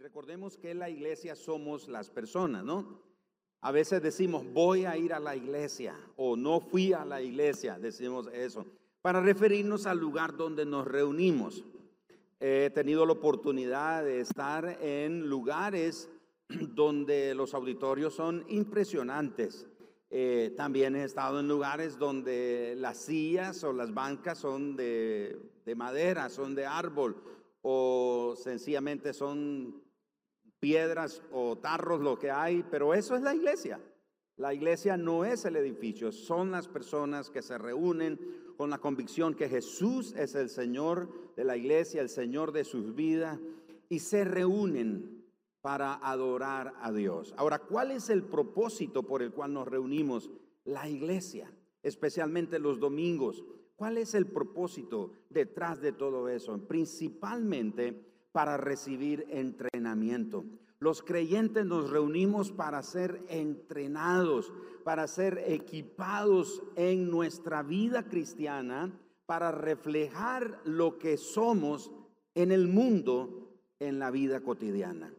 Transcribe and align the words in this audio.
recordemos 0.00 0.56
que 0.56 0.74
la 0.74 0.88
iglesia 0.88 1.36
somos 1.36 1.86
las 1.86 2.08
personas, 2.08 2.64
¿no? 2.64 3.02
A 3.60 3.70
veces 3.70 4.02
decimos, 4.02 4.46
voy 4.50 4.86
a 4.86 4.96
ir 4.96 5.12
a 5.12 5.20
la 5.20 5.36
iglesia 5.36 5.94
o 6.16 6.36
no 6.36 6.60
fui 6.60 6.94
a 6.94 7.04
la 7.04 7.20
iglesia, 7.20 7.78
decimos 7.78 8.26
eso, 8.32 8.64
para 9.02 9.20
referirnos 9.20 9.84
al 9.84 9.98
lugar 9.98 10.34
donde 10.38 10.64
nos 10.64 10.86
reunimos. 10.86 11.62
He 12.40 12.70
tenido 12.70 13.04
la 13.04 13.12
oportunidad 13.12 14.02
de 14.02 14.20
estar 14.20 14.78
en 14.80 15.28
lugares 15.28 16.08
donde 16.48 17.34
los 17.34 17.52
auditorios 17.52 18.14
son 18.14 18.46
impresionantes. 18.48 19.66
Eh, 20.08 20.54
también 20.56 20.96
he 20.96 21.04
estado 21.04 21.40
en 21.40 21.48
lugares 21.48 21.98
donde 21.98 22.74
las 22.78 22.96
sillas 22.96 23.62
o 23.64 23.74
las 23.74 23.92
bancas 23.92 24.38
son 24.38 24.76
de 24.76 25.36
madera, 25.76 26.30
son 26.30 26.54
de 26.54 26.64
árbol 26.64 27.22
o 27.62 28.34
sencillamente 28.36 29.12
son 29.12 29.89
piedras 30.60 31.22
o 31.32 31.56
tarros 31.56 32.00
lo 32.00 32.18
que 32.18 32.30
hay, 32.30 32.62
pero 32.70 32.94
eso 32.94 33.16
es 33.16 33.22
la 33.22 33.34
iglesia. 33.34 33.80
La 34.36 34.54
iglesia 34.54 34.96
no 34.96 35.24
es 35.24 35.44
el 35.44 35.56
edificio, 35.56 36.12
son 36.12 36.50
las 36.50 36.68
personas 36.68 37.30
que 37.30 37.42
se 37.42 37.58
reúnen 37.58 38.18
con 38.56 38.70
la 38.70 38.78
convicción 38.78 39.34
que 39.34 39.48
Jesús 39.48 40.14
es 40.16 40.34
el 40.34 40.48
Señor 40.48 41.34
de 41.36 41.44
la 41.44 41.56
iglesia, 41.56 42.00
el 42.00 42.08
Señor 42.08 42.52
de 42.52 42.64
sus 42.64 42.94
vidas, 42.94 43.38
y 43.88 43.98
se 43.98 44.24
reúnen 44.24 45.26
para 45.60 45.94
adorar 45.94 46.72
a 46.80 46.92
Dios. 46.92 47.34
Ahora, 47.36 47.58
¿cuál 47.58 47.90
es 47.90 48.08
el 48.08 48.22
propósito 48.22 49.02
por 49.02 49.22
el 49.22 49.32
cual 49.32 49.52
nos 49.52 49.68
reunimos? 49.68 50.30
La 50.64 50.88
iglesia, 50.88 51.52
especialmente 51.82 52.58
los 52.58 52.78
domingos. 52.78 53.44
¿Cuál 53.76 53.98
es 53.98 54.14
el 54.14 54.26
propósito 54.26 55.12
detrás 55.28 55.80
de 55.80 55.92
todo 55.92 56.28
eso? 56.28 56.58
Principalmente 56.66 58.09
para 58.32 58.56
recibir 58.56 59.26
entrenamiento. 59.30 60.44
Los 60.78 61.02
creyentes 61.02 61.66
nos 61.66 61.90
reunimos 61.90 62.52
para 62.52 62.82
ser 62.82 63.22
entrenados, 63.28 64.52
para 64.82 65.06
ser 65.06 65.44
equipados 65.46 66.62
en 66.74 67.10
nuestra 67.10 67.62
vida 67.62 68.04
cristiana, 68.04 68.90
para 69.26 69.52
reflejar 69.52 70.60
lo 70.64 70.98
que 70.98 71.16
somos 71.16 71.90
en 72.34 72.50
el 72.50 72.66
mundo, 72.66 73.52
en 73.78 73.98
la 73.98 74.10
vida 74.10 74.40
cotidiana. 74.40 75.12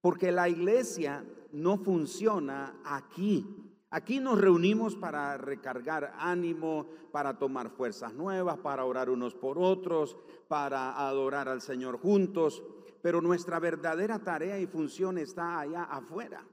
Porque 0.00 0.30
la 0.30 0.48
iglesia 0.48 1.24
no 1.52 1.78
funciona 1.78 2.80
aquí. 2.84 3.44
Aquí 3.90 4.20
nos 4.20 4.38
reunimos 4.38 4.96
para 4.96 5.36
recargar 5.38 6.14
ánimo, 6.18 6.86
para 7.10 7.38
tomar 7.38 7.70
fuerzas 7.70 8.12
nuevas, 8.12 8.58
para 8.58 8.84
orar 8.84 9.08
unos 9.08 9.34
por 9.34 9.58
otros, 9.58 10.16
para 10.46 11.08
adorar 11.08 11.48
al 11.48 11.62
Señor 11.62 11.98
juntos 11.98 12.62
pero 13.02 13.20
nuestra 13.20 13.58
verdadera 13.58 14.18
tarea 14.18 14.58
y 14.58 14.66
función 14.66 15.18
está 15.18 15.60
allá 15.60 15.84
afuera, 15.84 16.44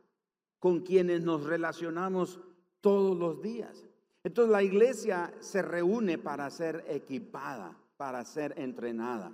con 0.60 0.82
quienes 0.82 1.22
nos 1.24 1.44
relacionamos 1.44 2.40
todos 2.82 3.18
los 3.18 3.42
días. 3.42 3.86
Entonces 4.24 4.52
la 4.52 4.64
iglesia 4.64 5.34
se 5.40 5.62
reúne 5.62 6.18
para 6.18 6.50
ser 6.50 6.86
equipada, 6.88 7.78
para 7.98 8.24
ser 8.26 8.54
entrenada. 8.58 9.32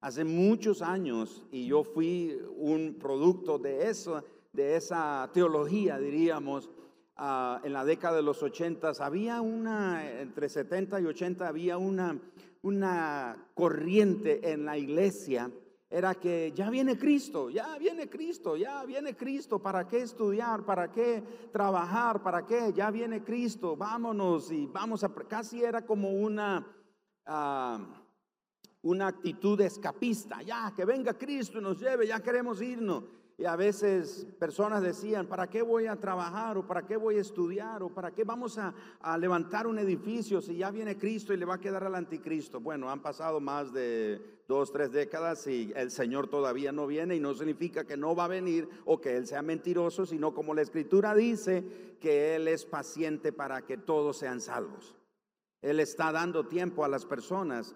Hace 0.00 0.24
muchos 0.24 0.82
años, 0.82 1.46
y 1.50 1.66
yo 1.66 1.82
fui 1.82 2.38
un 2.56 2.98
producto 2.98 3.58
de 3.58 3.88
eso, 3.88 4.22
de 4.52 4.76
esa 4.76 5.30
teología, 5.32 5.98
diríamos, 5.98 6.70
ah, 7.16 7.60
en 7.64 7.72
la 7.72 7.84
década 7.84 8.16
de 8.16 8.22
los 8.22 8.42
80, 8.42 8.92
había 9.00 9.40
una, 9.40 10.10
entre 10.20 10.48
70 10.48 11.00
y 11.00 11.06
80, 11.06 11.46
había 11.46 11.78
una, 11.78 12.18
una 12.62 13.48
corriente 13.54 14.52
en 14.52 14.64
la 14.64 14.78
iglesia 14.78 15.50
era 15.94 16.16
que 16.16 16.52
ya 16.56 16.70
viene 16.70 16.98
Cristo, 16.98 17.50
ya 17.50 17.78
viene 17.78 18.08
Cristo, 18.08 18.56
ya 18.56 18.84
viene 18.84 19.16
Cristo, 19.16 19.60
¿para 19.60 19.86
qué 19.86 19.98
estudiar? 19.98 20.64
¿Para 20.64 20.90
qué 20.90 21.22
trabajar? 21.52 22.20
¿Para 22.20 22.44
qué? 22.44 22.72
Ya 22.74 22.90
viene 22.90 23.22
Cristo, 23.22 23.76
vámonos 23.76 24.50
y 24.50 24.66
vamos 24.66 25.04
a... 25.04 25.14
Casi 25.28 25.62
era 25.62 25.86
como 25.86 26.10
una, 26.10 26.66
ah, 27.26 27.78
una 28.82 29.06
actitud 29.06 29.60
escapista, 29.60 30.42
ya, 30.42 30.72
que 30.74 30.84
venga 30.84 31.16
Cristo 31.16 31.60
y 31.60 31.62
nos 31.62 31.78
lleve, 31.78 32.08
ya 32.08 32.20
queremos 32.20 32.60
irnos. 32.60 33.04
Y 33.36 33.46
a 33.46 33.56
veces 33.56 34.28
personas 34.38 34.80
decían, 34.80 35.26
¿para 35.26 35.48
qué 35.48 35.60
voy 35.62 35.86
a 35.86 35.96
trabajar? 35.96 36.56
¿O 36.56 36.66
para 36.66 36.86
qué 36.86 36.96
voy 36.96 37.16
a 37.16 37.20
estudiar? 37.20 37.82
¿O 37.82 37.88
para 37.88 38.12
qué 38.12 38.22
vamos 38.22 38.58
a, 38.58 38.72
levantar 39.18 39.66
un 39.66 39.78
edificio 39.80 40.40
si 40.40 40.56
ya 40.56 40.70
viene 40.70 40.96
Cristo 40.96 41.34
y 41.34 41.36
le 41.36 41.44
va 41.44 41.54
a 41.54 41.60
quedar 41.60 41.82
al 41.82 41.96
anticristo? 41.96 42.60
Bueno, 42.60 42.90
han 42.90 43.02
pasado 43.02 43.40
más 43.40 43.72
de 43.72 44.20
dos, 44.46 44.70
tres 44.70 44.92
décadas 44.92 45.48
y 45.48 45.72
el 45.74 45.90
Señor 45.90 46.28
todavía 46.28 46.70
no 46.70 46.86
viene 46.86 47.16
y 47.16 47.20
no 47.20 47.34
significa 47.34 47.84
que 47.84 47.96
no 47.96 48.14
va 48.14 48.26
a 48.26 48.28
venir 48.28 48.68
o 48.84 49.00
que 49.00 49.16
Él 49.16 49.26
sea 49.26 49.42
mentiroso, 49.42 50.06
sino 50.06 50.32
como 50.32 50.54
la 50.54 50.62
Escritura 50.62 51.12
dice, 51.14 51.96
que 52.00 52.36
Él 52.36 52.46
es 52.46 52.64
paciente 52.64 53.32
para 53.32 53.62
que 53.62 53.78
todos 53.78 54.18
sean 54.18 54.40
salvos. 54.40 54.94
Él 55.60 55.80
está 55.80 56.12
dando 56.12 56.46
tiempo 56.46 56.84
a 56.84 56.88
las 56.88 57.04
personas 57.04 57.74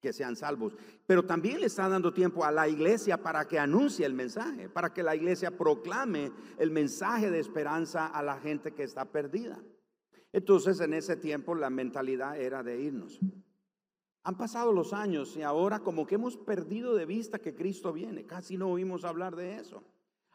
que 0.00 0.12
sean 0.12 0.36
salvos. 0.36 0.74
Pero 1.06 1.24
también 1.24 1.60
le 1.60 1.66
está 1.66 1.88
dando 1.88 2.12
tiempo 2.12 2.44
a 2.44 2.50
la 2.50 2.68
iglesia 2.68 3.22
para 3.22 3.46
que 3.46 3.58
anuncie 3.58 4.06
el 4.06 4.14
mensaje, 4.14 4.68
para 4.68 4.92
que 4.92 5.02
la 5.02 5.14
iglesia 5.14 5.56
proclame 5.56 6.32
el 6.58 6.70
mensaje 6.70 7.30
de 7.30 7.38
esperanza 7.38 8.06
a 8.06 8.22
la 8.22 8.38
gente 8.38 8.72
que 8.72 8.82
está 8.82 9.04
perdida. 9.04 9.62
Entonces 10.32 10.80
en 10.80 10.94
ese 10.94 11.16
tiempo 11.16 11.54
la 11.54 11.70
mentalidad 11.70 12.38
era 12.38 12.62
de 12.62 12.80
irnos. 12.80 13.20
Han 14.22 14.36
pasado 14.36 14.72
los 14.72 14.92
años 14.92 15.36
y 15.36 15.42
ahora 15.42 15.80
como 15.80 16.06
que 16.06 16.16
hemos 16.16 16.36
perdido 16.36 16.94
de 16.94 17.06
vista 17.06 17.38
que 17.38 17.54
Cristo 17.54 17.92
viene. 17.92 18.26
Casi 18.26 18.56
no 18.56 18.68
oímos 18.68 19.04
hablar 19.04 19.34
de 19.34 19.56
eso. 19.56 19.82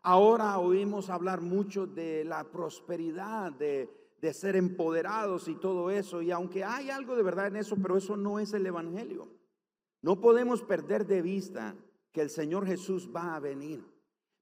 Ahora 0.02 0.58
oímos 0.60 1.10
hablar 1.10 1.42
mucho 1.42 1.88
de 1.88 2.26
la 2.26 2.44
prosperidad, 2.52 3.52
de, 3.52 3.90
de 4.22 4.34
ser 4.34 4.56
empoderados 4.56 5.48
y 5.48 5.56
todo 5.56 5.90
eso. 5.92 6.22
Y 6.22 6.32
aunque 6.32 6.64
hay 6.64 6.90
algo 6.90 7.16
de 7.16 7.24
verdad 7.24 7.48
en 7.48 7.58
eso, 7.58 7.76
pero 7.82 7.98
eso 7.98 8.18
no 8.18 8.40
es 8.40 8.54
el 8.54 8.66
Evangelio. 8.66 9.30
No 10.02 10.20
podemos 10.20 10.62
perder 10.64 11.06
de 11.06 11.22
vista 11.22 11.76
que 12.12 12.22
el 12.22 12.30
Señor 12.30 12.66
Jesús 12.66 13.10
va 13.14 13.36
a 13.36 13.40
venir. 13.40 13.84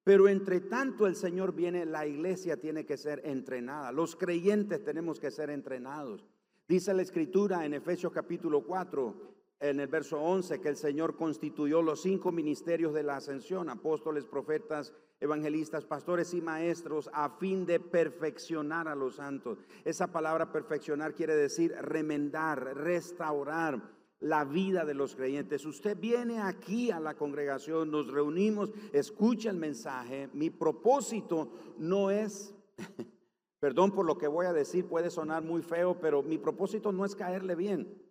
Pero 0.03 0.27
entre 0.27 0.59
tanto 0.59 1.07
el 1.07 1.15
Señor 1.15 1.53
viene, 1.53 1.85
la 1.85 2.05
iglesia 2.05 2.57
tiene 2.57 2.85
que 2.85 2.97
ser 2.97 3.21
entrenada. 3.23 3.91
Los 3.91 4.15
creyentes 4.15 4.83
tenemos 4.83 5.19
que 5.19 5.31
ser 5.31 5.49
entrenados. 5.49 6.25
Dice 6.67 6.93
la 6.93 7.01
escritura 7.01 7.65
en 7.65 7.73
Efesios 7.73 8.11
capítulo 8.11 8.63
4, 8.65 9.33
en 9.61 9.79
el 9.79 9.87
verso 9.87 10.19
11, 10.19 10.59
que 10.59 10.69
el 10.69 10.75
Señor 10.75 11.15
constituyó 11.15 11.81
los 11.81 12.01
cinco 12.01 12.33
ministerios 12.33 12.93
de 12.93 13.03
la 13.03 13.15
ascensión, 13.15 13.69
apóstoles, 13.69 14.25
profetas, 14.25 14.93
evangelistas, 15.21 15.85
pastores 15.85 16.33
y 16.33 16.41
maestros, 16.41 17.09
a 17.13 17.29
fin 17.29 17.65
de 17.65 17.79
perfeccionar 17.79 18.89
a 18.89 18.95
los 18.95 19.15
santos. 19.15 19.57
Esa 19.85 20.07
palabra 20.07 20.51
perfeccionar 20.51 21.13
quiere 21.13 21.35
decir 21.35 21.73
remendar, 21.81 22.75
restaurar 22.75 23.81
la 24.23 24.45
vida 24.45 24.85
de 24.85 24.93
los 24.93 25.15
creyentes. 25.15 25.65
Usted 25.65 25.97
viene 25.99 26.39
aquí 26.39 26.91
a 26.91 26.99
la 26.99 27.15
congregación, 27.15 27.91
nos 27.91 28.07
reunimos, 28.07 28.71
escucha 28.93 29.49
el 29.49 29.57
mensaje. 29.57 30.29
Mi 30.33 30.49
propósito 30.49 31.49
no 31.77 32.09
es, 32.09 32.55
perdón 33.59 33.91
por 33.91 34.05
lo 34.05 34.17
que 34.17 34.27
voy 34.27 34.45
a 34.45 34.53
decir, 34.53 34.87
puede 34.87 35.09
sonar 35.09 35.43
muy 35.43 35.61
feo, 35.61 35.99
pero 35.99 36.23
mi 36.23 36.37
propósito 36.37 36.93
no 36.93 37.03
es 37.03 37.15
caerle 37.15 37.55
bien. 37.55 38.01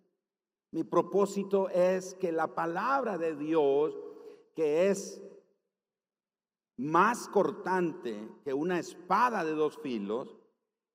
Mi 0.71 0.83
propósito 0.83 1.67
es 1.69 2.13
que 2.15 2.31
la 2.31 2.53
palabra 2.53 3.17
de 3.17 3.35
Dios, 3.35 3.99
que 4.55 4.89
es 4.89 5.19
más 6.77 7.27
cortante 7.27 8.29
que 8.43 8.53
una 8.53 8.77
espada 8.77 9.43
de 9.43 9.53
dos 9.53 9.79
filos, 9.79 10.37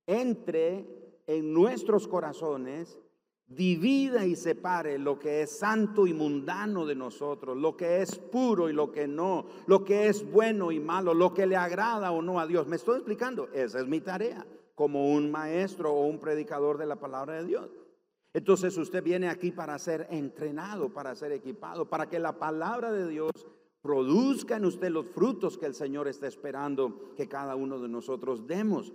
entre 0.06 1.20
en 1.26 1.52
nuestros 1.52 2.06
corazones 2.06 3.00
divida 3.48 4.26
y 4.26 4.36
separe 4.36 4.98
lo 4.98 5.18
que 5.18 5.42
es 5.42 5.58
santo 5.58 6.06
y 6.06 6.12
mundano 6.12 6.84
de 6.84 6.94
nosotros, 6.94 7.56
lo 7.56 7.76
que 7.76 8.02
es 8.02 8.16
puro 8.18 8.68
y 8.68 8.72
lo 8.72 8.92
que 8.92 9.08
no, 9.08 9.46
lo 9.66 9.84
que 9.84 10.08
es 10.08 10.30
bueno 10.30 10.70
y 10.70 10.78
malo, 10.78 11.14
lo 11.14 11.32
que 11.32 11.46
le 11.46 11.56
agrada 11.56 12.12
o 12.12 12.20
no 12.20 12.38
a 12.38 12.46
Dios. 12.46 12.66
¿Me 12.66 12.76
estoy 12.76 12.96
explicando? 12.96 13.48
Esa 13.54 13.80
es 13.80 13.86
mi 13.86 14.00
tarea 14.00 14.46
como 14.74 15.12
un 15.12 15.30
maestro 15.30 15.92
o 15.92 16.06
un 16.06 16.20
predicador 16.20 16.78
de 16.78 16.86
la 16.86 16.96
palabra 16.96 17.34
de 17.34 17.44
Dios. 17.44 17.68
Entonces 18.34 18.76
usted 18.76 19.02
viene 19.02 19.28
aquí 19.28 19.50
para 19.50 19.78
ser 19.78 20.06
entrenado, 20.10 20.90
para 20.90 21.14
ser 21.16 21.32
equipado, 21.32 21.88
para 21.88 22.08
que 22.08 22.18
la 22.18 22.38
palabra 22.38 22.92
de 22.92 23.08
Dios 23.08 23.32
produzca 23.80 24.56
en 24.56 24.66
usted 24.66 24.90
los 24.90 25.06
frutos 25.06 25.56
que 25.56 25.66
el 25.66 25.74
Señor 25.74 26.06
está 26.06 26.26
esperando 26.26 27.14
que 27.16 27.26
cada 27.26 27.56
uno 27.56 27.80
de 27.80 27.88
nosotros 27.88 28.46
demos. 28.46 28.92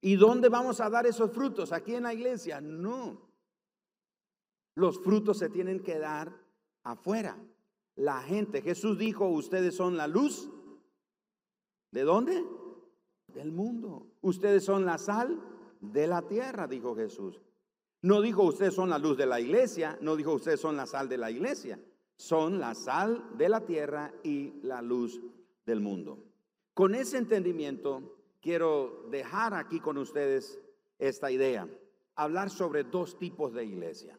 ¿Y 0.00 0.14
dónde 0.14 0.48
vamos 0.48 0.80
a 0.80 0.88
dar 0.88 1.06
esos 1.06 1.32
frutos? 1.32 1.72
¿Aquí 1.72 1.94
en 1.94 2.04
la 2.04 2.14
iglesia? 2.14 2.60
No. 2.60 3.27
Los 4.78 5.00
frutos 5.00 5.38
se 5.38 5.48
tienen 5.48 5.80
que 5.80 5.98
dar 5.98 6.32
afuera. 6.84 7.36
La 7.96 8.22
gente, 8.22 8.62
Jesús 8.62 8.96
dijo, 8.96 9.26
ustedes 9.26 9.74
son 9.74 9.96
la 9.96 10.06
luz. 10.06 10.48
¿De 11.90 12.02
dónde? 12.02 12.44
Del 13.26 13.50
mundo. 13.50 14.06
Ustedes 14.20 14.64
son 14.64 14.86
la 14.86 14.96
sal 14.98 15.36
de 15.80 16.06
la 16.06 16.22
tierra, 16.22 16.68
dijo 16.68 16.94
Jesús. 16.94 17.40
No 18.02 18.20
dijo 18.20 18.44
ustedes 18.44 18.74
son 18.74 18.90
la 18.90 19.00
luz 19.00 19.16
de 19.16 19.26
la 19.26 19.40
iglesia, 19.40 19.98
no 20.00 20.14
dijo 20.14 20.32
ustedes 20.32 20.60
son 20.60 20.76
la 20.76 20.86
sal 20.86 21.08
de 21.08 21.18
la 21.18 21.32
iglesia. 21.32 21.80
Son 22.14 22.60
la 22.60 22.76
sal 22.76 23.36
de 23.36 23.48
la 23.48 23.66
tierra 23.66 24.14
y 24.22 24.60
la 24.62 24.80
luz 24.80 25.20
del 25.66 25.80
mundo. 25.80 26.22
Con 26.72 26.94
ese 26.94 27.18
entendimiento, 27.18 28.16
quiero 28.40 29.08
dejar 29.10 29.54
aquí 29.54 29.80
con 29.80 29.98
ustedes 29.98 30.60
esta 31.00 31.32
idea, 31.32 31.68
hablar 32.14 32.48
sobre 32.48 32.84
dos 32.84 33.18
tipos 33.18 33.52
de 33.52 33.64
iglesia. 33.64 34.16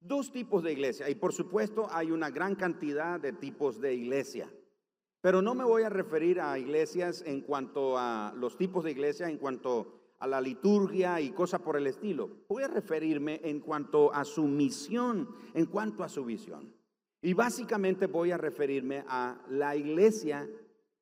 Dos 0.00 0.30
tipos 0.30 0.62
de 0.62 0.72
iglesia, 0.72 1.08
y 1.10 1.14
por 1.14 1.32
supuesto 1.32 1.88
hay 1.90 2.10
una 2.10 2.30
gran 2.30 2.54
cantidad 2.54 3.18
de 3.18 3.32
tipos 3.32 3.80
de 3.80 3.94
iglesia, 3.94 4.52
pero 5.20 5.42
no 5.42 5.54
me 5.54 5.64
voy 5.64 5.82
a 5.82 5.88
referir 5.88 6.40
a 6.40 6.58
iglesias 6.58 7.22
en 7.26 7.40
cuanto 7.40 7.98
a 7.98 8.32
los 8.36 8.56
tipos 8.56 8.84
de 8.84 8.92
iglesia, 8.92 9.28
en 9.28 9.38
cuanto 9.38 10.14
a 10.18 10.26
la 10.26 10.40
liturgia 10.40 11.20
y 11.20 11.30
cosas 11.30 11.60
por 11.60 11.76
el 11.76 11.86
estilo. 11.86 12.44
Voy 12.48 12.62
a 12.62 12.68
referirme 12.68 13.40
en 13.42 13.60
cuanto 13.60 14.12
a 14.12 14.24
su 14.24 14.44
misión, 14.44 15.28
en 15.54 15.66
cuanto 15.66 16.04
a 16.04 16.08
su 16.08 16.24
visión. 16.24 16.72
Y 17.22 17.34
básicamente 17.34 18.06
voy 18.06 18.30
a 18.30 18.38
referirme 18.38 19.04
a 19.08 19.42
la 19.48 19.74
iglesia 19.74 20.48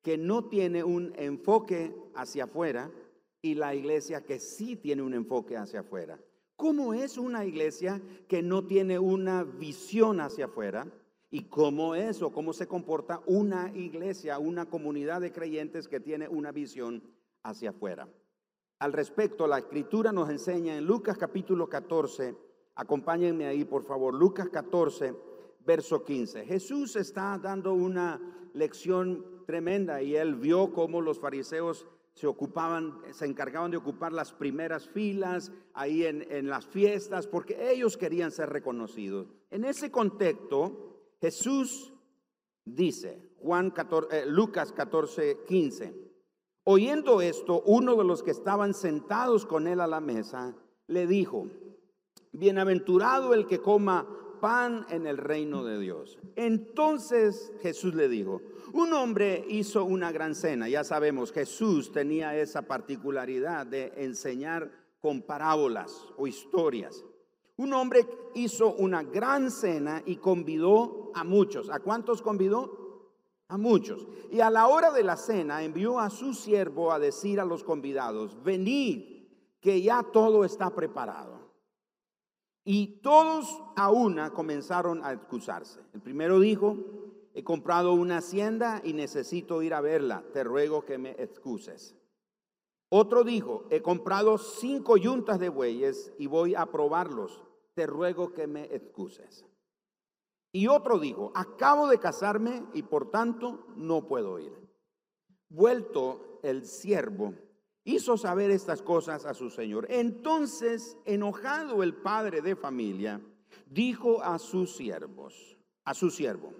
que 0.01 0.17
no 0.17 0.45
tiene 0.45 0.83
un 0.83 1.13
enfoque 1.15 1.95
hacia 2.15 2.45
afuera 2.45 2.91
y 3.41 3.55
la 3.55 3.75
iglesia 3.75 4.25
que 4.25 4.39
sí 4.39 4.75
tiene 4.75 5.01
un 5.01 5.13
enfoque 5.13 5.57
hacia 5.57 5.81
afuera. 5.81 6.19
¿Cómo 6.55 6.93
es 6.93 7.17
una 7.17 7.45
iglesia 7.45 8.01
que 8.27 8.41
no 8.41 8.65
tiene 8.65 8.97
una 8.97 9.43
visión 9.43 10.21
hacia 10.21 10.45
afuera? 10.45 10.87
¿Y 11.29 11.43
cómo 11.43 11.95
es 11.95 12.21
o 12.21 12.31
cómo 12.31 12.53
se 12.53 12.67
comporta 12.67 13.21
una 13.25 13.71
iglesia, 13.75 14.39
una 14.39 14.65
comunidad 14.65 15.19
de 15.19 15.33
creyentes 15.33 15.89
que 15.89 15.99
tiene 15.99 16.29
una 16.29 16.53
visión 16.53 17.03
hacia 17.43 17.71
afuera? 17.71 18.07
Al 18.79 18.93
respecto, 18.93 19.47
la 19.47 19.57
escritura 19.57 20.13
nos 20.13 20.29
enseña 20.29 20.77
en 20.77 20.85
Lucas 20.85 21.17
capítulo 21.17 21.67
14, 21.67 22.35
acompáñenme 22.75 23.47
ahí 23.47 23.65
por 23.65 23.83
favor, 23.83 24.13
Lucas 24.13 24.49
14, 24.49 25.13
verso 25.65 26.05
15. 26.05 26.45
Jesús 26.45 26.95
está 26.95 27.37
dando 27.37 27.73
una 27.73 28.21
lección 28.53 29.43
tremenda 29.45 30.01
y 30.01 30.15
él 30.15 30.35
vio 30.35 30.71
cómo 30.71 31.01
los 31.01 31.19
fariseos 31.19 31.85
se 32.15 32.27
ocupaban, 32.27 33.01
se 33.11 33.25
encargaban 33.25 33.71
de 33.71 33.77
ocupar 33.77 34.13
las 34.13 34.31
primeras 34.31 34.87
filas 34.87 35.51
ahí 35.73 36.05
en, 36.05 36.47
las 36.47 36.65
fiestas, 36.65 37.27
porque 37.27 37.71
ellos 37.71 37.97
querían 37.97 38.31
ser 38.31 38.49
reconocidos. 38.49 39.27
En 39.51 39.65
ese 39.65 39.91
contexto, 39.91 41.11
Jesús 41.19 41.93
dice, 42.63 43.21
Juan 43.39 43.73
eh, 44.11 44.23
Lucas 44.27 44.71
14, 44.71 45.39
15, 45.45 45.93
oyendo 46.63 47.19
esto, 47.19 47.61
uno 47.65 47.95
de 47.97 48.05
los 48.05 48.23
que 48.23 48.31
estaban 48.31 48.73
sentados 48.73 49.45
con 49.45 49.67
él 49.67 49.81
a 49.81 49.87
la 49.87 49.99
mesa, 49.99 50.55
le 50.87 51.07
dijo, 51.07 51.47
bienaventurado 52.31 53.33
el 53.33 53.45
que 53.45 53.61
coma 53.61 54.07
en 54.89 55.07
el 55.07 55.17
reino 55.17 55.63
de 55.63 55.79
Dios. 55.79 56.19
Entonces 56.35 57.51
Jesús 57.61 57.95
le 57.95 58.07
dijo, 58.07 58.41
un 58.73 58.93
hombre 58.93 59.43
hizo 59.49 59.83
una 59.83 60.11
gran 60.11 60.35
cena, 60.35 60.69
ya 60.69 60.83
sabemos, 60.83 61.31
Jesús 61.31 61.91
tenía 61.91 62.35
esa 62.35 62.61
particularidad 62.61 63.65
de 63.65 63.91
enseñar 63.97 64.69
con 65.01 65.23
parábolas 65.23 66.05
o 66.17 66.27
historias. 66.27 67.03
Un 67.57 67.73
hombre 67.73 68.05
hizo 68.35 68.75
una 68.75 69.01
gran 69.01 69.49
cena 69.49 70.03
y 70.05 70.17
convidó 70.17 71.11
a 71.15 71.23
muchos. 71.23 71.71
¿A 71.71 71.79
cuántos 71.79 72.21
convidó? 72.21 73.09
A 73.47 73.57
muchos. 73.57 74.05
Y 74.31 74.41
a 74.41 74.51
la 74.51 74.67
hora 74.67 74.91
de 74.91 75.03
la 75.03 75.17
cena 75.17 75.63
envió 75.63 75.99
a 75.99 76.11
su 76.11 76.35
siervo 76.35 76.91
a 76.91 76.99
decir 76.99 77.39
a 77.39 77.45
los 77.45 77.63
convidados, 77.63 78.43
venid, 78.43 79.15
que 79.59 79.81
ya 79.81 80.03
todo 80.03 80.45
está 80.45 80.69
preparado. 80.69 81.34
Y 82.65 82.99
todos 83.01 83.61
a 83.75 83.91
una 83.91 84.31
comenzaron 84.31 85.05
a 85.05 85.13
excusarse. 85.13 85.79
El 85.93 86.01
primero 86.01 86.39
dijo, 86.39 86.77
he 87.35 87.43
comprado 87.43 87.93
una 87.93 88.17
hacienda 88.17 88.81
y 88.83 88.93
necesito 88.93 89.61
ir 89.61 89.75
a 89.75 89.81
verla, 89.81 90.23
te 90.33 90.43
ruego 90.43 90.83
que 90.83 90.97
me 90.97 91.11
excuses. 91.11 91.95
Otro 92.89 93.23
dijo, 93.23 93.65
he 93.69 93.83
comprado 93.83 94.39
cinco 94.39 94.97
yuntas 94.97 95.39
de 95.39 95.49
bueyes 95.49 96.11
y 96.17 96.25
voy 96.25 96.55
a 96.55 96.65
probarlos, 96.65 97.43
te 97.75 97.85
ruego 97.85 98.33
que 98.33 98.47
me 98.47 98.63
excuses. 98.73 99.45
Y 100.51 100.67
otro 100.67 100.97
dijo, 100.97 101.31
acabo 101.35 101.87
de 101.87 101.99
casarme 101.99 102.63
y 102.73 102.81
por 102.81 103.11
tanto 103.11 103.67
no 103.75 104.07
puedo 104.07 104.39
ir. 104.39 104.53
Vuelto 105.49 106.39
el 106.41 106.65
siervo, 106.65 107.35
hizo 107.85 108.17
saber 108.17 108.51
estas 108.51 108.81
cosas 108.81 109.25
a 109.25 109.33
su 109.33 109.49
señor. 109.49 109.87
Entonces, 109.89 110.97
enojado 111.05 111.83
el 111.83 111.93
padre 111.93 112.41
de 112.41 112.55
familia, 112.55 113.21
dijo 113.67 114.21
a 114.21 114.39
sus 114.39 114.75
siervos, 114.75 115.57
a 115.85 115.93
su 115.93 116.09
siervo, 116.09 116.53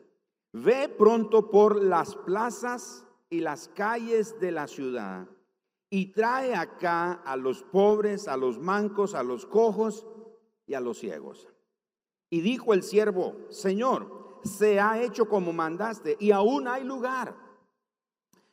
ve 0.54 0.88
pronto 0.88 1.50
por 1.50 1.83
las 1.83 2.16
plazas 2.16 3.06
y 3.30 3.42
las 3.42 3.68
calles 3.69 4.39
de 4.39 4.51
la 4.51 4.68
ciudad 4.68 5.27
y 5.89 6.12
trae 6.12 6.56
acá 6.56 7.13
a 7.13 7.36
los 7.36 7.63
pobres, 7.63 8.27
a 8.27 8.38
los 8.38 8.60
mancos, 8.60 9.16
a 9.16 9.24
los 9.24 9.45
cojos 9.45 10.06
y 10.68 10.75
a 10.75 10.80
los 10.80 11.00
ciegos. 11.00 11.50
Y 12.30 12.42
dijo 12.42 12.74
el 12.74 12.83
siervo, 12.83 13.36
Señor, 13.50 14.39
se 14.44 14.80
ha 14.80 15.01
hecho 15.01 15.27
como 15.27 15.54
mandaste 15.54 16.18
y 16.19 16.31
aún 16.31 16.68
hay 16.68 16.83
lugar. 16.83 17.36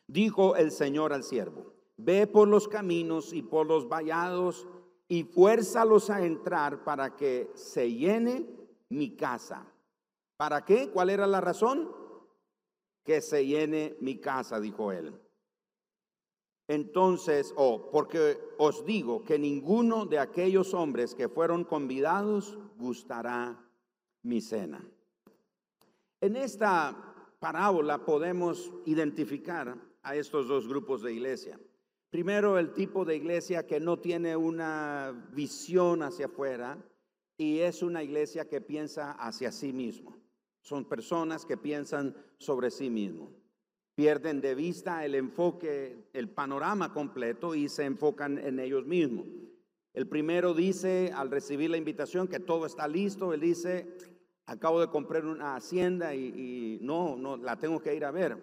Dijo 0.07 0.57
el 0.57 0.71
Señor 0.71 1.13
al 1.13 1.23
siervo, 1.23 1.73
Ve 2.05 2.27
por 2.27 2.49
los 2.49 2.67
caminos 2.67 3.33
y 3.33 3.43
por 3.43 3.67
los 3.67 3.89
vallados 3.89 4.67
y 5.09 5.25
fuérzalos 5.25 6.11
a 6.11 6.25
entrar 6.25 6.83
para 6.85 7.17
que 7.17 7.51
se 7.55 7.93
llene 7.93 8.47
mi 8.89 9.15
casa. 9.15 9.67
¿Para 10.37 10.65
qué? 10.65 10.91
¿Cuál 10.91 11.11
era 11.11 11.27
la 11.27 11.41
razón? 11.41 11.91
Que 13.05 13.21
se 13.21 13.47
llene 13.47 13.97
mi 14.01 14.19
casa, 14.19 14.59
dijo 14.59 14.91
él. 14.91 15.15
Entonces, 16.67 17.53
oh, 17.57 17.91
porque 17.91 18.39
os 18.59 18.85
digo 18.85 19.23
que 19.23 19.39
ninguno 19.39 20.07
de 20.07 20.19
aquellos 20.19 20.75
hombres 20.75 21.15
que 21.15 21.29
fueron 21.29 21.65
convidados 21.65 22.59
gustará 22.79 23.63
mi 24.23 24.41
cena. 24.41 24.85
En 26.21 26.37
esta 26.37 27.15
parábola 27.39 28.05
podemos 28.05 28.73
identificar 28.87 29.77
a 30.03 30.17
estos 30.17 30.49
dos 30.49 30.67
grupos 30.67 31.03
de 31.03 31.13
iglesia. 31.13 31.61
Primero, 32.13 32.59
el 32.59 32.75
tipo 32.75 33.07
de 33.07 33.17
iglesia 33.17 33.67
que 33.67 33.81
no 33.81 33.99
tiene 33.99 34.37
una 34.37 35.31
visión 35.33 36.03
hacia 36.03 36.27
afuera 36.27 36.77
y 37.39 37.61
es 37.61 37.83
una 37.83 38.03
iglesia 38.03 38.47
que 38.51 38.61
piensa 38.61 39.13
hacia 39.13 39.51
sí 39.51 39.73
mismo. 39.73 40.19
Son 40.61 40.85
personas 40.85 41.47
que 41.47 41.57
piensan 41.57 42.15
sobre 42.37 42.71
sí 42.71 42.91
mismo. 42.91 43.33
Pierden 43.95 44.43
de 44.43 44.55
vista 44.55 45.07
el 45.07 45.15
enfoque, 45.15 46.11
el 46.13 46.29
panorama 46.29 46.93
completo 46.93 47.55
y 47.55 47.71
se 47.71 47.85
enfocan 47.87 48.37
en 48.37 48.61
ellos 48.61 48.85
mismos. 48.85 49.25
El 49.95 50.07
primero 50.07 50.53
dice, 50.53 51.13
al 51.15 51.31
recibir 51.31 51.71
la 51.71 51.79
invitación, 51.79 52.29
que 52.29 52.41
todo 52.41 52.67
está 52.67 52.87
listo. 52.89 53.33
Él 53.33 53.41
dice, 53.41 53.89
acabo 54.45 54.83
de 54.83 54.89
comprar 54.89 55.25
una 55.25 55.57
hacienda 55.57 56.15
y, 56.15 56.79
no, 56.83 57.17
no, 57.17 57.39
la 57.39 57.59
tengo 57.59 57.81
que 57.81 57.95
ir 57.95 58.05
a 58.05 58.11
ver. 58.11 58.37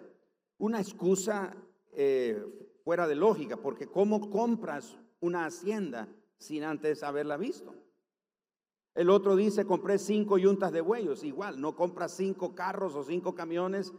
Una 0.58 0.80
excusa 0.80 1.54
eh, 1.92 2.44
fuera 2.84 3.06
de 3.06 3.14
lógica, 3.14 3.56
porque 3.56 3.86
¿cómo 3.86 4.30
compras 4.30 4.96
una 5.20 5.46
hacienda 5.46 6.08
sin 6.38 6.64
antes 6.64 7.02
haberla 7.02 7.36
visto? 7.36 7.74
El 8.94 9.10
otro 9.10 9.36
dice, 9.36 9.64
compré 9.64 9.98
cinco 9.98 10.38
yuntas 10.38 10.72
de 10.72 10.80
bueyos, 10.80 11.22
igual, 11.22 11.60
no 11.60 11.76
compras 11.76 12.16
cinco 12.16 12.54
carros 12.54 12.94
o 12.94 13.04
cinco 13.04 13.34
camiones 13.34 13.92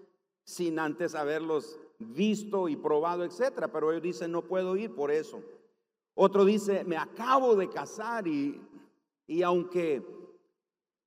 sin 0.44 0.80
antes 0.80 1.16
haberlos 1.16 1.80
visto 2.00 2.68
y 2.68 2.76
probado, 2.76 3.24
etcétera. 3.24 3.72
Pero 3.72 3.92
ellos 3.92 4.04
dicen, 4.04 4.32
no 4.32 4.44
puedo 4.44 4.76
ir 4.76 4.94
por 4.94 5.12
eso. 5.12 5.42
Otro 6.14 6.44
dice, 6.44 6.84
me 6.84 6.98
acabo 6.98 7.56
de 7.56 7.70
casar 7.70 8.28
y, 8.28 8.62
y 9.28 9.44
aunque 9.44 10.06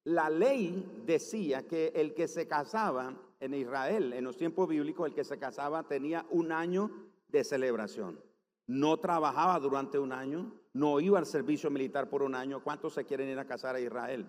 la 0.04 0.30
ley 0.30 1.02
decía 1.04 1.66
que 1.66 1.92
el 1.94 2.14
que 2.14 2.26
se 2.26 2.48
casaba 2.48 3.14
en 3.40 3.54
Israel, 3.54 4.12
en 4.12 4.24
los 4.24 4.36
tiempos 4.36 4.68
bíblicos, 4.68 5.06
el 5.06 5.14
que 5.14 5.24
se 5.24 5.38
casaba 5.38 5.82
tenía 5.82 6.24
un 6.30 6.52
año 6.52 6.90
de 7.34 7.44
celebración. 7.44 8.20
No 8.66 8.98
trabajaba 8.98 9.58
durante 9.58 9.98
un 9.98 10.12
año, 10.12 10.52
no 10.72 11.00
iba 11.00 11.18
al 11.18 11.26
servicio 11.26 11.70
militar 11.70 12.08
por 12.08 12.22
un 12.22 12.34
año. 12.34 12.62
¿Cuántos 12.62 12.94
se 12.94 13.04
quieren 13.04 13.28
ir 13.28 13.38
a 13.38 13.46
casar 13.46 13.74
a 13.74 13.80
Israel? 13.80 14.26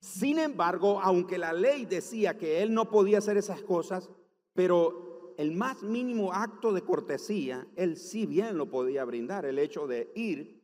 Sin 0.00 0.38
embargo, 0.38 1.00
aunque 1.02 1.38
la 1.38 1.52
ley 1.52 1.84
decía 1.86 2.38
que 2.38 2.62
él 2.62 2.72
no 2.72 2.88
podía 2.88 3.18
hacer 3.18 3.36
esas 3.36 3.62
cosas, 3.62 4.08
pero 4.52 5.34
el 5.36 5.52
más 5.52 5.82
mínimo 5.82 6.32
acto 6.32 6.72
de 6.72 6.82
cortesía, 6.82 7.66
él 7.74 7.96
sí 7.96 8.26
bien 8.26 8.56
lo 8.56 8.70
podía 8.70 9.04
brindar, 9.04 9.44
el 9.44 9.58
hecho 9.58 9.86
de 9.86 10.12
ir 10.14 10.62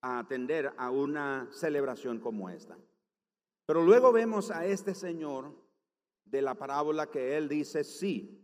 a 0.00 0.20
atender 0.20 0.72
a 0.76 0.90
una 0.90 1.48
celebración 1.50 2.20
como 2.20 2.50
esta. 2.50 2.76
Pero 3.66 3.82
luego 3.82 4.12
vemos 4.12 4.50
a 4.50 4.66
este 4.66 4.94
señor 4.94 5.52
de 6.26 6.42
la 6.42 6.54
parábola 6.54 7.10
que 7.10 7.36
él 7.36 7.48
dice, 7.48 7.82
sí, 7.82 8.43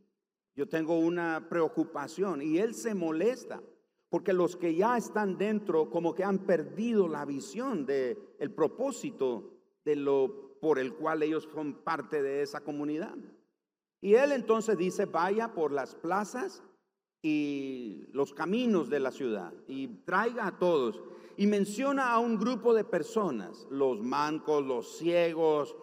yo 0.55 0.69
tengo 0.69 0.99
una 0.99 1.47
preocupación 1.49 2.43
y 2.43 2.59
él 2.59 2.75
se 2.75 2.95
molesta 2.95 3.61
porque 4.11 4.33
los 4.33 4.57
que 4.57 4.75
ya 4.75 4.97
están 4.97 5.39
dentro 5.39 5.89
como 5.89 6.15
que 6.15 6.25
han 6.25 6.41
perdido 6.41 7.09
la 7.09 7.25
visión 7.25 7.87
de 7.87 8.19
el 8.39 8.51
propósito 8.51 9.55
de 9.85 9.97
lo 9.97 10.51
por 10.61 10.79
el 10.79 10.95
cual 10.95 11.23
ellos 11.23 11.49
son 11.55 11.75
parte 11.75 12.23
de 12.23 12.43
esa 12.43 12.61
comunidad. 12.61 13.17
Y 14.03 14.15
él 14.15 14.33
entonces 14.33 14.77
dice, 14.77 15.07
vaya 15.07 15.55
por 15.55 15.73
las 15.73 15.95
plazas 15.95 16.63
y 17.23 18.07
los 18.13 18.33
caminos 18.33 18.89
de 18.91 19.01
la 19.01 19.11
ciudad 19.11 19.53
y 19.67 19.89
traiga 20.05 20.47
a 20.47 20.59
todos. 20.59 21.01
Y 21.37 21.47
menciona 21.47 22.13
a 22.13 22.19
un 22.19 22.39
grupo 22.39 22.75
de 22.75 22.85
personas, 22.85 23.67
los 23.71 24.03
mancos, 24.03 24.65
los 24.67 24.99
ciegos. 24.99 25.75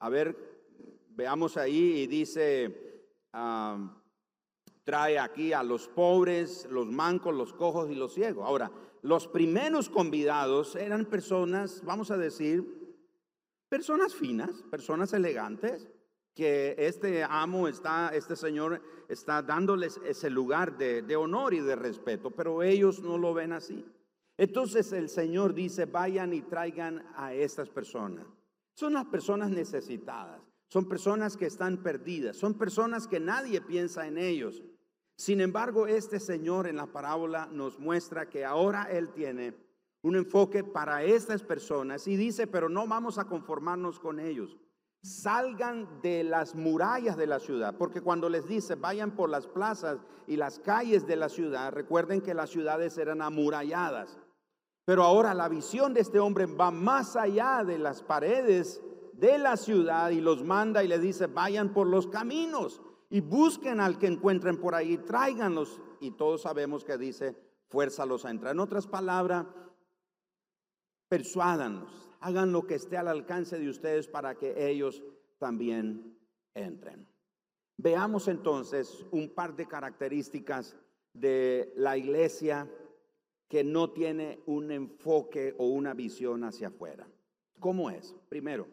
A 0.00 0.10
ver, 0.10 0.36
veamos 1.10 1.56
ahí 1.56 2.00
y 2.00 2.06
dice, 2.06 3.06
ah, 3.32 4.02
trae 4.86 5.18
aquí 5.18 5.52
a 5.52 5.64
los 5.64 5.88
pobres, 5.88 6.68
los 6.70 6.86
mancos, 6.86 7.34
los 7.34 7.52
cojos 7.52 7.90
y 7.90 7.96
los 7.96 8.14
ciegos. 8.14 8.46
Ahora, 8.46 8.70
los 9.02 9.26
primeros 9.26 9.90
convidados 9.90 10.76
eran 10.76 11.06
personas, 11.06 11.82
vamos 11.84 12.12
a 12.12 12.16
decir, 12.16 12.64
personas 13.68 14.14
finas, 14.14 14.62
personas 14.70 15.12
elegantes, 15.12 15.88
que 16.36 16.76
este 16.78 17.24
amo 17.24 17.66
está, 17.66 18.10
este 18.14 18.36
señor 18.36 18.80
está 19.08 19.42
dándoles 19.42 20.00
ese 20.04 20.30
lugar 20.30 20.78
de, 20.78 21.16
honor 21.16 21.52
y 21.54 21.60
de 21.60 21.74
respeto, 21.74 22.30
pero 22.30 22.62
ellos 22.62 23.00
no 23.00 23.18
lo 23.18 23.34
ven 23.34 23.52
así. 23.52 23.84
Entonces 24.36 24.92
el 24.92 25.08
Señor 25.08 25.54
dice, 25.54 25.86
vayan 25.86 26.32
y 26.34 26.42
traigan 26.42 27.06
a 27.16 27.32
estas 27.32 27.70
personas. 27.70 28.26
Son 28.74 28.92
las 28.92 29.06
personas 29.06 29.50
necesitadas, 29.50 30.42
son 30.68 30.86
personas 30.86 31.38
que 31.38 31.46
están 31.46 31.82
perdidas, 31.82 32.36
son 32.36 32.54
personas 32.54 33.08
que 33.08 33.18
nadie 33.18 33.62
piensa 33.62 34.06
en 34.06 34.18
ellos. 34.18 34.62
Sin 35.16 35.40
embargo, 35.40 35.86
este 35.86 36.20
Señor 36.20 36.66
en 36.66 36.76
la 36.76 36.86
parábola 36.86 37.48
nos 37.50 37.78
muestra 37.78 38.28
que 38.28 38.44
ahora 38.44 38.84
Él 38.90 39.08
tiene 39.10 39.54
un 40.02 40.14
enfoque 40.14 40.62
para 40.62 41.02
estas 41.02 41.42
personas 41.42 42.06
y 42.06 42.16
dice, 42.16 42.46
pero 42.46 42.68
no 42.68 42.86
vamos 42.86 43.18
a 43.18 43.24
conformarnos 43.24 43.98
con 43.98 44.20
ellos. 44.20 44.56
Salgan 45.02 46.00
de 46.02 46.22
las 46.22 46.54
murallas 46.54 47.16
de 47.16 47.26
la 47.26 47.40
ciudad, 47.40 47.74
porque 47.78 48.02
cuando 48.02 48.28
les 48.28 48.46
dice, 48.46 48.74
vayan 48.74 49.12
por 49.12 49.30
las 49.30 49.46
plazas 49.46 49.98
y 50.26 50.36
las 50.36 50.58
calles 50.58 51.06
de 51.06 51.16
la 51.16 51.28
ciudad, 51.28 51.72
recuerden 51.72 52.20
que 52.20 52.34
las 52.34 52.50
ciudades 52.50 52.98
eran 52.98 53.22
amuralladas. 53.22 54.18
Pero 54.84 55.02
ahora 55.02 55.32
la 55.32 55.48
visión 55.48 55.94
de 55.94 56.00
este 56.00 56.20
hombre 56.20 56.46
va 56.46 56.70
más 56.70 57.16
allá 57.16 57.64
de 57.64 57.78
las 57.78 58.02
paredes 58.02 58.82
de 59.14 59.38
la 59.38 59.56
ciudad 59.56 60.10
y 60.10 60.20
los 60.20 60.44
manda 60.44 60.84
y 60.84 60.88
le 60.88 60.98
dice, 60.98 61.26
vayan 61.26 61.72
por 61.72 61.86
los 61.86 62.06
caminos 62.06 62.82
y 63.10 63.20
busquen 63.20 63.80
al 63.80 63.98
que 63.98 64.06
encuentren 64.06 64.58
por 64.58 64.74
ahí, 64.74 64.98
tráiganlos. 64.98 65.80
Y 66.00 66.12
todos 66.12 66.42
sabemos 66.42 66.84
que 66.84 66.98
dice, 66.98 67.36
fuérzalos 67.68 68.24
a 68.24 68.30
entrar. 68.30 68.52
En 68.52 68.60
otras 68.60 68.86
palabras, 68.86 69.46
persuádanlos, 71.08 72.10
hagan 72.20 72.52
lo 72.52 72.66
que 72.66 72.74
esté 72.74 72.96
al 72.96 73.08
alcance 73.08 73.58
de 73.58 73.68
ustedes 73.68 74.08
para 74.08 74.34
que 74.34 74.68
ellos 74.68 75.02
también 75.38 76.18
entren. 76.54 77.06
Veamos 77.78 78.28
entonces 78.28 79.04
un 79.10 79.34
par 79.34 79.54
de 79.54 79.66
características 79.66 80.76
de 81.12 81.72
la 81.76 81.96
iglesia 81.96 82.70
que 83.48 83.62
no 83.62 83.90
tiene 83.90 84.42
un 84.46 84.70
enfoque 84.70 85.54
o 85.58 85.66
una 85.66 85.94
visión 85.94 86.42
hacia 86.44 86.68
afuera. 86.68 87.06
¿Cómo 87.60 87.90
es? 87.90 88.14
Primero, 88.28 88.66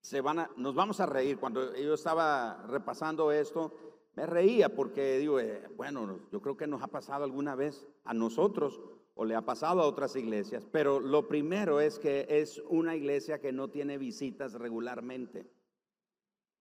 se 0.00 0.20
van 0.20 0.38
a, 0.40 0.50
nos 0.56 0.74
vamos 0.74 1.00
a 1.00 1.06
reír. 1.06 1.38
Cuando 1.38 1.74
yo 1.76 1.94
estaba 1.94 2.64
repasando 2.68 3.32
esto, 3.32 3.74
me 4.14 4.26
reía 4.26 4.74
porque 4.74 5.18
digo, 5.18 5.40
eh, 5.40 5.68
bueno, 5.76 6.20
yo 6.32 6.40
creo 6.40 6.56
que 6.56 6.66
nos 6.66 6.82
ha 6.82 6.88
pasado 6.88 7.24
alguna 7.24 7.54
vez 7.54 7.86
a 8.04 8.14
nosotros 8.14 8.80
o 9.14 9.24
le 9.24 9.34
ha 9.34 9.42
pasado 9.42 9.82
a 9.82 9.86
otras 9.86 10.16
iglesias, 10.16 10.66
pero 10.70 10.98
lo 10.98 11.28
primero 11.28 11.80
es 11.80 11.98
que 11.98 12.26
es 12.28 12.62
una 12.68 12.96
iglesia 12.96 13.40
que 13.40 13.52
no 13.52 13.68
tiene 13.68 13.98
visitas 13.98 14.54
regularmente. 14.54 15.46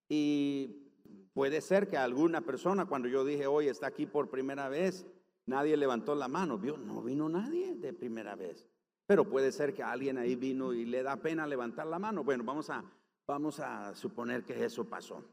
Y 0.09 0.91
puede 1.33 1.61
ser 1.61 1.87
que 1.87 1.95
alguna 1.95 2.41
persona, 2.41 2.85
cuando 2.85 3.07
yo 3.07 3.23
dije 3.23 3.47
hoy 3.47 3.67
está 3.67 3.87
aquí 3.87 4.05
por 4.05 4.29
primera 4.29 4.67
vez, 4.67 5.05
Nadie 5.49 5.75
levantó 5.77 6.13
la 6.13 6.27
mano, 6.27 6.59
vio, 6.59 6.77
no 6.77 7.01
vino 7.01 7.27
nadie 7.27 7.73
de 7.73 7.91
primera 7.91 8.35
vez. 8.35 8.69
Pero 9.07 9.27
puede 9.27 9.51
ser 9.51 9.73
que 9.73 9.81
alguien 9.81 10.19
ahí 10.19 10.35
vino 10.35 10.73
y 10.73 10.85
le 10.85 11.01
da 11.01 11.15
pena 11.15 11.47
levantar 11.47 11.87
la 11.87 11.97
mano. 11.97 12.23
Bueno, 12.23 12.43
vamos 12.43 12.69
a, 12.69 12.83
vamos 13.29 13.59
a 13.59 13.93
suponer 13.93 14.43
que 14.43 14.65
eso 14.65 14.89
pasó. 14.89 15.23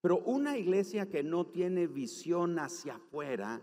Pero 0.00 0.18
una 0.18 0.56
iglesia 0.56 1.08
que 1.08 1.24
no 1.24 1.46
tiene 1.46 1.88
visión 1.88 2.56
hacia 2.60 2.94
afuera, 2.94 3.60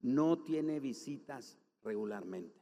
no 0.00 0.42
tiene 0.42 0.80
visitas 0.80 1.56
regularmente. 1.84 2.60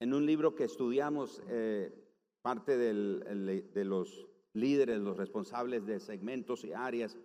En 0.00 0.12
un 0.12 0.26
libro 0.26 0.54
que 0.54 0.64
estudiamos, 0.64 1.42
eh, 1.48 1.90
parte 2.42 2.76
de 2.76 3.84
los 3.84 4.28
líderes, 4.52 5.00
los 5.00 5.16
responsables 5.16 5.86
de 5.86 5.98
segmentos 5.98 6.64
y 6.64 6.74
áreas, 6.74 7.16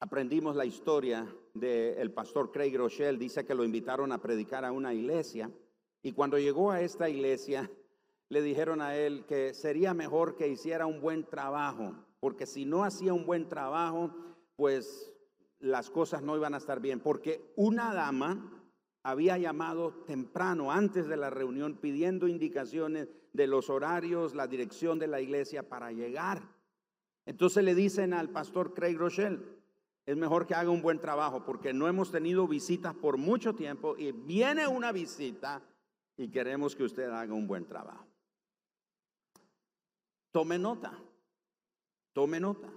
aprendimos 0.00 0.56
la 0.56 0.64
historia 0.64 1.30
del 1.52 2.10
pastor 2.10 2.50
Craig 2.50 2.74
Rochelle. 2.74 3.18
Dice 3.18 3.44
que 3.44 3.54
lo 3.54 3.64
invitaron 3.64 4.12
a 4.12 4.22
predicar 4.22 4.64
a 4.64 4.72
una 4.72 4.94
iglesia 4.94 5.50
y 6.04 6.12
cuando 6.12 6.38
llegó 6.38 6.70
a 6.70 6.82
esta 6.82 7.08
iglesia 7.08 7.70
le 8.28 8.42
dijeron 8.42 8.82
a 8.82 8.94
él 8.94 9.24
que 9.26 9.54
sería 9.54 9.94
mejor 9.94 10.36
que 10.36 10.48
hiciera 10.48 10.84
un 10.84 11.00
buen 11.00 11.24
trabajo, 11.24 11.94
porque 12.20 12.44
si 12.44 12.66
no 12.66 12.84
hacía 12.84 13.14
un 13.14 13.24
buen 13.24 13.48
trabajo, 13.48 14.14
pues 14.54 15.10
las 15.60 15.88
cosas 15.88 16.22
no 16.22 16.36
iban 16.36 16.52
a 16.52 16.58
estar 16.58 16.80
bien, 16.80 17.00
porque 17.00 17.50
una 17.56 17.94
dama 17.94 18.66
había 19.02 19.38
llamado 19.38 19.92
temprano, 20.06 20.70
antes 20.70 21.08
de 21.08 21.16
la 21.16 21.30
reunión, 21.30 21.78
pidiendo 21.80 22.28
indicaciones 22.28 23.08
de 23.32 23.46
los 23.46 23.70
horarios, 23.70 24.34
la 24.34 24.46
dirección 24.46 24.98
de 24.98 25.06
la 25.06 25.22
iglesia 25.22 25.68
para 25.70 25.90
llegar. 25.90 26.42
Entonces 27.24 27.64
le 27.64 27.74
dicen 27.74 28.12
al 28.12 28.28
pastor 28.28 28.74
Craig 28.74 28.96
Rochelle, 28.96 29.40
es 30.04 30.16
mejor 30.18 30.46
que 30.46 30.54
haga 30.54 30.68
un 30.68 30.82
buen 30.82 30.98
trabajo 30.98 31.46
porque 31.46 31.72
no 31.72 31.88
hemos 31.88 32.10
tenido 32.10 32.46
visitas 32.46 32.94
por 32.94 33.16
mucho 33.16 33.54
tiempo 33.54 33.96
y 33.96 34.12
viene 34.12 34.66
una 34.66 34.92
visita 34.92 35.62
y 36.16 36.28
queremos 36.28 36.76
que 36.76 36.84
usted 36.84 37.10
haga 37.10 37.34
un 37.34 37.46
buen 37.46 37.66
trabajo. 37.66 38.06
Tome 40.30 40.58
nota, 40.58 40.98
tome 42.12 42.40
nota. 42.40 42.70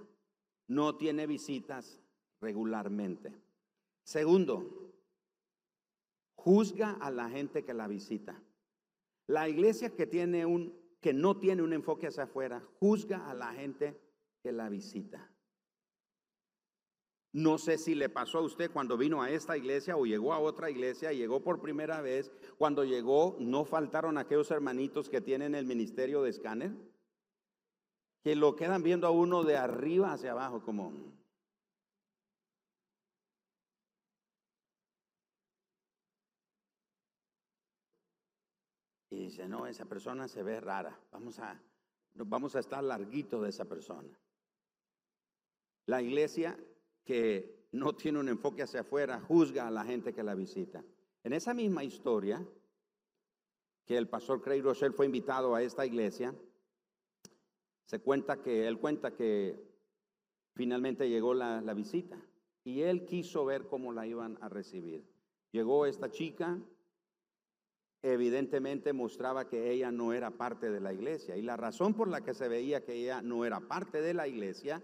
No 0.68 0.96
tiene 0.96 1.26
visitas 1.26 2.00
regularmente. 2.40 3.32
Segundo, 4.04 4.92
juzga 6.34 6.92
a 7.00 7.10
la 7.10 7.30
gente 7.30 7.64
que 7.64 7.74
la 7.74 7.88
visita. 7.88 8.40
La 9.26 9.48
iglesia 9.48 9.94
que 9.94 10.06
tiene 10.06 10.44
un 10.46 10.76
que 11.00 11.12
no 11.12 11.38
tiene 11.38 11.62
un 11.62 11.72
enfoque 11.72 12.08
hacia 12.08 12.24
afuera, 12.24 12.62
juzga 12.80 13.30
a 13.30 13.34
la 13.34 13.52
gente 13.52 14.00
que 14.42 14.52
la 14.52 14.68
visita. 14.68 15.30
No 17.32 17.58
sé 17.58 17.76
si 17.76 17.94
le 17.94 18.08
pasó 18.08 18.38
a 18.38 18.42
usted 18.42 18.70
cuando 18.70 18.96
vino 18.96 19.22
a 19.22 19.30
esta 19.30 19.56
iglesia 19.56 19.96
o 19.96 20.06
llegó 20.06 20.32
a 20.32 20.38
otra 20.38 20.70
iglesia, 20.70 21.12
llegó 21.12 21.42
por 21.42 21.60
primera 21.60 22.00
vez. 22.00 22.32
Cuando 22.56 22.84
llegó, 22.84 23.36
no 23.38 23.64
faltaron 23.66 24.16
aquellos 24.16 24.50
hermanitos 24.50 25.10
que 25.10 25.20
tienen 25.20 25.54
el 25.54 25.66
ministerio 25.66 26.22
de 26.22 26.30
escáner, 26.30 26.72
que 28.22 28.34
lo 28.34 28.56
quedan 28.56 28.82
viendo 28.82 29.06
a 29.06 29.10
uno 29.10 29.44
de 29.44 29.58
arriba 29.58 30.12
hacia 30.12 30.32
abajo, 30.32 30.62
como. 30.62 30.92
Y 39.10 39.16
dice, 39.16 39.48
no, 39.48 39.66
esa 39.66 39.84
persona 39.84 40.28
se 40.28 40.42
ve 40.42 40.60
rara. 40.60 40.98
Vamos 41.12 41.38
a, 41.40 41.60
vamos 42.14 42.56
a 42.56 42.60
estar 42.60 42.82
larguito 42.82 43.42
de 43.42 43.50
esa 43.50 43.66
persona. 43.66 44.18
La 45.86 46.02
iglesia 46.02 46.58
que 47.08 47.64
no 47.72 47.94
tiene 47.94 48.18
un 48.18 48.28
enfoque 48.28 48.62
hacia 48.62 48.80
afuera, 48.80 49.18
juzga 49.18 49.66
a 49.66 49.70
la 49.70 49.82
gente 49.82 50.12
que 50.12 50.22
la 50.22 50.34
visita. 50.34 50.84
En 51.24 51.32
esa 51.32 51.54
misma 51.54 51.82
historia, 51.82 52.46
que 53.86 53.96
el 53.96 54.08
pastor 54.08 54.42
Craig 54.42 54.60
Rochelle 54.60 54.92
fue 54.92 55.06
invitado 55.06 55.54
a 55.54 55.62
esta 55.62 55.86
iglesia, 55.86 56.34
se 57.86 58.00
cuenta 58.00 58.42
que, 58.42 58.68
él 58.68 58.78
cuenta 58.78 59.14
que 59.14 59.58
finalmente 60.52 61.08
llegó 61.08 61.32
la, 61.32 61.62
la 61.62 61.72
visita 61.72 62.20
y 62.62 62.82
él 62.82 63.06
quiso 63.06 63.46
ver 63.46 63.68
cómo 63.68 63.94
la 63.94 64.06
iban 64.06 64.36
a 64.42 64.50
recibir. 64.50 65.02
Llegó 65.50 65.86
esta 65.86 66.10
chica, 66.10 66.58
evidentemente 68.02 68.92
mostraba 68.92 69.48
que 69.48 69.70
ella 69.70 69.90
no 69.90 70.12
era 70.12 70.30
parte 70.32 70.70
de 70.70 70.80
la 70.80 70.92
iglesia 70.92 71.38
y 71.38 71.40
la 71.40 71.56
razón 71.56 71.94
por 71.94 72.08
la 72.08 72.20
que 72.20 72.34
se 72.34 72.48
veía 72.48 72.84
que 72.84 72.92
ella 72.92 73.22
no 73.22 73.46
era 73.46 73.60
parte 73.60 74.02
de 74.02 74.12
la 74.12 74.28
iglesia 74.28 74.82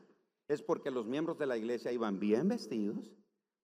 es 0.48 0.62
porque 0.62 0.90
los 0.90 1.06
miembros 1.06 1.38
de 1.38 1.46
la 1.46 1.56
iglesia 1.56 1.92
iban 1.92 2.18
bien 2.18 2.48
vestidos, 2.48 3.12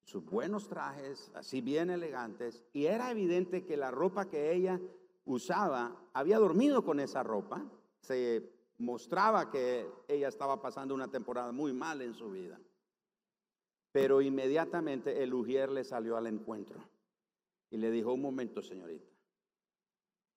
sus 0.03 0.25
buenos 0.25 0.69
trajes, 0.69 1.31
así 1.35 1.61
bien 1.61 1.91
elegantes, 1.91 2.65
y 2.73 2.87
era 2.87 3.11
evidente 3.11 3.65
que 3.65 3.77
la 3.77 3.91
ropa 3.91 4.29
que 4.29 4.53
ella 4.53 4.81
usaba 5.25 5.97
había 6.15 6.39
dormido 6.39 6.85
con 6.85 7.01
esa 7.01 7.23
ropa, 7.23 7.65
se 8.01 8.51
mostraba 8.79 9.51
que 9.51 9.87
ella 10.09 10.29
estaba 10.29 10.61
pasando 10.61 10.95
una 10.95 11.09
temporada 11.09 11.53
muy 11.53 11.73
mal 11.73 12.01
en 12.01 12.15
su 12.15 12.31
vida. 12.31 12.59
Pero 13.93 14.23
inmediatamente 14.23 15.23
el 15.23 15.35
ujier 15.35 15.71
le 15.71 15.85
salió 15.85 16.17
al 16.17 16.27
encuentro 16.27 16.81
y 17.71 17.77
le 17.77 17.91
dijo, 17.91 18.15
un 18.15 18.23
momento 18.23 18.63
señorita, 18.63 19.11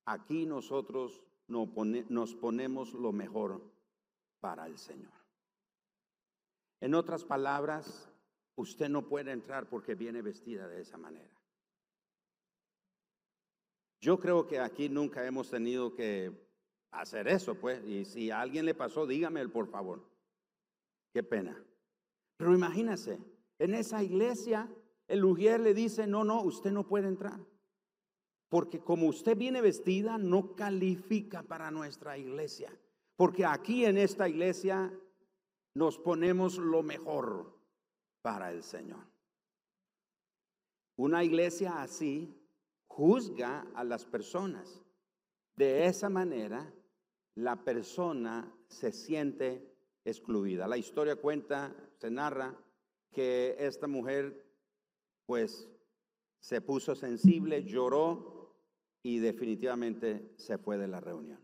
aquí 0.06 0.46
nosotros 0.46 1.24
nos 1.48 2.36
ponemos 2.36 2.94
lo 2.94 3.12
mejor 3.12 3.62
para 4.40 4.66
el 4.66 4.78
Señor. 4.78 5.23
En 6.84 6.96
otras 6.96 7.24
palabras, 7.24 8.12
usted 8.58 8.90
no 8.90 9.08
puede 9.08 9.32
entrar 9.32 9.70
porque 9.70 9.96
viene 9.96 10.22
vestida 10.22 10.68
de 10.68 10.82
esa 10.82 10.98
manera. 10.98 11.34
Yo 14.02 14.20
creo 14.20 14.46
que 14.46 14.60
aquí 14.60 14.90
nunca 14.90 15.26
hemos 15.26 15.50
tenido 15.50 15.96
que 15.96 16.34
hacer 16.92 17.30
eso, 17.30 17.56
pues. 17.56 17.82
Y 17.86 18.04
si 18.04 18.32
a 18.32 18.42
alguien 18.42 18.66
le 18.66 18.76
pasó, 18.76 19.08
dígame 19.08 19.48
por 19.48 19.70
favor. 19.70 20.06
Qué 21.14 21.24
pena. 21.24 21.58
Pero 22.36 22.54
imagínese, 22.54 23.18
en 23.60 23.76
esa 23.76 24.04
iglesia, 24.04 24.70
el 25.08 25.24
Ujier 25.24 25.62
le 25.62 25.74
dice, 25.74 26.06
no, 26.06 26.26
no, 26.26 26.42
usted 26.42 26.74
no 26.74 26.86
puede 26.86 27.08
entrar. 27.08 27.40
Porque 28.50 28.82
como 28.82 29.08
usted 29.08 29.38
viene 29.38 29.62
vestida, 29.62 30.18
no 30.18 30.54
califica 30.54 31.44
para 31.44 31.72
nuestra 31.72 32.18
iglesia. 32.18 32.78
Porque 33.16 33.46
aquí 33.46 33.86
en 33.86 33.98
esta 33.98 34.28
iglesia 34.28 34.92
nos 35.76 35.98
ponemos 35.98 36.58
lo 36.58 36.84
mejor 36.84 37.54
para 38.22 38.52
el 38.52 38.64
Señor. 38.64 39.06
Una 40.96 41.24
iglesia 41.24 41.82
así 41.82 42.34
juzga 42.88 43.68
a 43.74 43.84
las 43.84 44.06
personas. 44.06 44.82
De 45.56 45.86
esa 45.86 46.10
manera, 46.10 46.72
la 47.36 47.64
persona 47.64 48.56
se 48.68 48.92
siente 48.92 49.74
excluida. 50.06 50.68
La 50.68 50.78
historia 50.78 51.16
cuenta, 51.16 51.76
se 51.98 52.12
narra 52.12 52.56
que 53.12 53.56
esta 53.60 53.88
mujer 53.88 54.46
pues 55.26 55.70
se 56.40 56.62
puso 56.62 56.96
sensible, 56.96 57.64
lloró 57.64 58.56
y 59.02 59.20
definitivamente 59.20 60.34
se 60.38 60.58
fue 60.58 60.78
de 60.78 60.88
la 60.88 61.00
reunión 61.00 61.40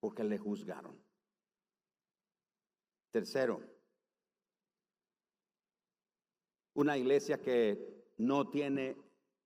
porque 0.00 0.24
le 0.24 0.38
juzgaron. 0.38 0.96
Tercero, 3.10 3.60
una 6.74 6.96
iglesia 6.96 7.40
que 7.40 8.12
no 8.18 8.48
tiene 8.50 8.96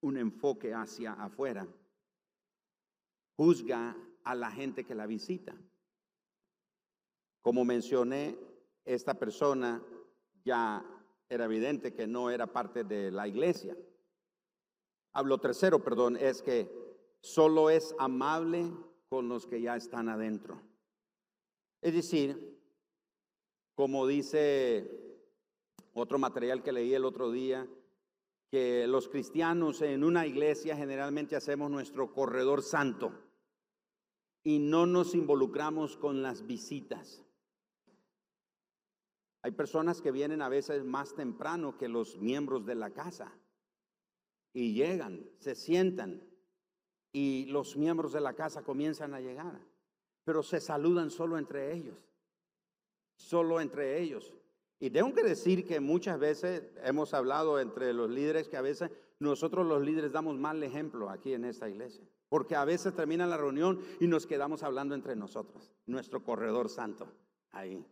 un 0.01 0.17
enfoque 0.17 0.75
hacia 0.75 1.13
afuera, 1.13 1.67
juzga 3.37 3.97
a 4.25 4.35
la 4.35 4.51
gente 4.51 4.85
que 4.85 4.95
la 4.95 5.07
visita. 5.07 5.57
Como 7.41 7.65
mencioné, 7.65 8.39
esta 8.85 9.15
persona 9.15 9.83
ya 10.45 10.85
era 11.29 11.45
evidente 11.45 11.95
que 11.95 12.07
no 12.07 12.31
era 12.31 12.47
parte 12.47 12.85
de 12.85 13.11
la 13.11 13.27
iglesia. 13.27 13.77
Hablo 15.13 15.39
tercero, 15.39 15.83
perdón, 15.83 16.17
es 16.17 16.43
que 16.43 16.71
solo 17.21 17.71
es 17.71 17.95
amable 17.99 18.71
con 19.09 19.29
los 19.29 19.47
que 19.47 19.61
ya 19.61 19.77
están 19.77 20.09
adentro. 20.09 20.61
Es 21.81 21.95
decir, 21.95 22.52
como 23.75 24.07
dice 24.07 25.19
otro 25.95 26.19
material 26.19 26.63
que 26.63 26.73
leí 26.73 26.95
el 26.95 27.05
otro 27.05 27.31
día, 27.31 27.69
que 28.51 28.87
los 28.87 29.09
cristianos 29.09 29.81
en 29.81 30.05
una 30.05 30.27
iglesia 30.27 30.77
generalmente 30.77 31.37
hacemos 31.37 31.71
nuestro 31.71 32.13
corredor 32.13 32.63
santo 32.63 33.13
y 34.45 34.59
no 34.59 34.87
nos 34.87 35.15
involucramos 35.15 35.97
con 35.97 36.23
las 36.23 36.47
visitas. 36.47 37.25
Hay 39.43 39.53
personas 39.53 40.01
que 40.01 40.13
vienen 40.13 40.43
a 40.43 40.49
veces 40.49 40.85
más 40.85 41.15
temprano 41.15 41.77
que 41.77 41.89
los 41.89 42.19
miembros 42.19 42.65
de 42.67 42.75
la 42.75 42.91
casa 42.91 43.33
y 44.53 44.75
llegan, 44.75 45.29
se 45.39 45.55
sientan 45.55 46.23
y 47.11 47.47
los 47.47 47.77
miembros 47.77 48.13
de 48.13 48.21
la 48.21 48.35
casa 48.35 48.63
comienzan 48.63 49.15
a 49.15 49.21
llegar, 49.21 49.61
pero 50.25 50.43
se 50.43 50.61
saludan 50.61 51.11
solo 51.11 51.39
entre 51.39 51.75
ellos, 51.75 52.12
solo 53.23 53.61
entre 53.61 54.01
ellos. 54.01 54.33
Y 54.81 54.91
tengo 54.91 55.15
que 55.15 55.23
decir 55.23 55.65
que 55.65 55.81
muchas 55.81 56.19
veces 56.19 56.65
hemos 56.83 57.15
hablado 57.15 57.61
entre 57.61 57.93
los 57.93 58.11
líderes 58.11 58.49
que 58.49 58.57
a 58.57 58.63
veces 58.63 58.91
nosotros 59.21 59.65
los 59.65 59.81
líderes 59.81 60.11
damos 60.11 60.37
mal 60.37 60.61
ejemplo 60.63 61.09
aquí 61.09 61.33
en 61.35 61.45
esta 61.45 61.69
iglesia. 61.69 62.05
Porque 62.29 62.57
a 62.57 62.65
veces 62.65 62.95
termina 62.95 63.27
la 63.27 63.37
reunión 63.37 63.81
y 64.01 64.09
nos 64.09 64.27
quedamos 64.27 64.63
hablando 64.63 64.95
entre 64.95 65.15
nosotros, 65.15 65.73
nuestro 65.87 66.25
corredor 66.25 66.69
santo, 66.69 67.07
ahí. 67.53 67.85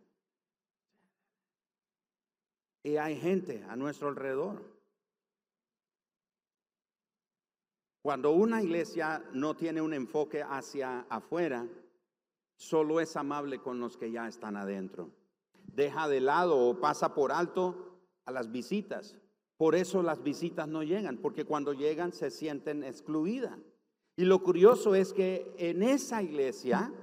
Y 2.83 2.97
hay 2.97 3.15
gente 3.15 3.63
a 3.69 3.75
nuestro 3.75 4.09
alrededor. 4.09 4.61
Cuando 8.01 8.31
una 8.31 8.61
iglesia 8.61 9.23
no 9.31 9.55
tiene 9.55 9.81
un 9.81 9.93
enfoque 9.93 10.41
hacia 10.41 11.01
afuera, 11.01 11.65
solo 12.57 12.99
es 12.99 13.15
amable 13.15 13.59
con 13.59 13.79
los 13.79 13.95
que 13.95 14.11
ya 14.11 14.27
están 14.27 14.57
adentro 14.57 15.20
deja 15.73 16.07
de 16.07 16.21
lado 16.21 16.57
o 16.57 16.79
pasa 16.79 17.13
por 17.13 17.31
alto 17.31 17.99
a 18.25 18.31
las 18.31 18.51
visitas. 18.51 19.17
Por 19.57 19.75
eso 19.75 20.01
las 20.01 20.23
visitas 20.23 20.67
no 20.67 20.83
llegan, 20.83 21.17
porque 21.17 21.45
cuando 21.45 21.73
llegan 21.73 22.13
se 22.13 22.31
sienten 22.31 22.83
excluidas. 22.83 23.59
Y 24.15 24.25
lo 24.25 24.41
curioso 24.43 24.95
es 24.95 25.13
que 25.13 25.53
en 25.57 25.83
esa 25.83 26.21
iglesia 26.21 26.93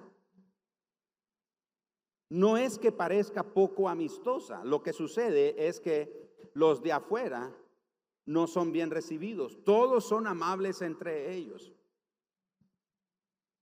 no 2.30 2.56
es 2.56 2.78
que 2.78 2.92
parezca 2.92 3.42
poco 3.42 3.88
amistosa, 3.88 4.62
lo 4.64 4.82
que 4.82 4.92
sucede 4.92 5.68
es 5.68 5.80
que 5.80 6.50
los 6.52 6.82
de 6.82 6.92
afuera 6.92 7.54
no 8.26 8.46
son 8.46 8.72
bien 8.72 8.90
recibidos, 8.90 9.58
todos 9.64 10.06
son 10.06 10.26
amables 10.26 10.82
entre 10.82 11.32
ellos. 11.34 11.72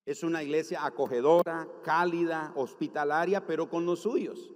Es 0.05 0.23
una 0.23 0.43
iglesia 0.43 0.85
acogedora, 0.85 1.69
cálida, 1.83 2.53
hospitalaria, 2.57 3.47
pero 3.47 3.69
con 3.69 3.87
los 3.87 4.01
suyos. 4.01 4.53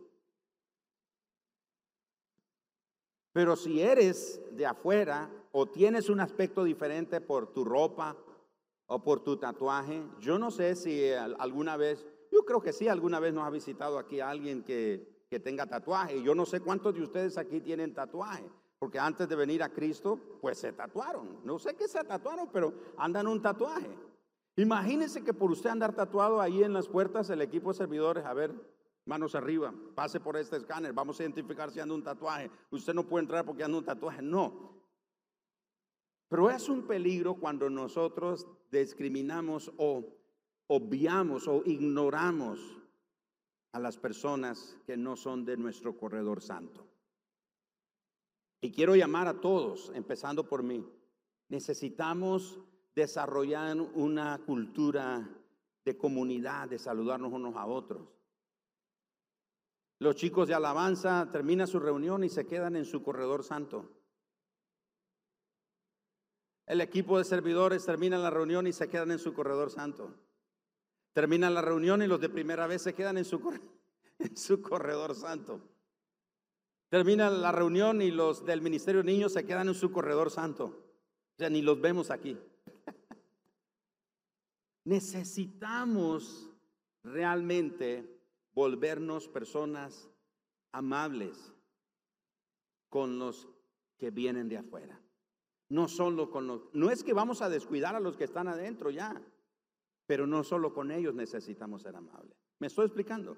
Pero 3.32 3.56
si 3.56 3.80
eres 3.80 4.40
de 4.52 4.66
afuera 4.66 5.30
o 5.52 5.66
tienes 5.66 6.08
un 6.08 6.20
aspecto 6.20 6.64
diferente 6.64 7.20
por 7.20 7.52
tu 7.52 7.64
ropa 7.64 8.16
o 8.86 9.02
por 9.02 9.20
tu 9.20 9.36
tatuaje, 9.36 10.02
yo 10.18 10.38
no 10.38 10.50
sé 10.50 10.74
si 10.74 11.12
alguna 11.12 11.76
vez, 11.76 12.04
yo 12.32 12.44
creo 12.44 12.60
que 12.60 12.72
sí, 12.72 12.88
alguna 12.88 13.20
vez 13.20 13.32
nos 13.32 13.46
ha 13.46 13.50
visitado 13.50 13.98
aquí 13.98 14.20
alguien 14.20 14.64
que, 14.64 15.26
que 15.30 15.38
tenga 15.38 15.66
tatuaje. 15.66 16.22
Yo 16.22 16.34
no 16.34 16.44
sé 16.44 16.60
cuántos 16.60 16.94
de 16.94 17.02
ustedes 17.02 17.38
aquí 17.38 17.60
tienen 17.60 17.94
tatuaje, 17.94 18.50
porque 18.80 18.98
antes 18.98 19.28
de 19.28 19.36
venir 19.36 19.62
a 19.62 19.68
Cristo, 19.68 20.18
pues 20.40 20.58
se 20.58 20.72
tatuaron. 20.72 21.38
No 21.44 21.58
sé 21.58 21.74
qué 21.74 21.86
se 21.86 22.02
tatuaron, 22.02 22.48
pero 22.52 22.74
andan 22.96 23.28
un 23.28 23.40
tatuaje. 23.40 23.96
Imagínense 24.56 25.22
que 25.22 25.32
por 25.32 25.52
usted 25.52 25.70
andar 25.70 25.94
tatuado 25.94 26.40
ahí 26.40 26.64
en 26.64 26.72
las 26.72 26.88
puertas, 26.88 27.30
el 27.30 27.42
equipo 27.42 27.70
de 27.70 27.78
servidores, 27.78 28.24
a 28.24 28.34
ver, 28.34 28.52
manos 29.10 29.34
arriba, 29.34 29.74
pase 29.96 30.20
por 30.20 30.36
este 30.36 30.56
escáner, 30.56 30.92
vamos 30.92 31.18
a 31.18 31.24
identificar 31.24 31.72
si 31.72 31.80
anda 31.80 31.96
un 31.96 32.04
tatuaje. 32.04 32.48
Usted 32.70 32.94
no 32.94 33.08
puede 33.08 33.24
entrar 33.24 33.44
porque 33.44 33.64
anda 33.64 33.78
un 33.78 33.84
tatuaje, 33.84 34.22
no. 34.22 34.70
Pero 36.28 36.48
es 36.48 36.68
un 36.68 36.86
peligro 36.86 37.34
cuando 37.34 37.68
nosotros 37.68 38.46
discriminamos 38.70 39.72
o 39.78 40.04
obviamos 40.68 41.48
o 41.48 41.64
ignoramos 41.66 42.60
a 43.72 43.80
las 43.80 43.98
personas 43.98 44.78
que 44.86 44.96
no 44.96 45.16
son 45.16 45.44
de 45.44 45.56
nuestro 45.56 45.96
corredor 45.96 46.40
santo. 46.40 46.86
Y 48.60 48.70
quiero 48.70 48.94
llamar 48.94 49.26
a 49.26 49.40
todos, 49.40 49.90
empezando 49.92 50.48
por 50.48 50.62
mí. 50.62 50.86
Necesitamos 51.48 52.60
desarrollar 52.94 53.76
una 53.94 54.38
cultura 54.46 55.28
de 55.84 55.96
comunidad, 55.96 56.68
de 56.68 56.78
saludarnos 56.78 57.32
unos 57.32 57.56
a 57.56 57.66
otros. 57.66 58.19
Los 60.00 60.16
chicos 60.16 60.48
de 60.48 60.54
alabanza 60.54 61.28
terminan 61.30 61.66
su 61.66 61.78
reunión 61.78 62.24
y 62.24 62.30
se 62.30 62.46
quedan 62.46 62.74
en 62.74 62.86
su 62.86 63.02
corredor 63.02 63.44
santo. 63.44 63.90
El 66.66 66.80
equipo 66.80 67.18
de 67.18 67.24
servidores 67.24 67.84
termina 67.84 68.16
la 68.16 68.30
reunión 68.30 68.66
y 68.66 68.72
se 68.72 68.88
quedan 68.88 69.10
en 69.10 69.18
su 69.18 69.34
corredor 69.34 69.70
santo. 69.70 70.14
Termina 71.12 71.50
la 71.50 71.60
reunión 71.60 72.00
y 72.00 72.06
los 72.06 72.18
de 72.18 72.30
primera 72.30 72.66
vez 72.66 72.80
se 72.80 72.94
quedan 72.94 73.18
en 73.18 73.26
su, 73.26 73.42
corredor 74.62 75.14
santo. 75.14 75.60
Termina 76.88 77.28
la 77.28 77.52
reunión 77.52 78.00
y 78.00 78.10
los 78.10 78.46
del 78.46 78.62
Ministerio 78.62 79.02
de 79.02 79.12
Niños 79.12 79.34
se 79.34 79.44
quedan 79.44 79.68
en 79.68 79.74
su 79.74 79.92
corredor 79.92 80.30
santo. 80.30 80.64
O 80.64 81.38
sea, 81.38 81.50
ni 81.50 81.60
los 81.60 81.78
vemos 81.78 82.10
aquí. 82.10 82.38
Necesitamos 84.84 86.48
realmente 87.02 88.19
volvernos 88.54 89.28
personas 89.28 90.08
amables 90.72 91.52
con 92.88 93.18
los 93.18 93.48
que 93.96 94.10
vienen 94.10 94.48
de 94.48 94.58
afuera. 94.58 95.00
No 95.68 95.88
solo 95.88 96.30
con 96.30 96.46
los, 96.46 96.62
no 96.72 96.90
es 96.90 97.04
que 97.04 97.12
vamos 97.12 97.42
a 97.42 97.48
descuidar 97.48 97.94
a 97.94 98.00
los 98.00 98.16
que 98.16 98.24
están 98.24 98.48
adentro 98.48 98.90
ya, 98.90 99.22
pero 100.06 100.26
no 100.26 100.42
solo 100.42 100.74
con 100.74 100.90
ellos 100.90 101.14
necesitamos 101.14 101.82
ser 101.82 101.94
amables. 101.94 102.36
¿Me 102.58 102.66
estoy 102.66 102.86
explicando? 102.86 103.36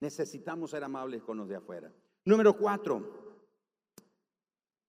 Necesitamos 0.00 0.70
ser 0.70 0.84
amables 0.84 1.22
con 1.22 1.38
los 1.38 1.48
de 1.48 1.56
afuera. 1.56 1.92
Número 2.24 2.56
cuatro, 2.56 3.46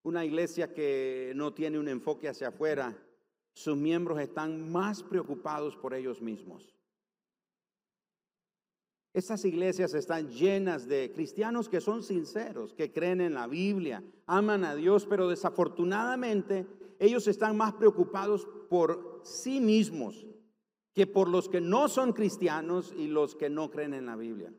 una 0.04 0.26
iglesia 0.26 0.74
que 0.74 1.32
no 1.36 1.54
tiene 1.54 1.80
un 1.80 1.88
enfoque 1.88 2.28
hacia 2.28 2.50
afuera, 2.50 2.98
sus 3.54 3.78
miembros 3.78 4.20
están 4.20 4.72
más 4.72 5.04
preocupados 5.04 5.78
por 5.78 5.94
ellos 5.94 6.22
mismos. 6.22 6.76
Estas 9.14 9.44
iglesias 9.44 9.94
están 9.94 10.30
llenas 10.30 10.88
de 10.88 11.12
cristianos 11.12 11.68
que 11.68 11.82
son 11.82 12.02
sinceros, 12.02 12.74
que 12.74 12.94
creen 12.94 13.20
en 13.20 13.34
la 13.34 13.46
Biblia, 13.46 14.02
aman 14.26 14.64
a 14.64 14.74
Dios, 14.74 15.06
pero 15.06 15.28
desafortunadamente 15.28 16.66
ellos 16.98 17.28
están 17.28 17.58
más 17.58 17.74
preocupados 17.74 18.48
por 18.70 19.22
sí 19.24 19.60
mismos 19.60 20.26
que 20.94 21.08
por 21.08 21.28
los 21.28 21.50
que 21.50 21.60
no 21.60 21.90
son 21.90 22.14
cristianos 22.14 22.94
y 22.98 23.08
los 23.08 23.36
que 23.36 23.50
no 23.50 23.70
creen 23.70 23.94
en 23.94 24.06
la 24.06 24.16
Biblia. 24.16 24.54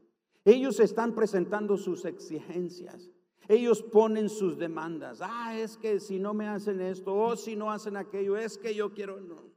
Ellos 0.44 0.80
están 0.80 1.14
presentando 1.14 1.76
sus 1.76 2.04
exigencias. 2.04 3.10
Ellos 3.48 3.82
ponen 3.82 4.28
sus 4.28 4.58
demandas. 4.58 5.20
Ah, 5.22 5.58
es 5.58 5.76
que 5.76 6.00
si 6.00 6.18
no 6.18 6.34
me 6.34 6.48
hacen 6.48 6.80
esto, 6.80 7.14
o 7.14 7.36
si 7.36 7.56
no 7.56 7.70
hacen 7.70 7.96
aquello, 7.96 8.36
es 8.36 8.58
que 8.58 8.74
yo 8.74 8.92
quiero. 8.92 9.20
No. 9.20 9.51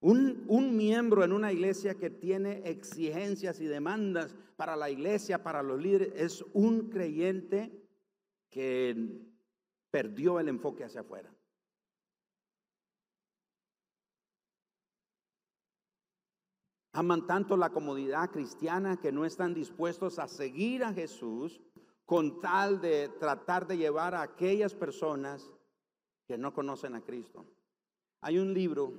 Un, 0.00 0.44
un, 0.48 0.76
miembro 0.76 1.24
en 1.24 1.32
una 1.32 1.52
iglesia 1.52 1.94
que 1.94 2.08
tiene 2.08 2.62
exigencias 2.64 3.60
y 3.60 3.66
demandas 3.66 4.34
para 4.56 4.74
la 4.74 4.88
iglesia, 4.88 5.42
para 5.42 5.62
los 5.62 5.80
líderes, 5.80 6.12
es 6.16 6.44
un 6.54 6.88
creyente 6.88 7.70
que 8.48 9.20
perdió 9.90 10.40
el 10.40 10.48
enfoque 10.48 10.84
hacia 10.84 11.02
afuera. 11.02 11.30
Aman 16.92 17.26
tanto 17.26 17.56
la 17.56 17.70
comodidad 17.70 18.30
cristiana 18.30 18.96
que 18.96 19.12
no 19.12 19.24
están 19.24 19.54
dispuestos 19.54 20.18
a 20.18 20.26
seguir 20.26 20.82
a 20.82 20.92
Jesús 20.92 21.60
con 22.04 22.40
tal 22.40 22.80
de 22.80 23.08
tratar 23.20 23.68
de 23.68 23.76
llevar 23.76 24.16
a 24.16 24.22
aquellas 24.22 24.74
personas 24.74 25.48
que 26.26 26.36
no 26.36 26.52
conocen 26.52 26.96
a 26.96 27.04
Cristo. 27.04 27.46
Hay 28.20 28.38
un 28.38 28.52
libro, 28.52 28.92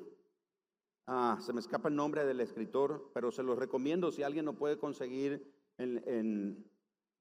ah, 1.12 1.38
se 1.40 1.54
me 1.54 1.60
escapa 1.60 1.90
el 1.90 1.96
nombre 1.96 2.26
del 2.26 2.40
escritor, 2.40 3.12
pero 3.14 3.32
se 3.32 3.44
los 3.44 3.58
recomiendo 3.58 4.12
si 4.12 4.24
alguien 4.24 4.46
lo 4.46 4.54
puede 4.54 4.78
conseguir 4.78 5.54
en, 5.78 6.02
en 6.08 6.66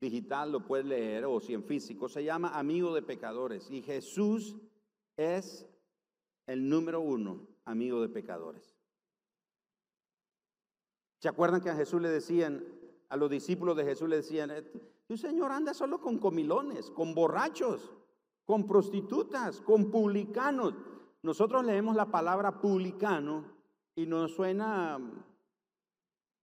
digital, 0.00 0.52
lo 0.52 0.64
puede 0.64 0.84
leer, 0.84 1.24
o 1.24 1.40
si 1.40 1.54
en 1.54 1.64
físico, 1.64 2.08
se 2.08 2.24
llama 2.24 2.58
Amigo 2.58 2.94
de 2.94 3.02
Pecadores. 3.02 3.70
Y 3.70 3.82
Jesús 3.82 4.56
es 5.16 5.66
el 6.46 6.68
número 6.68 7.00
uno, 7.00 7.46
amigo 7.64 8.00
de 8.00 8.08
pecadores. 8.08 8.74
¿Se 11.18 11.28
acuerdan 11.28 11.60
que 11.60 11.70
a 11.70 11.76
Jesús 11.76 12.00
le 12.00 12.08
decían, 12.08 12.64
a 13.08 13.16
los 13.16 13.30
discípulos 13.30 13.76
de 13.76 13.84
Jesús 13.84 14.08
le 14.08 14.16
decían, 14.16 14.50
eh, 14.50 14.62
tu 15.06 15.16
Señor 15.16 15.52
anda 15.52 15.74
solo 15.74 16.00
con 16.00 16.18
comilones, 16.18 16.90
con 16.90 17.14
borrachos, 17.14 17.92
con 18.44 18.66
prostitutas, 18.66 19.60
con 19.60 19.90
publicanos? 19.90 20.74
Nosotros 21.22 21.64
leemos 21.64 21.94
la 21.94 22.06
palabra 22.06 22.60
publicano 22.60 23.44
y 23.94 24.06
nos 24.06 24.34
suena 24.34 24.98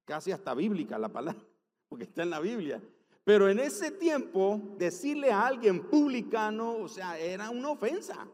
casi 0.06 0.32
hasta 0.32 0.54
bíblica 0.54 0.98
la 0.98 1.10
palabra, 1.10 1.42
porque 1.90 2.06
está 2.06 2.24
en 2.24 2.30
la 2.30 2.40
Biblia. 2.40 2.82
Pero 3.24 3.50
en 3.50 3.60
ese 3.60 3.92
tiempo, 3.92 4.62
decirle 4.78 5.32
a 5.32 5.46
alguien 5.46 5.90
publicano, 5.90 6.78
o 6.78 6.88
sea, 6.88 7.20
era 7.20 7.50
una 7.50 7.72
ofensa. 7.72 8.26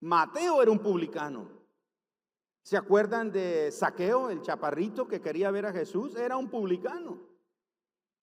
Mateo 0.00 0.60
era 0.60 0.70
un 0.70 0.80
publicano. 0.80 1.48
¿Se 2.62 2.76
acuerdan 2.76 3.30
de 3.30 3.70
Saqueo, 3.70 4.28
el 4.28 4.42
chaparrito 4.42 5.06
que 5.06 5.20
quería 5.20 5.50
ver 5.50 5.66
a 5.66 5.72
Jesús? 5.72 6.16
Era 6.16 6.36
un 6.36 6.50
publicano. 6.50 7.28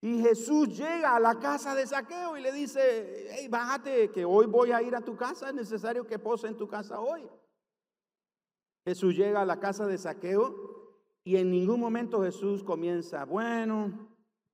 Y 0.01 0.21
Jesús 0.21 0.77
llega 0.77 1.15
a 1.15 1.19
la 1.19 1.39
casa 1.39 1.73
de 1.73 1.87
Saqueo 1.87 2.37
y 2.37 2.41
le 2.41 2.51
dice, 2.51 3.27
hey, 3.31 3.47
bájate, 3.47 4.11
que 4.11 4.23
hoy 4.23 4.45
voy 4.45 4.71
a 4.71 4.81
ir 4.81 4.95
a 4.95 5.01
tu 5.01 5.15
casa, 5.15 5.47
es 5.47 5.55
necesario 5.55 6.05
que 6.05 6.19
pose 6.19 6.47
en 6.47 6.57
tu 6.57 6.67
casa 6.67 6.99
hoy. 6.99 7.27
Jesús 8.85 9.15
llega 9.15 9.41
a 9.41 9.45
la 9.45 9.59
casa 9.59 9.87
de 9.87 9.97
Saqueo 9.97 10.93
y 11.23 11.37
en 11.37 11.49
ningún 11.49 11.79
momento 11.79 12.21
Jesús 12.21 12.63
comienza, 12.63 13.25
bueno, 13.25 14.07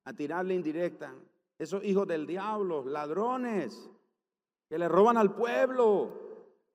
a 0.04 0.12
tirarle 0.14 0.54
indirecta. 0.54 1.14
Esos 1.58 1.84
hijos 1.84 2.08
del 2.08 2.26
diablo, 2.26 2.82
ladrones, 2.84 3.90
que 4.70 4.78
le 4.78 4.88
roban 4.88 5.18
al 5.18 5.34
pueblo. 5.34 6.18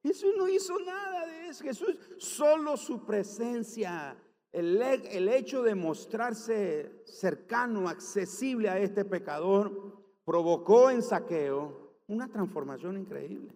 Jesús 0.03 0.35
no 0.37 0.47
hizo 0.47 0.77
nada 0.79 1.25
de 1.25 1.47
eso. 1.47 1.63
Jesús, 1.63 1.99
solo 2.19 2.77
su 2.77 3.03
presencia, 3.05 4.15
el, 4.51 4.79
el 4.79 5.27
hecho 5.27 5.63
de 5.63 5.73
mostrarse 5.73 7.01
cercano, 7.05 7.89
accesible 7.89 8.69
a 8.69 8.77
este 8.77 9.03
pecador, 9.03 9.97
provocó 10.23 10.91
en 10.91 11.01
saqueo 11.01 11.95
una 12.05 12.27
transformación 12.27 12.99
increíble. 12.99 13.51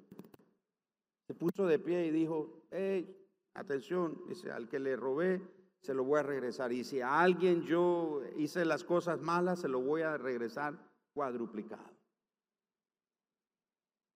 Se 1.28 1.36
puso 1.36 1.68
de 1.68 1.78
pie 1.78 2.08
y 2.08 2.12
dijo, 2.12 2.64
hey, 2.72 3.21
atención, 3.54 4.22
dice, 4.28 4.52
al 4.52 4.68
que 4.68 4.80
le 4.80 4.96
robé, 4.96 5.42
se 5.82 5.94
lo 5.94 6.04
voy 6.04 6.20
a 6.20 6.24
regresar. 6.24 6.72
Y 6.72 6.84
si 6.84 7.02
a 7.02 7.20
alguien 7.20 7.64
yo 7.64 8.22
hice 8.38 8.66
las 8.66 8.84
cosas 8.84 9.20
malas, 9.20 9.60
se 9.60 9.68
lo 9.68 9.82
voy 9.82 10.02
a 10.02 10.18
regresar 10.18 10.78
cuadruplicado. 11.14 11.92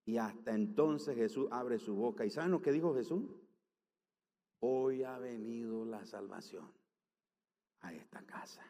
Y 0.06 0.18
hasta 0.18 0.54
entonces 0.54 1.16
Jesús 1.16 1.48
abre 1.52 1.80
su 1.80 1.96
boca. 1.96 2.26
¿Y 2.26 2.30
saben 2.30 2.52
lo 2.52 2.62
que 2.62 2.72
dijo 2.72 2.94
Jesús? 2.94 3.24
Hoy 4.60 5.04
ha 5.04 5.18
venido 5.18 5.84
la 5.86 6.06
salvación 6.06 6.72
a 7.82 7.94
esta 7.94 8.24
casa. 8.26 8.64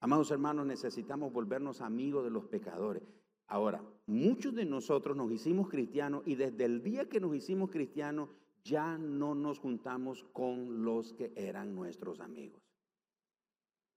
Amados 0.00 0.30
hermanos, 0.30 0.66
necesitamos 0.66 1.32
volvernos 1.32 1.80
amigos 1.80 2.24
de 2.24 2.30
los 2.30 2.44
pecadores. 2.46 3.04
Ahora, 3.52 3.82
muchos 4.06 4.54
de 4.54 4.64
nosotros 4.64 5.14
nos 5.14 5.30
hicimos 5.30 5.68
cristianos 5.68 6.22
y 6.24 6.36
desde 6.36 6.64
el 6.64 6.82
día 6.82 7.10
que 7.10 7.20
nos 7.20 7.34
hicimos 7.36 7.70
cristianos 7.70 8.30
ya 8.64 8.96
no 8.96 9.34
nos 9.34 9.58
juntamos 9.58 10.24
con 10.32 10.82
los 10.86 11.12
que 11.12 11.34
eran 11.36 11.74
nuestros 11.74 12.20
amigos. 12.20 12.62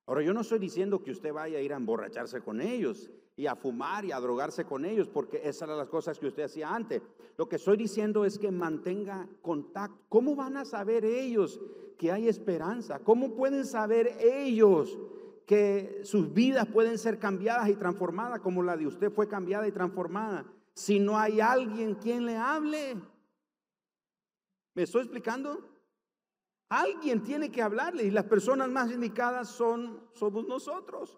Ahora, 0.07 0.23
yo 0.23 0.33
no 0.33 0.41
estoy 0.41 0.59
diciendo 0.59 1.01
que 1.01 1.11
usted 1.11 1.31
vaya 1.31 1.57
a 1.57 1.61
ir 1.61 1.71
a 1.71 1.77
emborracharse 1.77 2.41
con 2.41 2.59
ellos 2.59 3.09
y 3.37 3.45
a 3.45 3.55
fumar 3.55 4.03
y 4.03 4.11
a 4.11 4.19
drogarse 4.19 4.65
con 4.65 4.83
ellos, 4.83 5.07
porque 5.07 5.37
esas 5.37 5.61
eran 5.69 5.77
las 5.77 5.87
cosas 5.87 6.19
que 6.19 6.27
usted 6.27 6.43
hacía 6.43 6.75
antes. 6.75 7.01
Lo 7.37 7.47
que 7.47 7.55
estoy 7.55 7.77
diciendo 7.77 8.25
es 8.25 8.37
que 8.37 8.51
mantenga 8.51 9.25
contacto. 9.41 9.97
¿Cómo 10.09 10.35
van 10.35 10.57
a 10.57 10.65
saber 10.65 11.05
ellos 11.05 11.61
que 11.97 12.11
hay 12.11 12.27
esperanza? 12.27 12.99
¿Cómo 12.99 13.33
pueden 13.35 13.65
saber 13.65 14.17
ellos 14.19 14.97
que 15.45 16.01
sus 16.03 16.33
vidas 16.33 16.67
pueden 16.67 16.97
ser 16.97 17.19
cambiadas 17.19 17.69
y 17.69 17.75
transformadas 17.75 18.39
como 18.39 18.63
la 18.63 18.75
de 18.77 18.87
usted 18.87 19.11
fue 19.11 19.27
cambiada 19.27 19.67
y 19.67 19.71
transformada? 19.71 20.45
Si 20.73 20.99
no 20.99 21.17
hay 21.17 21.39
alguien 21.39 21.95
quien 21.95 22.25
le 22.25 22.37
hable. 22.37 22.97
¿Me 24.73 24.83
estoy 24.83 25.03
explicando? 25.03 25.63
Alguien 26.69 27.23
tiene 27.23 27.51
que 27.51 27.61
hablarle 27.61 28.03
y 28.03 28.11
las 28.11 28.25
personas 28.25 28.69
más 28.69 28.91
indicadas 28.91 29.49
son 29.49 30.09
somos 30.13 30.47
nosotros. 30.47 31.17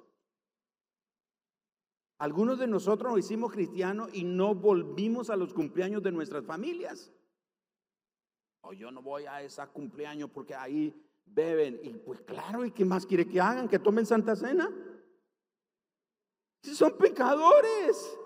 Algunos 2.19 2.57
de 2.57 2.67
nosotros 2.67 3.11
nos 3.11 3.19
hicimos 3.19 3.51
cristianos 3.51 4.09
y 4.13 4.23
no 4.23 4.55
volvimos 4.55 5.29
a 5.29 5.35
los 5.35 5.53
cumpleaños 5.53 6.01
de 6.01 6.11
nuestras 6.11 6.43
familias. 6.45 7.13
O 8.61 8.73
yo 8.73 8.91
no 8.91 9.01
voy 9.01 9.25
a 9.25 9.41
ese 9.43 9.65
cumpleaños 9.67 10.29
porque 10.31 10.55
ahí 10.55 11.06
beben. 11.33 11.79
Y 11.83 11.93
pues 11.93 12.21
claro, 12.21 12.65
¿y 12.65 12.71
qué 12.71 12.85
más 12.85 13.05
quiere 13.05 13.27
que 13.27 13.39
hagan? 13.39 13.67
¿Que 13.67 13.79
tomen 13.79 14.05
Santa 14.05 14.35
Cena? 14.35 14.69
Si 16.63 16.75
son 16.75 16.97
pecadores. 16.97 18.17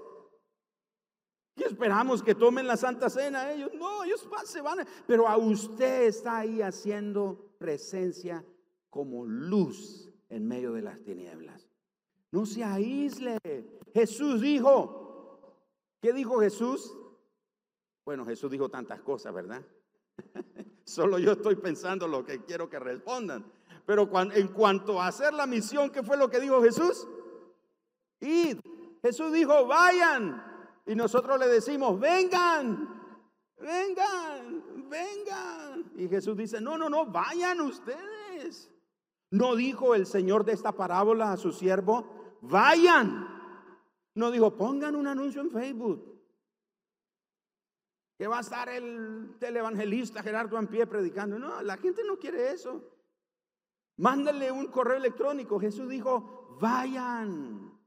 ¿Qué 1.55 1.65
esperamos 1.65 2.23
que 2.23 2.33
tomen 2.33 2.65
la 2.65 2.77
Santa 2.77 3.09
Cena 3.09 3.51
ellos? 3.51 3.71
No, 3.73 4.03
ellos 4.03 4.27
se 4.45 4.61
van. 4.61 4.87
Pero 5.05 5.27
a 5.27 5.37
usted 5.37 6.03
está 6.03 6.39
ahí 6.39 6.61
haciendo 6.61 7.53
presencia 7.59 8.43
como 8.89 9.25
luz 9.25 10.11
en 10.29 10.47
medio 10.47 10.73
de 10.73 10.81
las 10.81 11.01
tinieblas. 11.03 11.69
No 12.31 12.45
se 12.45 12.63
aísle. 12.63 13.37
Jesús 13.93 14.41
dijo, 14.41 15.57
¿qué 16.01 16.13
dijo 16.13 16.39
Jesús? 16.39 16.95
Bueno, 18.05 18.25
Jesús 18.25 18.49
dijo 18.49 18.69
tantas 18.69 19.01
cosas, 19.01 19.33
¿verdad? 19.33 19.61
Solo 20.91 21.17
yo 21.19 21.31
estoy 21.31 21.55
pensando 21.55 22.05
lo 22.05 22.25
que 22.25 22.43
quiero 22.43 22.69
que 22.69 22.77
respondan. 22.77 23.45
Pero 23.85 24.09
en 24.33 24.49
cuanto 24.49 25.01
a 25.01 25.07
hacer 25.07 25.33
la 25.33 25.47
misión, 25.47 25.89
¿qué 25.89 26.03
fue 26.03 26.17
lo 26.17 26.29
que 26.29 26.41
dijo 26.41 26.61
Jesús? 26.61 27.07
Y 28.19 28.57
Jesús 29.01 29.31
dijo, 29.31 29.65
vayan. 29.67 30.43
Y 30.85 30.95
nosotros 30.95 31.39
le 31.39 31.47
decimos, 31.47 31.97
vengan, 31.97 32.89
vengan, 33.57 34.89
vengan. 34.89 35.91
Y 35.95 36.09
Jesús 36.09 36.35
dice, 36.35 36.59
no, 36.59 36.77
no, 36.77 36.89
no, 36.89 37.05
vayan 37.05 37.61
ustedes. 37.61 38.69
No 39.29 39.55
dijo 39.55 39.95
el 39.95 40.05
Señor 40.05 40.43
de 40.43 40.51
esta 40.51 40.73
parábola 40.73 41.31
a 41.31 41.37
su 41.37 41.53
siervo, 41.53 42.37
vayan. 42.41 43.29
No 44.13 44.29
dijo, 44.29 44.57
pongan 44.57 44.97
un 44.97 45.07
anuncio 45.07 45.39
en 45.39 45.51
Facebook. 45.51 46.10
Que 48.21 48.27
va 48.27 48.37
a 48.37 48.41
estar 48.41 48.69
el 48.69 49.35
televangelista 49.39 50.21
Gerardo 50.21 50.59
en 50.59 50.67
pie 50.67 50.85
predicando. 50.85 51.39
No, 51.39 51.59
la 51.63 51.75
gente 51.77 52.03
no 52.03 52.19
quiere 52.19 52.51
eso. 52.51 52.87
Mándale 53.97 54.51
un 54.51 54.67
correo 54.67 54.97
electrónico. 54.97 55.59
Jesús 55.59 55.89
dijo, 55.89 56.55
vayan. 56.61 57.81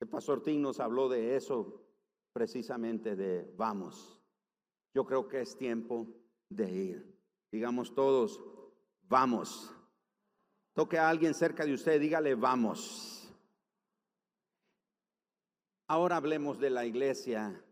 El 0.00 0.08
pastor 0.08 0.42
Tim 0.42 0.62
nos 0.62 0.80
habló 0.80 1.10
de 1.10 1.36
eso 1.36 1.84
precisamente 2.32 3.14
de 3.14 3.52
vamos. 3.58 4.18
Yo 4.94 5.04
creo 5.04 5.28
que 5.28 5.42
es 5.42 5.54
tiempo 5.54 6.08
de 6.48 6.72
ir. 6.72 7.20
Digamos 7.50 7.94
todos, 7.94 8.42
vamos. 9.02 9.70
Toque 10.72 10.98
a 10.98 11.10
alguien 11.10 11.34
cerca 11.34 11.66
de 11.66 11.74
usted, 11.74 12.00
dígale, 12.00 12.34
vamos. 12.36 13.30
Ahora 15.88 16.16
hablemos 16.16 16.58
de 16.58 16.70
la 16.70 16.86
iglesia 16.86 17.62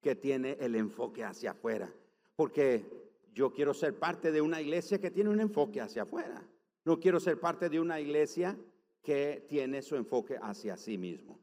que 0.00 0.16
tiene 0.16 0.56
el 0.60 0.74
enfoque 0.74 1.24
hacia 1.24 1.52
afuera, 1.52 1.92
porque 2.36 2.84
yo 3.32 3.52
quiero 3.52 3.74
ser 3.74 3.98
parte 3.98 4.32
de 4.32 4.40
una 4.40 4.60
iglesia 4.60 4.98
que 4.98 5.10
tiene 5.10 5.30
un 5.30 5.40
enfoque 5.40 5.80
hacia 5.80 6.02
afuera. 6.02 6.42
No 6.84 6.98
quiero 6.98 7.20
ser 7.20 7.38
parte 7.38 7.68
de 7.68 7.78
una 7.78 8.00
iglesia 8.00 8.58
que 9.02 9.44
tiene 9.48 9.82
su 9.82 9.96
enfoque 9.96 10.38
hacia 10.40 10.76
sí 10.76 10.98
mismo. 10.98 11.38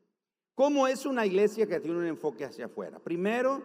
¿Cómo 0.56 0.88
es 0.88 1.06
una 1.06 1.26
iglesia 1.26 1.67
que 1.67 1.80
tiene 1.80 1.98
un 1.98 2.06
enfoque 2.06 2.46
hacia 2.46 2.65
afuera? 2.65 3.00
Primero, 3.00 3.62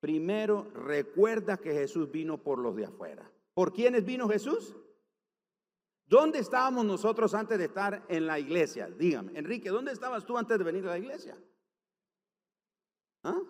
primero 0.00 0.70
recuerda 0.72 1.58
que 1.58 1.72
Jesús 1.72 2.10
vino 2.10 2.38
por 2.38 2.58
los 2.58 2.74
de 2.74 2.86
afuera. 2.86 3.30
¿Por 3.52 3.72
quiénes 3.72 4.04
vino 4.04 4.28
Jesús? 4.28 4.74
¿Dónde 6.06 6.38
estábamos 6.38 6.84
nosotros 6.84 7.34
antes 7.34 7.58
de 7.58 7.64
estar 7.64 8.04
en 8.08 8.26
la 8.26 8.38
iglesia? 8.38 8.88
Dígame, 8.88 9.38
Enrique, 9.38 9.70
¿dónde 9.70 9.92
estabas 9.92 10.24
tú 10.24 10.38
antes 10.38 10.56
de 10.56 10.64
venir 10.64 10.86
a 10.86 10.90
la 10.90 10.98
iglesia? 10.98 11.36
¿Ah? 13.24 13.42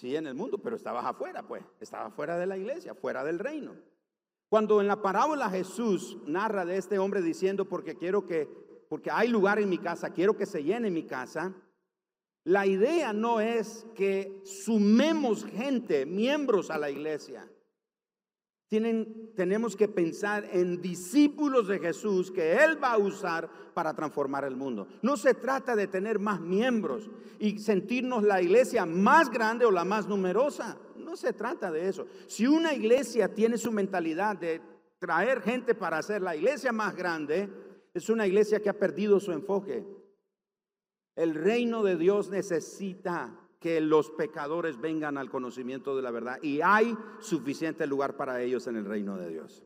Sí, 0.00 0.16
en 0.16 0.26
el 0.26 0.34
mundo, 0.34 0.56
pero 0.56 0.76
estabas 0.76 1.04
afuera, 1.04 1.42
pues. 1.42 1.62
Estabas 1.78 2.14
fuera 2.14 2.38
de 2.38 2.46
la 2.46 2.56
iglesia, 2.56 2.94
fuera 2.94 3.22
del 3.22 3.38
reino. 3.38 3.74
Cuando 4.48 4.80
en 4.80 4.86
la 4.86 5.02
parábola 5.02 5.50
Jesús 5.50 6.16
narra 6.26 6.64
de 6.64 6.78
este 6.78 6.98
hombre 6.98 7.20
diciendo, 7.20 7.66
porque 7.66 7.96
quiero 7.96 8.24
que, 8.24 8.48
porque 8.88 9.10
hay 9.10 9.28
lugar 9.28 9.58
en 9.58 9.68
mi 9.68 9.76
casa, 9.76 10.14
quiero 10.14 10.38
que 10.38 10.46
se 10.46 10.64
llene 10.64 10.90
mi 10.90 11.02
casa, 11.02 11.52
la 12.44 12.66
idea 12.66 13.12
no 13.12 13.40
es 13.40 13.86
que 13.94 14.40
sumemos 14.42 15.44
gente, 15.44 16.06
miembros 16.06 16.70
a 16.70 16.78
la 16.78 16.88
iglesia 16.88 17.46
tenemos 18.70 19.74
que 19.74 19.88
pensar 19.88 20.48
en 20.52 20.80
discípulos 20.80 21.66
de 21.66 21.80
Jesús 21.80 22.30
que 22.30 22.54
Él 22.54 22.82
va 22.82 22.92
a 22.92 22.98
usar 22.98 23.50
para 23.74 23.94
transformar 23.94 24.44
el 24.44 24.54
mundo. 24.54 24.86
No 25.02 25.16
se 25.16 25.34
trata 25.34 25.74
de 25.74 25.88
tener 25.88 26.20
más 26.20 26.40
miembros 26.40 27.10
y 27.40 27.58
sentirnos 27.58 28.22
la 28.22 28.40
iglesia 28.40 28.86
más 28.86 29.28
grande 29.28 29.64
o 29.64 29.72
la 29.72 29.84
más 29.84 30.06
numerosa. 30.06 30.78
No 30.96 31.16
se 31.16 31.32
trata 31.32 31.72
de 31.72 31.88
eso. 31.88 32.06
Si 32.28 32.46
una 32.46 32.72
iglesia 32.72 33.34
tiene 33.34 33.58
su 33.58 33.72
mentalidad 33.72 34.36
de 34.36 34.60
traer 35.00 35.42
gente 35.42 35.74
para 35.74 35.98
hacer 35.98 36.22
la 36.22 36.36
iglesia 36.36 36.70
más 36.70 36.94
grande, 36.94 37.48
es 37.92 38.08
una 38.08 38.24
iglesia 38.24 38.62
que 38.62 38.68
ha 38.68 38.78
perdido 38.78 39.18
su 39.18 39.32
enfoque. 39.32 39.84
El 41.16 41.34
reino 41.34 41.82
de 41.82 41.96
Dios 41.96 42.30
necesita 42.30 43.36
que 43.60 43.80
los 43.80 44.10
pecadores 44.10 44.80
vengan 44.80 45.18
al 45.18 45.30
conocimiento 45.30 45.94
de 45.94 46.02
la 46.02 46.10
verdad 46.10 46.38
y 46.42 46.60
hay 46.62 46.96
suficiente 47.20 47.86
lugar 47.86 48.16
para 48.16 48.42
ellos 48.42 48.66
en 48.66 48.76
el 48.76 48.86
reino 48.86 49.18
de 49.18 49.28
Dios. 49.28 49.62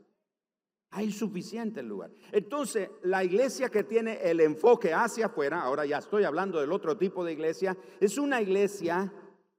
Hay 0.91 1.11
suficiente 1.11 1.83
lugar. 1.83 2.11
Entonces, 2.31 2.91
la 3.03 3.25
iglesia 3.25 3.69
que 3.69 3.85
tiene 3.85 4.19
el 4.23 4.41
enfoque 4.41 4.93
hacia 4.93 5.27
afuera, 5.27 5.63
ahora 5.63 5.87
ya 5.87 5.99
estoy 5.99 6.25
hablando 6.25 6.61
del 6.61 6.73
otro 6.73 6.97
tipo 6.97 7.25
de 7.25 7.33
iglesia, 7.33 7.77
es 8.01 8.19
una 8.19 8.43
iglesia 8.43 9.13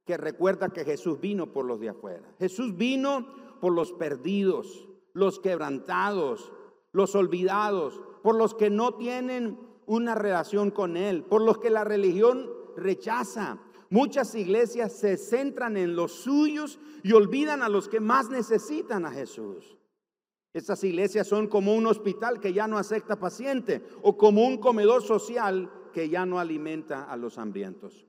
que 0.06 0.18
recuerda 0.18 0.70
que 0.70 0.86
Jesús 0.86 1.20
vino 1.20 1.52
por 1.52 1.66
los 1.66 1.80
de 1.80 1.90
afuera. 1.90 2.36
Jesús 2.38 2.76
vino 2.78 3.28
por 3.60 3.74
los 3.74 3.92
perdidos, 3.94 4.88
los 5.14 5.40
quebrantados, 5.40 6.54
los 6.92 7.16
olvidados, 7.16 8.02
por 8.22 8.36
los 8.36 8.54
que 8.54 8.70
no 8.70 8.96
tienen 8.96 9.58
una 9.86 10.16
relación 10.16 10.72
con 10.72 10.98
Él, 10.98 11.24
por 11.24 11.42
los 11.42 11.58
que 11.58 11.70
la 11.70 11.84
religión 11.84 12.50
rechaza, 12.78 13.60
Muchas 13.96 14.36
iglesias 14.36 14.92
se 14.92 15.16
centran 15.16 15.78
en 15.78 15.96
los 15.96 16.12
suyos 16.12 16.82
y 17.02 17.14
olvidan 17.14 17.64
a 17.64 17.70
los 17.70 17.88
que 17.88 18.02
más 18.02 18.30
necesitan 18.30 19.06
a 19.06 19.12
Jesús. 19.12 19.78
Estas 20.54 20.84
iglesias 20.84 21.28
son 21.28 21.48
como 21.48 21.74
un 21.74 21.88
hospital 21.88 22.42
que 22.42 22.52
ya 22.52 22.68
no 22.68 22.78
acepta 22.78 23.18
paciente 23.18 23.82
o 24.02 24.18
como 24.18 24.46
un 24.46 24.58
comedor 24.58 25.02
social 25.02 25.72
que 25.94 26.10
ya 26.10 26.26
no 26.26 26.40
alimenta 26.40 27.06
a 27.06 27.16
los 27.16 27.38
hambrientos. 27.38 28.06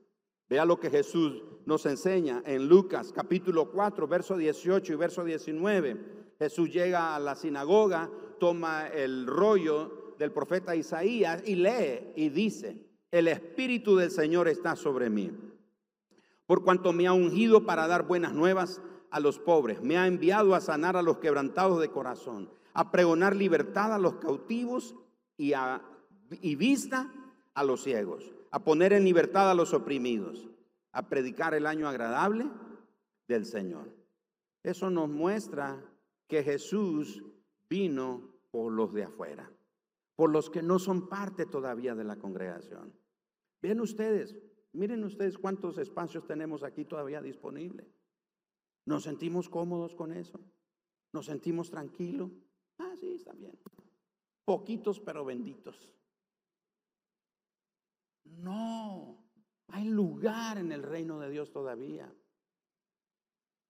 Vea 0.49 0.65
lo 0.65 0.77
que 0.77 0.89
Jesús 0.89 1.41
nos 1.65 1.85
enseña 1.85 2.43
en 2.45 2.67
Lucas 2.67 3.13
capítulo 3.13 3.71
4, 3.71 4.09
verso 4.09 4.35
18 4.35 4.91
y 4.91 4.95
verso 4.97 5.23
19. 5.23 6.33
Jesús 6.37 6.69
llega 6.69 7.15
a 7.15 7.19
la 7.21 7.33
sinagoga, 7.33 8.11
toma 8.41 8.89
el 8.89 9.25
rollo 9.25 10.15
del 10.19 10.33
profeta 10.33 10.75
Isaías 10.75 11.43
y 11.45 11.55
lee 11.55 12.11
y 12.17 12.27
dice, 12.27 12.75
el 13.09 13.29
Espíritu 13.29 13.95
del 13.95 14.11
Señor 14.11 14.49
está 14.49 14.75
sobre 14.75 15.09
mí 15.09 15.31
por 16.47 16.63
cuanto 16.63 16.93
me 16.93 17.05
ha 17.05 17.13
ungido 17.13 17.65
para 17.65 17.87
dar 17.87 18.07
buenas 18.07 18.33
nuevas 18.33 18.81
a 19.11 19.19
los 19.19 19.37
pobres, 19.37 19.81
me 19.81 19.97
ha 19.97 20.07
enviado 20.07 20.55
a 20.55 20.61
sanar 20.61 20.97
a 20.97 21.01
los 21.01 21.19
quebrantados 21.19 21.79
de 21.79 21.91
corazón, 21.91 22.49
a 22.73 22.91
pregonar 22.91 23.35
libertad 23.35 23.93
a 23.93 23.99
los 23.99 24.15
cautivos 24.15 24.95
y, 25.37 25.53
a, 25.53 25.81
y 26.41 26.55
vista 26.55 27.13
a 27.53 27.63
los 27.63 27.83
ciegos, 27.83 28.33
a 28.51 28.63
poner 28.63 28.93
en 28.93 29.03
libertad 29.03 29.51
a 29.51 29.53
los 29.53 29.73
oprimidos, 29.73 30.47
a 30.91 31.07
predicar 31.09 31.53
el 31.53 31.65
año 31.65 31.87
agradable 31.87 32.47
del 33.27 33.45
Señor. 33.45 33.93
Eso 34.63 34.89
nos 34.89 35.09
muestra 35.09 35.83
que 36.27 36.43
Jesús 36.43 37.23
vino 37.69 38.21
por 38.51 38.71
los 38.71 38.93
de 38.93 39.03
afuera, 39.03 39.51
por 40.15 40.29
los 40.29 40.49
que 40.49 40.61
no 40.61 40.79
son 40.79 41.07
parte 41.07 41.45
todavía 41.45 41.93
de 41.95 42.03
la 42.03 42.17
congregación. 42.17 42.93
Ven 43.61 43.81
ustedes, 43.81 44.35
Miren 44.77 45.03
ustedes 45.03 45.39
cuántos 45.39 45.79
espacios 45.79 46.27
tenemos 46.27 46.61
aquí 46.61 46.85
todavía 46.85 47.19
disponibles. 47.19 47.87
¿Nos 48.85 49.03
sentimos 49.03 49.49
cómodos 49.49 49.95
con 49.95 50.13
eso? 50.13 50.39
¿Nos 51.13 51.25
sentimos 51.25 51.71
tranquilos? 51.71 52.31
Ah, 52.77 52.93
sí, 52.99 53.15
está 53.15 53.33
bien. 53.33 53.57
Poquitos 54.45 54.99
pero 54.99 55.25
benditos. 55.25 55.91
No, 58.23 59.17
hay 59.69 59.85
lugar 59.85 60.59
en 60.59 60.71
el 60.71 60.83
reino 60.83 61.19
de 61.19 61.31
Dios 61.31 61.51
todavía. 61.51 62.13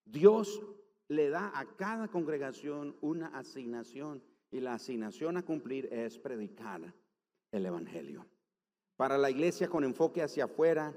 Dios 0.03 0.61
le 1.07 1.29
da 1.29 1.57
a 1.57 1.77
cada 1.77 2.09
congregación 2.09 2.97
una 2.99 3.27
asignación 3.27 4.21
y 4.51 4.59
la 4.59 4.73
asignación 4.73 5.37
a 5.37 5.45
cumplir 5.45 5.85
es 5.85 6.19
predicar 6.19 6.93
el 7.53 7.65
Evangelio. 7.65 8.25
Para 8.97 9.17
la 9.17 9.29
iglesia 9.29 9.69
con 9.69 9.83
enfoque 9.83 10.23
hacia 10.23 10.45
afuera, 10.45 10.93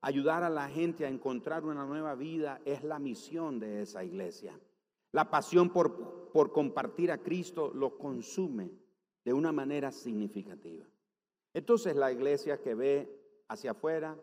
ayudar 0.00 0.44
a 0.44 0.48
la 0.48 0.68
gente 0.68 1.04
a 1.04 1.08
encontrar 1.08 1.64
una 1.64 1.84
nueva 1.84 2.14
vida 2.14 2.60
es 2.64 2.84
la 2.84 2.98
misión 2.98 3.58
de 3.58 3.82
esa 3.82 4.04
iglesia. 4.04 4.58
La 5.12 5.30
pasión 5.30 5.70
por, 5.70 6.30
por 6.32 6.52
compartir 6.52 7.10
a 7.10 7.18
Cristo 7.18 7.72
lo 7.74 7.98
consume 7.98 8.70
de 9.24 9.32
una 9.32 9.50
manera 9.50 9.90
significativa. 9.90 10.86
Entonces 11.52 11.96
la 11.96 12.12
iglesia 12.12 12.62
que 12.62 12.76
ve 12.76 13.44
hacia 13.48 13.72
afuera 13.72 14.16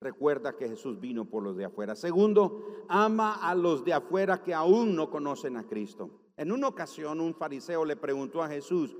recuerda 0.00 0.56
que 0.56 0.68
Jesús 0.68 0.98
vino 0.98 1.24
por 1.24 1.44
los 1.44 1.56
de 1.56 1.66
afuera. 1.66 1.94
Segundo, 1.94 2.84
ama 2.88 3.34
a 3.48 3.54
los 3.54 3.84
de 3.84 3.92
afuera 3.92 4.42
que 4.42 4.52
aún 4.52 4.96
no 4.96 5.08
conocen 5.08 5.56
a 5.56 5.68
Cristo. 5.68 6.10
En 6.36 6.50
una 6.50 6.66
ocasión 6.66 7.20
un 7.20 7.34
fariseo 7.34 7.84
le 7.84 7.94
preguntó 7.94 8.42
a 8.42 8.48
Jesús, 8.48 8.96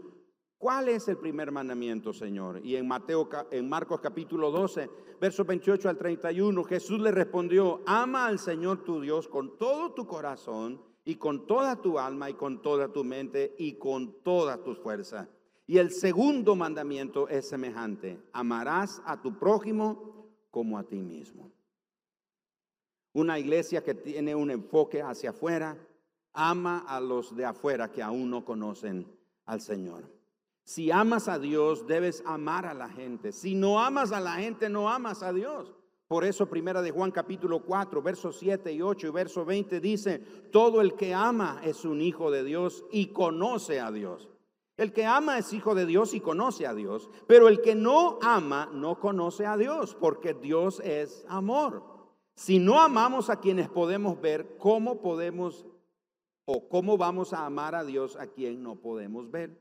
¿Cuál 0.62 0.90
es 0.90 1.08
el 1.08 1.16
primer 1.16 1.50
mandamiento, 1.50 2.12
Señor? 2.12 2.64
Y 2.64 2.76
en 2.76 2.86
Mateo 2.86 3.28
en 3.50 3.68
Marcos 3.68 4.00
capítulo 4.00 4.52
12, 4.52 4.88
versos 5.20 5.44
28 5.44 5.88
al 5.88 5.98
31, 5.98 6.62
Jesús 6.62 7.00
le 7.00 7.10
respondió: 7.10 7.80
"Ama 7.84 8.28
al 8.28 8.38
Señor 8.38 8.84
tu 8.84 9.00
Dios 9.00 9.26
con 9.26 9.58
todo 9.58 9.92
tu 9.92 10.06
corazón 10.06 10.80
y 11.04 11.16
con 11.16 11.48
toda 11.48 11.82
tu 11.82 11.98
alma 11.98 12.30
y 12.30 12.34
con 12.34 12.62
toda 12.62 12.92
tu 12.92 13.02
mente 13.02 13.56
y 13.58 13.72
con 13.72 14.22
toda 14.22 14.62
tu 14.62 14.76
fuerza." 14.76 15.28
Y 15.66 15.78
el 15.78 15.90
segundo 15.90 16.54
mandamiento 16.54 17.26
es 17.26 17.48
semejante: 17.48 18.22
"Amarás 18.32 19.02
a 19.04 19.20
tu 19.20 19.36
prójimo 19.40 20.28
como 20.52 20.78
a 20.78 20.84
ti 20.84 21.02
mismo." 21.02 21.50
Una 23.14 23.36
iglesia 23.36 23.82
que 23.82 23.94
tiene 23.94 24.36
un 24.36 24.52
enfoque 24.52 25.02
hacia 25.02 25.30
afuera 25.30 25.76
ama 26.32 26.84
a 26.86 27.00
los 27.00 27.34
de 27.34 27.46
afuera 27.46 27.90
que 27.90 28.00
aún 28.00 28.30
no 28.30 28.44
conocen 28.44 29.08
al 29.44 29.60
Señor. 29.60 30.21
Si 30.64 30.90
amas 30.90 31.28
a 31.28 31.38
Dios, 31.38 31.86
debes 31.86 32.22
amar 32.24 32.66
a 32.66 32.74
la 32.74 32.88
gente. 32.88 33.32
Si 33.32 33.54
no 33.54 33.80
amas 33.80 34.12
a 34.12 34.20
la 34.20 34.34
gente, 34.34 34.68
no 34.68 34.88
amas 34.88 35.22
a 35.22 35.32
Dios. 35.32 35.74
Por 36.12 36.24
eso 36.24 36.46
primera 36.46 36.82
de 36.82 36.90
Juan 36.90 37.10
capítulo 37.10 37.62
4, 37.64 38.02
versos 38.02 38.36
7 38.38 38.70
y 38.70 38.82
8 38.82 39.06
y 39.06 39.10
verso 39.10 39.46
20 39.46 39.80
dice, 39.80 40.18
todo 40.52 40.82
el 40.82 40.94
que 40.94 41.14
ama 41.14 41.60
es 41.64 41.86
un 41.86 42.02
hijo 42.02 42.30
de 42.30 42.44
Dios 42.44 42.84
y 42.92 43.06
conoce 43.06 43.80
a 43.80 43.90
Dios. 43.90 44.28
El 44.76 44.92
que 44.92 45.06
ama 45.06 45.38
es 45.38 45.52
hijo 45.52 45.74
de 45.74 45.86
Dios 45.86 46.12
y 46.12 46.20
conoce 46.20 46.66
a 46.66 46.74
Dios, 46.74 47.08
pero 47.26 47.48
el 47.48 47.62
que 47.62 47.74
no 47.74 48.18
ama 48.20 48.68
no 48.72 49.00
conoce 49.00 49.46
a 49.46 49.56
Dios, 49.56 49.94
porque 49.94 50.34
Dios 50.34 50.80
es 50.80 51.24
amor. 51.28 51.82
Si 52.34 52.58
no 52.58 52.80
amamos 52.80 53.30
a 53.30 53.40
quienes 53.40 53.68
podemos 53.68 54.20
ver, 54.20 54.56
¿cómo 54.58 55.00
podemos 55.00 55.66
o 56.44 56.68
cómo 56.68 56.98
vamos 56.98 57.32
a 57.32 57.46
amar 57.46 57.74
a 57.74 57.84
Dios 57.84 58.16
a 58.16 58.26
quien 58.26 58.62
no 58.62 58.76
podemos 58.76 59.30
ver? 59.30 59.58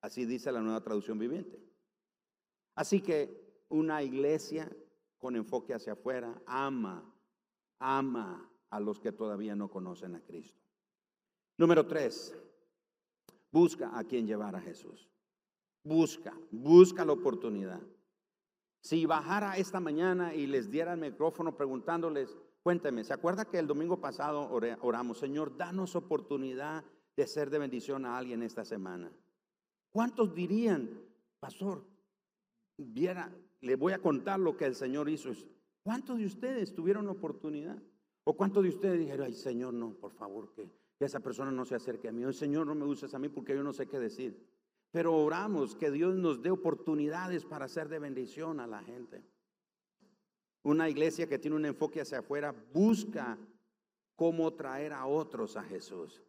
Así 0.00 0.24
dice 0.24 0.52
la 0.52 0.60
nueva 0.60 0.80
traducción 0.80 1.18
viviente. 1.18 1.58
Así 2.74 3.00
que 3.00 3.64
una 3.68 4.02
iglesia 4.02 4.70
con 5.18 5.36
enfoque 5.36 5.74
hacia 5.74 5.94
afuera 5.94 6.40
ama, 6.46 7.04
ama 7.78 8.48
a 8.70 8.80
los 8.80 9.00
que 9.00 9.12
todavía 9.12 9.56
no 9.56 9.68
conocen 9.68 10.14
a 10.14 10.20
Cristo. 10.20 10.62
Número 11.56 11.86
tres, 11.86 12.36
busca 13.50 13.98
a 13.98 14.04
quien 14.04 14.26
llevar 14.26 14.54
a 14.54 14.60
Jesús. 14.60 15.10
Busca, 15.82 16.34
busca 16.50 17.04
la 17.04 17.12
oportunidad. 17.12 17.80
Si 18.80 19.06
bajara 19.06 19.56
esta 19.56 19.80
mañana 19.80 20.34
y 20.34 20.46
les 20.46 20.70
diera 20.70 20.92
el 20.92 21.00
micrófono 21.00 21.56
preguntándoles, 21.56 22.38
cuénteme, 22.62 23.02
¿se 23.02 23.12
acuerda 23.12 23.44
que 23.44 23.58
el 23.58 23.66
domingo 23.66 24.00
pasado 24.00 24.48
oramos, 24.82 25.18
Señor, 25.18 25.56
danos 25.56 25.96
oportunidad 25.96 26.84
de 27.16 27.26
ser 27.26 27.50
de 27.50 27.58
bendición 27.58 28.06
a 28.06 28.16
alguien 28.16 28.42
esta 28.42 28.64
semana? 28.64 29.10
¿Cuántos 29.98 30.32
dirían, 30.32 30.88
pastor, 31.40 31.84
viera, 32.76 33.36
le 33.62 33.74
voy 33.74 33.92
a 33.92 33.98
contar 33.98 34.38
lo 34.38 34.56
que 34.56 34.64
el 34.64 34.76
Señor 34.76 35.08
hizo? 35.08 35.32
¿Cuántos 35.82 36.18
de 36.18 36.26
ustedes 36.26 36.72
tuvieron 36.72 37.08
oportunidad? 37.08 37.82
¿O 38.22 38.36
cuántos 38.36 38.62
de 38.62 38.68
ustedes 38.68 39.00
dijeron, 39.00 39.26
ay 39.26 39.34
Señor, 39.34 39.74
no, 39.74 39.94
por 39.94 40.12
favor, 40.12 40.54
que, 40.54 40.70
esa 41.00 41.18
persona 41.18 41.50
no 41.50 41.64
se 41.64 41.74
acerque 41.74 42.06
a 42.06 42.12
mí? 42.12 42.24
O 42.24 42.32
Señor, 42.32 42.68
no 42.68 42.76
me 42.76 42.84
uses 42.84 43.12
a 43.12 43.18
mí 43.18 43.28
porque 43.28 43.56
yo 43.56 43.64
no 43.64 43.72
sé 43.72 43.88
qué 43.88 43.98
decir. 43.98 44.40
Pero 44.92 45.16
oramos 45.16 45.74
que 45.74 45.90
Dios 45.90 46.14
nos 46.14 46.42
dé 46.42 46.52
oportunidades 46.52 47.44
para 47.44 47.66
ser 47.66 47.88
de 47.88 47.98
bendición 47.98 48.60
a 48.60 48.68
la 48.68 48.80
gente. 48.84 49.24
Una 50.62 50.88
iglesia 50.88 51.28
que 51.28 51.40
tiene 51.40 51.56
un 51.56 51.66
enfoque 51.66 52.02
hacia 52.02 52.20
afuera 52.20 52.54
busca 52.72 53.36
cómo 54.14 54.54
traer 54.54 54.92
a 54.92 55.06
otros 55.06 55.56
a 55.56 55.64
Jesús. 55.64 56.22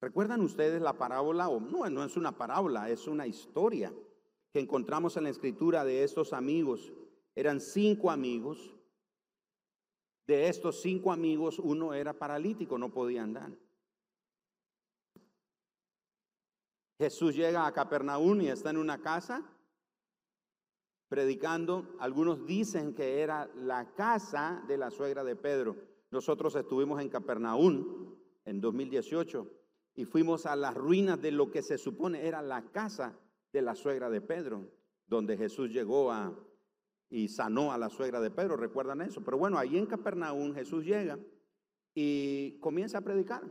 ¿Recuerdan 0.00 0.42
ustedes 0.42 0.82
la 0.82 0.92
parábola? 0.92 1.48
O 1.48 1.60
no, 1.60 1.88
no 1.88 2.04
es 2.04 2.16
una 2.16 2.36
parábola, 2.36 2.90
es 2.90 3.06
una 3.06 3.26
historia 3.26 3.92
que 4.52 4.60
encontramos 4.60 5.16
en 5.16 5.24
la 5.24 5.30
escritura 5.30 5.84
de 5.84 6.04
estos 6.04 6.32
amigos. 6.32 6.92
Eran 7.34 7.60
cinco 7.60 8.10
amigos. 8.10 8.74
De 10.26 10.48
estos 10.48 10.80
cinco 10.80 11.12
amigos, 11.12 11.58
uno 11.58 11.94
era 11.94 12.12
paralítico, 12.12 12.78
no 12.78 12.90
podía 12.90 13.22
andar. 13.22 13.52
Jesús 16.98 17.34
llega 17.34 17.66
a 17.66 17.72
Capernaum 17.72 18.40
y 18.40 18.48
está 18.48 18.70
en 18.70 18.78
una 18.78 19.00
casa 19.00 19.44
predicando. 21.08 21.94
Algunos 22.00 22.44
dicen 22.46 22.94
que 22.94 23.20
era 23.20 23.46
la 23.54 23.94
casa 23.94 24.64
de 24.66 24.76
la 24.76 24.90
suegra 24.90 25.22
de 25.22 25.36
Pedro. 25.36 25.76
Nosotros 26.10 26.56
estuvimos 26.56 27.00
en 27.00 27.08
Capernaum 27.08 28.16
en 28.44 28.60
2018 28.60 29.65
y 29.96 30.04
fuimos 30.04 30.44
a 30.46 30.54
las 30.54 30.74
ruinas 30.74 31.20
de 31.20 31.32
lo 31.32 31.50
que 31.50 31.62
se 31.62 31.78
supone 31.78 32.26
era 32.26 32.42
la 32.42 32.70
casa 32.70 33.18
de 33.52 33.62
la 33.62 33.74
suegra 33.74 34.10
de 34.10 34.20
Pedro, 34.20 34.70
donde 35.06 35.38
Jesús 35.38 35.70
llegó 35.70 36.12
a 36.12 36.38
y 37.08 37.28
sanó 37.28 37.72
a 37.72 37.78
la 37.78 37.88
suegra 37.88 38.20
de 38.20 38.30
Pedro, 38.30 38.56
recuerdan 38.56 39.00
eso. 39.00 39.22
Pero 39.24 39.38
bueno, 39.38 39.58
ahí 39.58 39.78
en 39.78 39.86
Capernaum 39.86 40.54
Jesús 40.54 40.84
llega 40.84 41.18
y 41.94 42.58
comienza 42.60 42.98
a 42.98 43.02
predicar. 43.02 43.42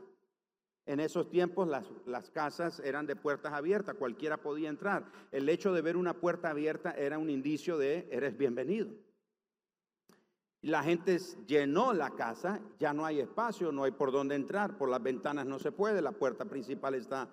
En 0.85 0.99
esos 0.99 1.29
tiempos 1.31 1.67
las, 1.67 1.85
las, 2.05 2.29
casas 2.29 2.79
eran 2.81 3.07
de 3.07 3.15
puertas 3.15 3.53
abiertas, 3.53 3.95
cualquiera 3.95 4.37
podía 4.37 4.69
entrar. 4.69 5.11
El 5.31 5.49
hecho 5.49 5.73
de 5.73 5.81
ver 5.81 5.97
una 5.97 6.19
puerta 6.19 6.51
abierta 6.51 6.91
era 6.91 7.17
un 7.17 7.31
indicio 7.31 7.79
de 7.79 8.07
eres 8.11 8.37
bienvenido. 8.37 8.89
La 10.65 10.81
gente 10.81 11.19
llenó 11.45 11.93
la 11.93 12.09
casa, 12.09 12.59
ya 12.79 12.91
no 12.91 13.05
hay 13.05 13.19
espacio, 13.19 13.71
no 13.71 13.83
hay 13.83 13.91
por 13.91 14.11
dónde 14.11 14.33
entrar, 14.33 14.79
por 14.79 14.89
las 14.89 15.03
ventanas 15.03 15.45
no 15.45 15.59
se 15.59 15.71
puede, 15.71 16.01
la 16.01 16.11
puerta 16.11 16.45
principal 16.45 16.95
está 16.95 17.29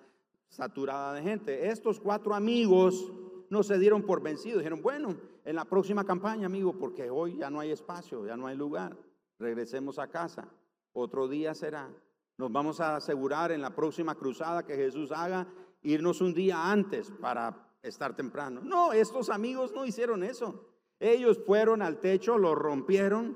saturada 0.49 1.13
de 1.13 1.23
gente. 1.23 1.69
Estos 1.69 1.99
cuatro 1.99 2.35
amigos 2.35 3.11
no 3.49 3.63
se 3.63 3.79
dieron 3.79 4.03
por 4.03 4.21
vencidos, 4.21 4.59
dijeron, 4.59 4.83
bueno, 4.83 5.17
en 5.45 5.55
la 5.55 5.65
próxima 5.65 6.05
campaña, 6.05 6.45
amigo, 6.45 6.77
porque 6.77 7.09
hoy 7.09 7.37
ya 7.37 7.49
no 7.49 7.59
hay 7.59 7.71
espacio, 7.71 8.23
ya 8.23 8.37
no 8.37 8.45
hay 8.45 8.55
lugar, 8.55 8.95
regresemos 9.39 9.97
a 9.97 10.09
casa, 10.09 10.47
otro 10.93 11.27
día 11.27 11.55
será. 11.55 11.89
Nos 12.37 12.51
vamos 12.51 12.81
a 12.81 12.97
asegurar 12.97 13.51
en 13.51 13.63
la 13.63 13.73
próxima 13.73 14.13
cruzada 14.13 14.61
que 14.61 14.75
Jesús 14.75 15.11
haga 15.11 15.47
irnos 15.81 16.21
un 16.21 16.35
día 16.35 16.71
antes 16.71 17.09
para 17.19 17.67
estar 17.81 18.15
temprano. 18.15 18.61
No, 18.63 18.93
estos 18.93 19.31
amigos 19.31 19.73
no 19.73 19.87
hicieron 19.87 20.23
eso. 20.23 20.72
Ellos 21.03 21.37
fueron 21.45 21.81
al 21.81 21.99
techo, 21.99 22.37
lo 22.37 22.55
rompieron 22.55 23.35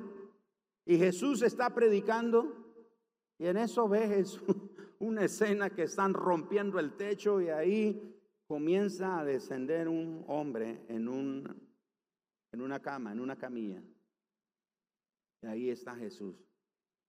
y 0.85 0.97
Jesús 0.97 1.41
está 1.41 1.73
predicando 1.73 2.55
y 3.37 3.47
en 3.47 3.57
eso 3.57 3.89
ve 3.89 4.07
Jesús 4.07 4.41
una 4.99 5.25
escena 5.25 5.69
que 5.69 5.83
están 5.83 6.13
rompiendo 6.13 6.79
el 6.79 6.95
techo 6.95 7.41
y 7.41 7.49
ahí 7.49 8.17
comienza 8.47 9.19
a 9.19 9.25
descender 9.25 9.89
un 9.89 10.23
hombre 10.29 10.85
en, 10.87 11.09
un, 11.09 11.61
en 12.53 12.61
una 12.61 12.81
cama, 12.81 13.11
en 13.11 13.19
una 13.19 13.35
camilla. 13.35 13.83
Y 15.41 15.47
ahí 15.47 15.69
está 15.69 15.93
Jesús. 15.93 16.37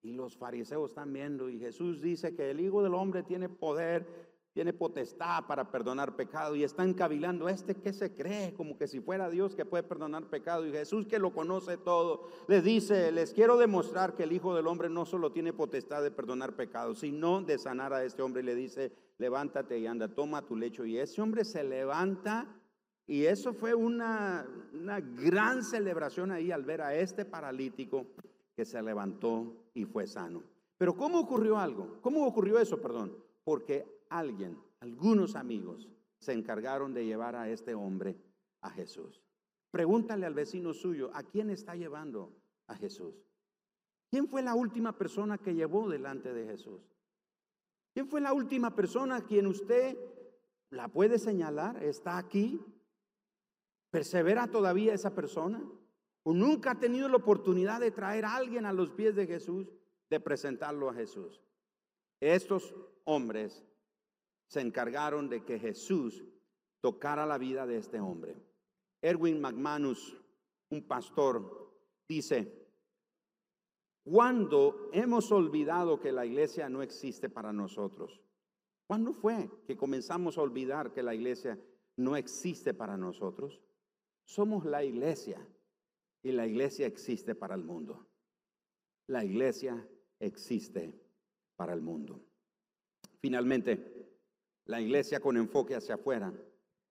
Y 0.03 0.11
los 0.11 0.37
fariseos 0.37 0.91
están 0.91 1.13
viendo 1.13 1.49
y 1.49 1.61
Jesús 1.61 2.01
dice 2.01 2.35
que 2.35 2.51
el 2.51 2.59
Hijo 2.59 2.83
del 2.83 2.95
Hombre 2.95 3.23
tiene 3.23 3.49
poder, 3.49 4.28
tiene 4.59 4.73
potestad 4.73 5.47
para 5.47 5.71
perdonar 5.71 6.17
pecado 6.17 6.57
y 6.57 6.65
están 6.65 6.93
cavilando, 6.93 7.49
este 7.49 7.77
que 7.77 7.93
se 7.93 8.13
cree 8.13 8.55
como 8.55 8.77
que 8.77 8.89
si 8.89 8.99
fuera 8.99 9.31
Dios 9.31 9.55
que 9.55 9.65
puede 9.65 9.85
perdonar 9.85 10.25
pecado 10.25 10.67
y 10.67 10.73
Jesús 10.73 11.07
que 11.07 11.21
lo 11.21 11.33
conoce 11.33 11.77
todo, 11.77 12.29
les 12.49 12.65
dice, 12.65 13.13
les 13.13 13.33
quiero 13.33 13.57
demostrar 13.57 14.17
que 14.17 14.25
el 14.25 14.33
Hijo 14.33 14.57
del 14.57 14.67
Hombre 14.67 14.89
no 14.89 15.07
solo 15.07 15.31
tiene 15.31 15.53
potestad 15.53 16.03
de 16.03 16.11
perdonar 16.11 16.57
pecado, 16.57 16.97
sino 16.97 17.41
de 17.41 17.57
sanar 17.57 17.93
a 17.93 18.03
este 18.03 18.21
hombre 18.21 18.43
y 18.43 18.47
le 18.47 18.57
dice, 18.57 18.91
levántate 19.19 19.79
y 19.79 19.87
anda, 19.87 20.09
toma 20.09 20.43
tu 20.43 20.57
lecho 20.57 20.85
y 20.85 20.99
ese 20.99 21.23
hombre 21.23 21.45
se 21.45 21.63
levanta 21.63 22.49
y 23.07 23.27
eso 23.27 23.53
fue 23.53 23.77
una, 23.77 24.45
una 24.73 24.99
gran 24.99 25.63
celebración 25.63 26.33
ahí 26.33 26.51
al 26.51 26.65
ver 26.65 26.83
a 26.83 26.97
este 26.97 27.25
paralítico 27.25 28.07
que 28.57 28.65
se 28.65 28.83
levantó 28.83 29.69
y 29.73 29.85
fue 29.85 30.09
sano. 30.09 30.43
Pero 30.77 30.97
¿cómo 30.97 31.21
ocurrió 31.21 31.59
algo? 31.59 31.99
¿Cómo 32.01 32.27
ocurrió 32.27 32.59
eso, 32.59 32.83
perdón? 32.83 33.17
Porque 33.45 33.98
alguien, 34.11 34.59
algunos 34.81 35.37
amigos, 35.37 35.89
se 36.19 36.33
encargaron 36.33 36.95
de 36.95 37.07
llevar 37.07 37.37
a 37.37 37.49
este 37.49 37.75
hombre 37.75 38.17
a 38.61 38.71
Jesús. 38.71 39.23
Pregúntale 39.71 40.27
al 40.27 40.35
vecino 40.35 40.73
suyo, 40.73 41.11
¿a 41.15 41.23
quién 41.23 41.51
está 41.51 41.75
llevando 41.75 42.35
a 42.67 42.75
Jesús? 42.75 43.15
¿Quién 44.11 44.27
fue 44.29 44.43
la 44.43 44.55
última 44.55 44.97
persona 44.97 45.39
que 45.39 45.55
llevó 45.55 45.89
delante 45.89 46.33
de 46.33 46.47
Jesús? 46.47 46.81
¿Quién 47.93 48.09
fue 48.09 48.21
la 48.21 48.33
última 48.33 48.75
persona 48.75 49.17
a 49.17 49.25
quien 49.25 49.47
usted 49.47 49.97
la 50.71 50.89
puede 50.89 51.19
señalar? 51.19 51.83
¿Está 51.83 52.17
aquí? 52.17 52.61
¿Persevera 53.91 54.47
todavía 54.47 54.95
esa 54.95 55.15
persona? 55.15 55.63
o 56.29 56.35
nunca 56.35 56.73
ha 56.73 56.79
tenido 56.79 57.09
la 57.09 57.17
oportunidad 57.17 57.81
de 57.81 57.91
traer 57.91 58.27
a 58.27 58.37
alguien 58.37 58.67
a 58.67 58.73
los 58.75 58.91
pies 58.91 59.17
de 59.17 59.27
Jesús, 59.27 59.67
de 60.11 60.21
presentarlo 60.21 60.91
a 60.91 60.95
Jesús. 60.95 61.43
Estos 62.21 62.75
hombres 63.05 63.65
se 64.49 64.61
encargaron 64.61 65.29
de 65.29 65.45
que 65.45 65.59
Jesús 65.59 66.25
tocara 66.81 67.27
la 67.27 67.39
vida 67.39 67.67
de 67.67 67.79
este 67.79 68.01
hombre. 68.01 68.37
Erwin 69.03 69.41
McManus, 69.41 70.17
un 70.71 70.87
pastor, 70.87 71.73
dice, 72.09 72.67
¿cuándo 74.03 74.91
hemos 74.93 75.31
olvidado 75.31 76.01
que 76.01 76.13
la 76.13 76.27
iglesia 76.27 76.69
no 76.69 76.83
existe 76.83 77.29
para 77.29 77.53
nosotros? 77.53 78.21
¿Cuándo 78.87 79.13
fue 79.13 79.51
que 79.67 79.77
comenzamos 79.77 80.39
a 80.39 80.43
olvidar 80.43 80.93
que 80.93 81.03
la 81.03 81.15
iglesia 81.15 81.61
no 81.97 82.17
existe 82.17 82.73
para 82.73 82.97
nosotros? 82.97 83.61
Somos 84.25 84.65
la 84.65 84.83
iglesia 84.83 85.47
y 86.23 86.33
la 86.33 86.47
iglesia 86.47 86.87
existe 86.87 87.35
para 87.35 87.55
el 87.55 87.65
mundo. 87.65 88.09
La 89.09 89.25
iglesia 89.25 89.87
existe 90.19 90.99
para 91.57 91.75
el 91.75 91.83
mundo. 91.83 92.25
Finalmente, 93.21 93.98
la 94.69 94.81
iglesia 94.81 95.19
con 95.19 95.37
enfoque 95.37 95.75
hacia 95.75 95.97
afuera 95.97 96.33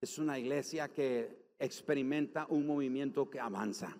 es 0.01 0.17
una 0.17 0.37
iglesia 0.37 0.89
que 0.89 1.53
experimenta 1.59 2.47
un 2.49 2.65
movimiento 2.65 3.29
que 3.29 3.39
avanza. 3.39 3.95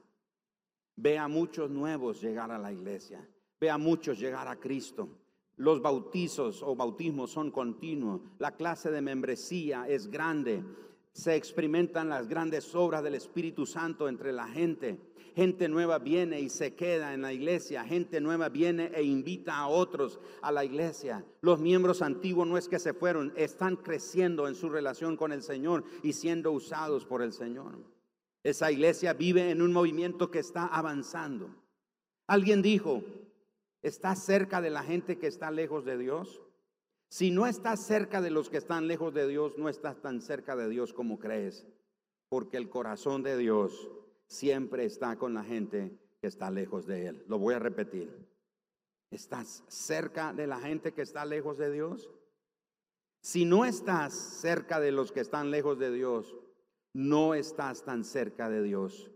Ve 0.96 1.18
a 1.18 1.28
muchos 1.28 1.70
nuevos 1.70 2.20
llegar 2.22 2.52
a 2.52 2.58
la 2.58 2.72
iglesia. 2.72 3.28
Ve 3.60 3.70
a 3.70 3.78
muchos 3.78 4.20
llegar 4.20 4.48
a 4.48 4.60
Cristo. 4.60 5.10
Los 5.58 5.82
bautizos 5.82 6.64
o 6.64 6.76
bautismos 6.76 7.32
son 7.32 7.52
continuos. 7.52 8.22
La 8.40 8.56
clase 8.56 8.90
de 8.90 9.02
membresía 9.02 9.88
es 9.88 10.08
grande. 10.10 10.64
Se 11.18 11.36
experimentan 11.36 12.10
las 12.10 12.28
grandes 12.28 12.76
obras 12.76 13.02
del 13.02 13.16
Espíritu 13.16 13.66
Santo 13.66 14.08
entre 14.08 14.32
la 14.32 14.48
gente. 14.48 15.00
Gente 15.36 15.68
nueva 15.68 15.98
viene 15.98 16.40
y 16.40 16.48
se 16.48 16.76
queda 16.76 17.16
en 17.16 17.24
la 17.24 17.34
iglesia. 17.34 17.84
Gente 17.86 18.22
nueva 18.22 18.50
viene 18.50 18.92
e 18.94 19.02
invita 19.02 19.58
a 19.58 19.68
otros 19.68 20.20
a 20.44 20.52
la 20.52 20.64
iglesia. 20.64 21.26
Los 21.42 21.60
miembros 21.60 22.04
antiguos 22.04 22.48
no 22.48 22.56
es 22.56 22.68
que 22.68 22.78
se 22.78 22.94
fueron, 22.94 23.34
están 23.36 23.78
creciendo 23.78 24.48
en 24.48 24.54
su 24.54 24.70
relación 24.70 25.18
con 25.18 25.32
el 25.32 25.42
Señor 25.42 25.86
y 26.04 26.14
siendo 26.14 26.52
usados 26.52 27.04
por 27.04 27.24
el 27.24 27.34
Señor. 27.34 27.80
Esa 28.44 28.72
iglesia 28.72 29.14
vive 29.14 29.50
en 29.50 29.64
un 29.64 29.74
movimiento 29.74 30.30
que 30.30 30.38
está 30.38 30.68
avanzando. 30.68 31.50
Alguien 32.28 32.62
dijo, 32.62 33.02
¿estás 33.82 34.24
cerca 34.24 34.62
de 34.62 34.70
la 34.70 34.84
gente 34.84 35.18
que 35.18 35.26
está 35.26 35.50
lejos 35.50 35.84
de 35.84 35.98
Dios? 35.98 36.44
Si 37.10 37.32
no 37.32 37.48
estás 37.48 37.86
cerca 37.86 38.22
de 38.22 38.32
los 38.32 38.50
que 38.50 38.58
están 38.58 38.88
lejos 38.88 39.14
de 39.14 39.28
Dios, 39.28 39.58
no 39.58 39.70
estás 39.70 40.02
tan 40.02 40.22
cerca 40.22 40.56
de 40.56 40.68
Dios 40.68 40.94
como 40.94 41.20
crees, 41.20 41.66
porque 42.30 42.58
el 42.58 42.70
corazón 42.70 43.24
de 43.24 43.38
Dios 43.38 43.90
siempre 44.26 44.84
está 44.86 45.18
con 45.18 45.34
la 45.34 45.44
gente 45.44 45.98
que 46.20 46.28
está 46.28 46.52
lejos 46.52 46.86
de 46.86 47.08
Él. 47.08 47.24
Lo 47.28 47.40
voy 47.40 47.54
a 47.54 47.60
repetir. 47.60 48.28
¿Estás 49.10 49.64
cerca 49.70 50.34
de 50.34 50.48
la 50.48 50.60
gente 50.60 50.94
que 50.94 51.02
está 51.02 51.24
lejos 51.24 51.58
de 51.58 51.72
Dios? 51.72 52.10
Si 53.22 53.46
no 53.46 53.64
estás 53.64 54.14
cerca 54.14 54.82
de 54.82 54.92
los 54.92 55.14
que 55.14 55.22
están 55.22 55.50
lejos 55.50 55.80
de 55.80 55.92
Dios, 55.92 56.36
no 56.94 57.36
estás 57.36 57.84
tan 57.84 58.04
cerca 58.04 58.50
de 58.50 58.62
Dios 58.64 59.12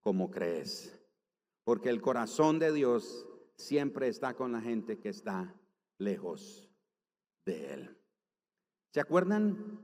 como 0.00 0.30
crees. 0.32 1.00
Porque 1.62 1.88
el 1.88 2.00
corazón 2.00 2.58
de 2.58 2.72
Dios 2.72 3.26
siempre 3.56 4.08
está 4.08 4.34
con 4.34 4.50
la 4.50 4.60
gente 4.60 4.98
que 4.98 5.10
está 5.10 5.54
lejos 5.98 6.67
de 7.48 7.74
Él. 7.74 7.96
¿Se 8.92 9.00
acuerdan 9.00 9.80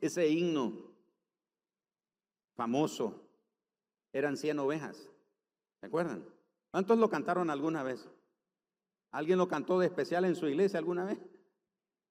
ese 0.00 0.28
himno 0.28 0.72
famoso? 2.56 3.28
Eran 4.12 4.36
100 4.36 4.58
ovejas. 4.58 5.08
¿Se 5.80 5.86
acuerdan? 5.86 6.24
¿Cuántos 6.70 6.98
lo 6.98 7.08
cantaron 7.08 7.50
alguna 7.50 7.82
vez? 7.82 8.08
¿Alguien 9.10 9.38
lo 9.38 9.46
cantó 9.46 9.78
de 9.78 9.86
especial 9.86 10.24
en 10.24 10.34
su 10.34 10.48
iglesia 10.48 10.78
alguna 10.78 11.04
vez? 11.04 11.18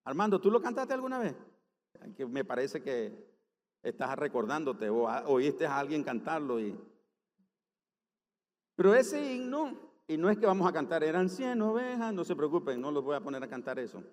Armando, 0.06 0.40
¿tú 0.40 0.50
lo 0.52 0.62
cantaste 0.62 0.94
alguna 0.94 1.20
vez? 1.20 1.36
Que 2.16 2.26
me 2.26 2.46
parece 2.46 2.82
que 2.82 3.14
estás 3.82 4.18
recordándote 4.18 4.90
o 4.90 5.08
oíste 5.28 5.66
a 5.66 5.78
alguien 5.78 6.04
cantarlo. 6.04 6.58
Pero 8.76 8.96
ese 8.96 9.34
himno, 9.34 9.78
y 10.08 10.18
no 10.18 10.30
es 10.30 10.38
que 10.38 10.46
vamos 10.46 10.68
a 10.68 10.74
cantar, 10.74 11.04
eran 11.04 11.30
100 11.30 11.62
ovejas, 11.62 12.14
no 12.14 12.24
se 12.24 12.36
preocupen, 12.36 12.82
no 12.82 12.92
los 12.92 13.04
voy 13.04 13.16
a 13.16 13.22
poner 13.22 13.44
a 13.44 13.50
cantar 13.50 13.80
eso. 13.80 14.04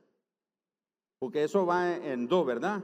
Porque 1.20 1.44
eso 1.44 1.64
va 1.66 1.94
en 1.96 2.26
do, 2.26 2.44
¿verdad? 2.44 2.82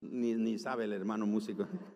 Ni, 0.00 0.34
ni 0.34 0.58
sabe 0.58 0.84
el 0.84 0.92
hermano 0.94 1.26
músico. 1.26 1.66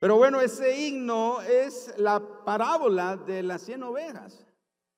Pero 0.00 0.16
bueno, 0.16 0.40
ese 0.40 0.88
himno 0.88 1.40
es 1.42 1.94
la 1.98 2.44
parábola 2.44 3.16
de 3.16 3.44
las 3.44 3.62
100 3.62 3.84
ovejas. 3.84 4.44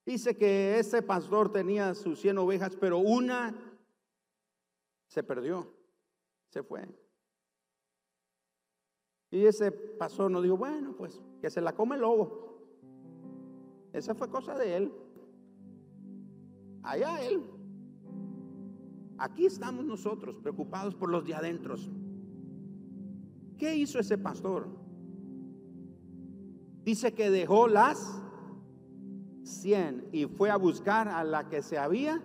Dice 0.05 0.35
que 0.35 0.79
ese 0.79 1.01
pastor 1.03 1.51
tenía 1.51 1.93
sus 1.93 2.19
100 2.21 2.37
ovejas, 2.37 2.75
pero 2.75 2.99
una 2.99 3.53
se 5.07 5.21
perdió, 5.21 5.71
se 6.49 6.63
fue. 6.63 6.87
Y 9.29 9.45
ese 9.45 9.71
pastor 9.71 10.31
nos 10.31 10.41
dijo, 10.41 10.57
bueno, 10.57 10.95
pues 10.95 11.21
que 11.41 11.49
se 11.49 11.61
la 11.61 11.73
come 11.73 11.95
el 11.95 12.01
lobo. 12.01 12.57
Esa 13.93 14.15
fue 14.15 14.29
cosa 14.29 14.55
de 14.57 14.75
él. 14.75 15.04
Allá 16.85 17.19
él. 17.25 17.43
Aquí 19.17 19.45
estamos 19.45 19.83
nosotros 19.85 20.37
preocupados 20.37 20.93
por 20.93 21.09
los 21.09 21.25
de 21.25 21.33
adentro. 21.33 21.75
¿Qué 23.57 23.75
hizo 23.75 23.99
ese 23.99 24.17
pastor? 24.17 24.67
Dice 26.83 27.13
que 27.13 27.31
dejó 27.31 27.67
las 27.67 28.21
100 29.43 30.09
y 30.11 30.25
fue 30.25 30.51
a 30.51 30.57
buscar 30.57 31.07
a 31.07 31.23
la 31.23 31.49
que 31.49 31.63
se 31.63 31.77
había 31.77 32.21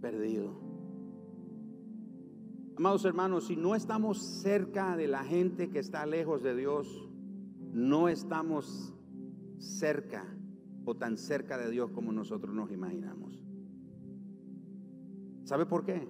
perdido. 0.00 0.60
Amados 2.76 3.04
hermanos, 3.04 3.46
si 3.46 3.56
no 3.56 3.74
estamos 3.74 4.18
cerca 4.18 4.96
de 4.96 5.08
la 5.08 5.24
gente 5.24 5.70
que 5.70 5.78
está 5.78 6.04
lejos 6.04 6.42
de 6.42 6.54
Dios, 6.54 7.08
no 7.72 8.08
estamos 8.08 8.92
cerca 9.58 10.37
o 10.88 10.96
tan 10.96 11.18
cerca 11.18 11.58
de 11.58 11.70
Dios 11.70 11.90
como 11.90 12.12
nosotros 12.12 12.54
nos 12.54 12.70
imaginamos. 12.70 13.44
¿Sabe 15.44 15.66
por 15.66 15.84
qué? 15.84 16.08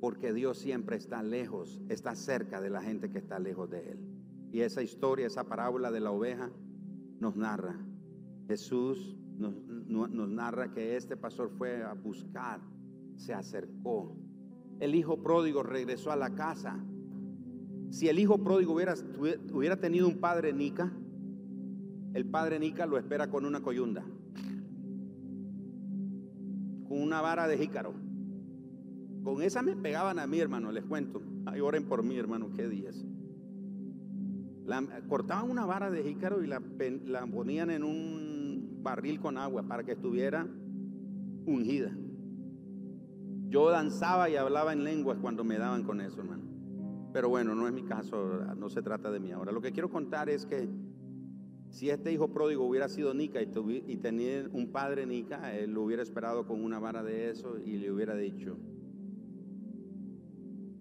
Porque 0.00 0.32
Dios 0.32 0.56
siempre 0.56 0.96
está 0.96 1.22
lejos, 1.22 1.82
está 1.90 2.14
cerca 2.14 2.62
de 2.62 2.70
la 2.70 2.80
gente 2.80 3.10
que 3.10 3.18
está 3.18 3.38
lejos 3.38 3.68
de 3.68 3.90
Él. 3.90 3.98
Y 4.50 4.60
esa 4.60 4.82
historia, 4.82 5.26
esa 5.26 5.44
parábola 5.44 5.90
de 5.90 6.00
la 6.00 6.10
oveja 6.10 6.50
nos 7.20 7.36
narra. 7.36 7.78
Jesús 8.46 9.18
nos, 9.36 10.28
narra 10.30 10.72
que 10.72 10.96
este 10.96 11.18
pastor 11.18 11.50
fue 11.50 11.82
a 11.82 11.92
buscar, 11.92 12.60
se 13.16 13.34
acercó, 13.34 14.16
el 14.80 14.94
hijo 14.94 15.22
pródigo 15.22 15.62
regresó 15.62 16.10
a 16.12 16.16
la 16.16 16.34
casa. 16.34 16.82
Si 17.90 18.08
el 18.08 18.18
hijo 18.18 18.38
pródigo 18.42 18.72
hubiera, 18.72 18.94
hubiera 19.52 19.78
tenido 19.78 20.08
un 20.08 20.18
padre 20.18 20.54
Nica, 20.54 20.92
el 22.16 22.24
padre 22.24 22.58
Nica 22.58 22.86
lo 22.86 22.96
espera 22.96 23.28
con 23.28 23.44
una 23.44 23.60
coyunda, 23.60 24.02
con 26.88 27.02
una 27.02 27.20
vara 27.20 27.46
de 27.46 27.58
jícaro. 27.58 27.92
Con 29.22 29.42
esa 29.42 29.60
me 29.60 29.76
pegaban 29.76 30.18
a 30.18 30.26
mí, 30.26 30.40
hermano, 30.40 30.72
les 30.72 30.82
cuento. 30.86 31.20
Ay, 31.44 31.60
oren 31.60 31.84
por 31.84 32.02
mí, 32.02 32.16
hermano, 32.16 32.52
qué 32.56 32.68
días. 32.68 33.04
cortaban 35.10 35.50
una 35.50 35.66
vara 35.66 35.90
de 35.90 36.04
jícaro 36.04 36.42
y 36.42 36.46
la, 36.46 36.62
la 37.04 37.26
ponían 37.26 37.68
en 37.68 37.84
un 37.84 38.78
barril 38.82 39.20
con 39.20 39.36
agua 39.36 39.64
para 39.64 39.84
que 39.84 39.92
estuviera 39.92 40.46
ungida. 41.44 41.94
Yo 43.50 43.68
danzaba 43.68 44.30
y 44.30 44.36
hablaba 44.36 44.72
en 44.72 44.84
lenguas 44.84 45.18
cuando 45.20 45.44
me 45.44 45.58
daban 45.58 45.82
con 45.82 46.00
eso, 46.00 46.22
hermano. 46.22 46.44
Pero 47.12 47.28
bueno, 47.28 47.54
no 47.54 47.66
es 47.66 47.74
mi 47.74 47.82
caso, 47.82 48.40
no 48.56 48.70
se 48.70 48.80
trata 48.80 49.10
de 49.10 49.20
mí 49.20 49.32
ahora. 49.32 49.52
Lo 49.52 49.60
que 49.60 49.72
quiero 49.72 49.90
contar 49.90 50.30
es 50.30 50.46
que 50.46 50.66
si 51.70 51.90
este 51.90 52.12
hijo 52.12 52.28
pródigo 52.28 52.64
hubiera 52.64 52.88
sido 52.88 53.12
Nica 53.14 53.42
y, 53.42 53.48
y 53.86 53.96
tenía 53.96 54.48
un 54.52 54.72
padre 54.72 55.06
Nica, 55.06 55.54
él 55.56 55.72
lo 55.72 55.82
hubiera 55.82 56.02
esperado 56.02 56.46
con 56.46 56.64
una 56.64 56.78
vara 56.78 57.02
de 57.02 57.30
eso 57.30 57.58
y 57.58 57.76
le 57.78 57.90
hubiera 57.90 58.14
dicho, 58.14 58.56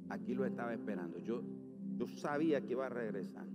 aquí 0.10 0.34
lo 0.34 0.46
estaba 0.46 0.74
esperando. 0.74 1.20
Yo, 1.20 1.44
yo 1.98 2.08
sabía 2.08 2.62
que 2.62 2.74
iba 2.74 2.86
a 2.86 2.90
regresar. 2.90 3.46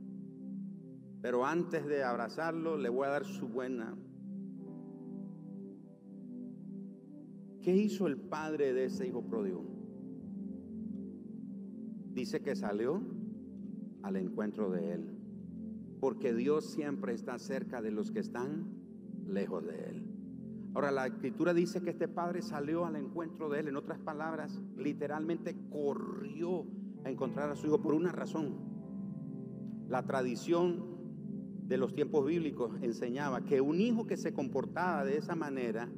Pero 1.22 1.44
antes 1.44 1.86
de 1.86 2.02
abrazarlo, 2.02 2.76
le 2.76 2.88
voy 2.88 3.06
a 3.06 3.10
dar 3.10 3.24
su 3.24 3.48
buena 3.48 3.94
¿Qué 7.62 7.76
hizo 7.76 8.06
el 8.06 8.16
padre 8.16 8.72
de 8.72 8.86
ese 8.86 9.06
hijo 9.06 9.22
pródigo? 9.22 9.64
Dice 12.12 12.40
que 12.40 12.56
salió 12.56 13.02
al 14.02 14.16
encuentro 14.16 14.70
de 14.70 14.94
él, 14.94 15.19
porque 16.00 16.34
Dios 16.34 16.64
siempre 16.64 17.12
está 17.12 17.38
cerca 17.38 17.82
de 17.82 17.90
los 17.90 18.10
que 18.10 18.20
están 18.20 18.66
lejos 19.26 19.64
de 19.66 19.84
él. 19.90 20.06
Ahora, 20.74 20.90
la 20.90 21.06
escritura 21.06 21.52
dice 21.52 21.82
que 21.82 21.90
este 21.90 22.08
padre 22.08 22.42
salió 22.42 22.86
al 22.86 22.96
encuentro 22.96 23.48
de 23.48 23.60
él, 23.60 23.68
en 23.68 23.76
otras 23.76 23.98
palabras, 23.98 24.62
literalmente 24.76 25.56
corrió 25.70 26.64
a 27.04 27.10
encontrar 27.10 27.50
a 27.50 27.56
su 27.56 27.66
hijo 27.66 27.82
por 27.82 27.94
una 27.94 28.12
razón. 28.12 28.54
La 29.88 30.04
tradición 30.04 30.90
de 31.66 31.76
los 31.76 31.94
tiempos 31.94 32.24
bíblicos 32.26 32.72
enseñaba 32.82 33.44
que 33.44 33.60
un 33.60 33.80
hijo 33.80 34.06
que 34.06 34.16
se 34.16 34.32
comportaba 34.32 35.04
de 35.04 35.16
esa 35.16 35.34
manera 35.34 35.88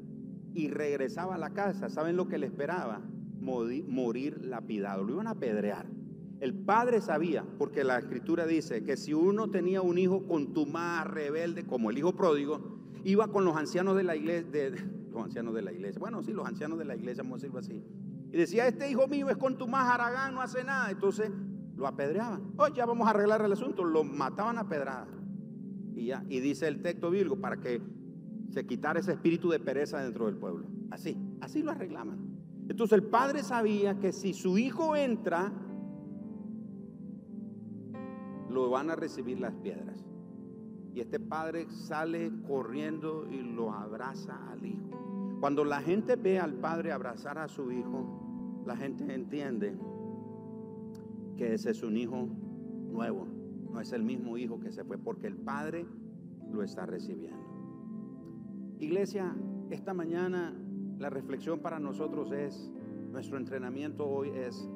y 0.54 0.68
regresaba 0.68 1.34
a 1.34 1.38
la 1.38 1.50
casa, 1.50 1.88
¿saben 1.88 2.16
lo 2.16 2.28
que 2.28 2.38
le 2.38 2.46
esperaba? 2.46 3.00
Morir, 3.40 4.44
lapidado, 4.44 5.04
lo 5.04 5.14
iban 5.14 5.26
a 5.26 5.30
apedrear. 5.30 5.86
El 6.42 6.54
padre 6.54 7.00
sabía, 7.00 7.44
porque 7.56 7.84
la 7.84 8.00
escritura 8.00 8.46
dice 8.46 8.82
que 8.82 8.96
si 8.96 9.14
uno 9.14 9.48
tenía 9.48 9.80
un 9.80 9.96
hijo 9.96 10.26
contumaz, 10.26 11.06
rebelde, 11.06 11.64
como 11.64 11.88
el 11.90 11.98
hijo 11.98 12.16
pródigo, 12.16 12.80
iba 13.04 13.28
con 13.28 13.44
los 13.44 13.56
ancianos 13.56 13.94
de 13.94 14.02
la 14.02 14.16
iglesia, 14.16 14.50
los 15.12 15.22
ancianos 15.22 15.54
de 15.54 15.62
la 15.62 15.70
iglesia, 15.70 16.00
bueno, 16.00 16.20
sí, 16.20 16.32
los 16.32 16.44
ancianos 16.44 16.80
de 16.80 16.84
la 16.84 16.96
iglesia, 16.96 17.22
vamos 17.22 17.36
a 17.36 17.46
decirlo 17.46 17.60
así, 17.60 17.80
y 18.32 18.36
decía, 18.36 18.66
este 18.66 18.90
hijo 18.90 19.06
mío 19.06 19.30
es 19.30 19.36
contumaz, 19.36 19.88
haragán, 19.94 20.34
no 20.34 20.40
hace 20.40 20.64
nada, 20.64 20.90
entonces 20.90 21.30
lo 21.76 21.86
apedreaban. 21.86 22.54
Oh, 22.56 22.66
ya 22.66 22.86
vamos 22.86 23.06
a 23.06 23.10
arreglar 23.10 23.40
el 23.44 23.52
asunto, 23.52 23.84
lo 23.84 24.02
mataban 24.02 24.58
a 24.58 24.68
pedrada. 24.68 25.06
Y 25.94 26.06
ya, 26.06 26.24
y 26.28 26.40
dice 26.40 26.66
el 26.66 26.82
texto 26.82 27.08
bíblico, 27.08 27.36
para 27.36 27.58
que 27.58 27.80
se 28.50 28.66
quitara 28.66 28.98
ese 28.98 29.12
espíritu 29.12 29.48
de 29.48 29.60
pereza 29.60 30.02
dentro 30.02 30.26
del 30.26 30.38
pueblo. 30.38 30.66
Así, 30.90 31.16
así 31.40 31.62
lo 31.62 31.70
arreglaban. 31.70 32.18
Entonces 32.68 32.98
el 32.98 33.04
padre 33.04 33.44
sabía 33.44 34.00
que 34.00 34.10
si 34.10 34.34
su 34.34 34.58
hijo 34.58 34.96
entra, 34.96 35.52
lo 38.52 38.70
van 38.70 38.90
a 38.90 38.96
recibir 38.96 39.40
las 39.40 39.54
piedras. 39.54 40.04
Y 40.94 41.00
este 41.00 41.18
padre 41.18 41.66
sale 41.70 42.30
corriendo 42.46 43.26
y 43.30 43.42
lo 43.42 43.72
abraza 43.72 44.50
al 44.50 44.64
hijo. 44.66 45.38
Cuando 45.40 45.64
la 45.64 45.80
gente 45.80 46.16
ve 46.16 46.38
al 46.38 46.54
padre 46.54 46.92
abrazar 46.92 47.38
a 47.38 47.48
su 47.48 47.72
hijo, 47.72 48.62
la 48.66 48.76
gente 48.76 49.12
entiende 49.12 49.76
que 51.36 51.54
ese 51.54 51.70
es 51.70 51.82
un 51.82 51.96
hijo 51.96 52.28
nuevo. 52.90 53.26
No 53.72 53.80
es 53.80 53.92
el 53.92 54.02
mismo 54.02 54.36
hijo 54.36 54.60
que 54.60 54.70
se 54.70 54.84
fue 54.84 54.98
porque 54.98 55.26
el 55.26 55.36
padre 55.36 55.86
lo 56.52 56.62
está 56.62 56.86
recibiendo. 56.86 57.40
Iglesia, 58.78 59.34
esta 59.70 59.94
mañana 59.94 60.54
la 60.98 61.10
reflexión 61.10 61.60
para 61.60 61.80
nosotros 61.80 62.30
es, 62.32 62.70
nuestro 63.10 63.36
entrenamiento 63.36 64.06
hoy 64.06 64.30
es, 64.30 64.68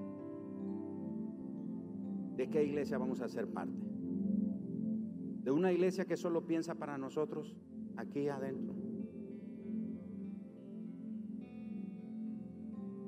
¿de 2.36 2.48
qué 2.48 2.64
iglesia 2.64 2.98
vamos 2.98 3.20
a 3.20 3.28
ser 3.28 3.48
parte? 3.48 3.78
¿De 5.42 5.50
una 5.50 5.72
iglesia 5.72 6.04
que 6.04 6.16
solo 6.16 6.46
piensa 6.46 6.74
para 6.74 6.98
nosotros 6.98 7.56
aquí 7.96 8.28
adentro? 8.28 8.74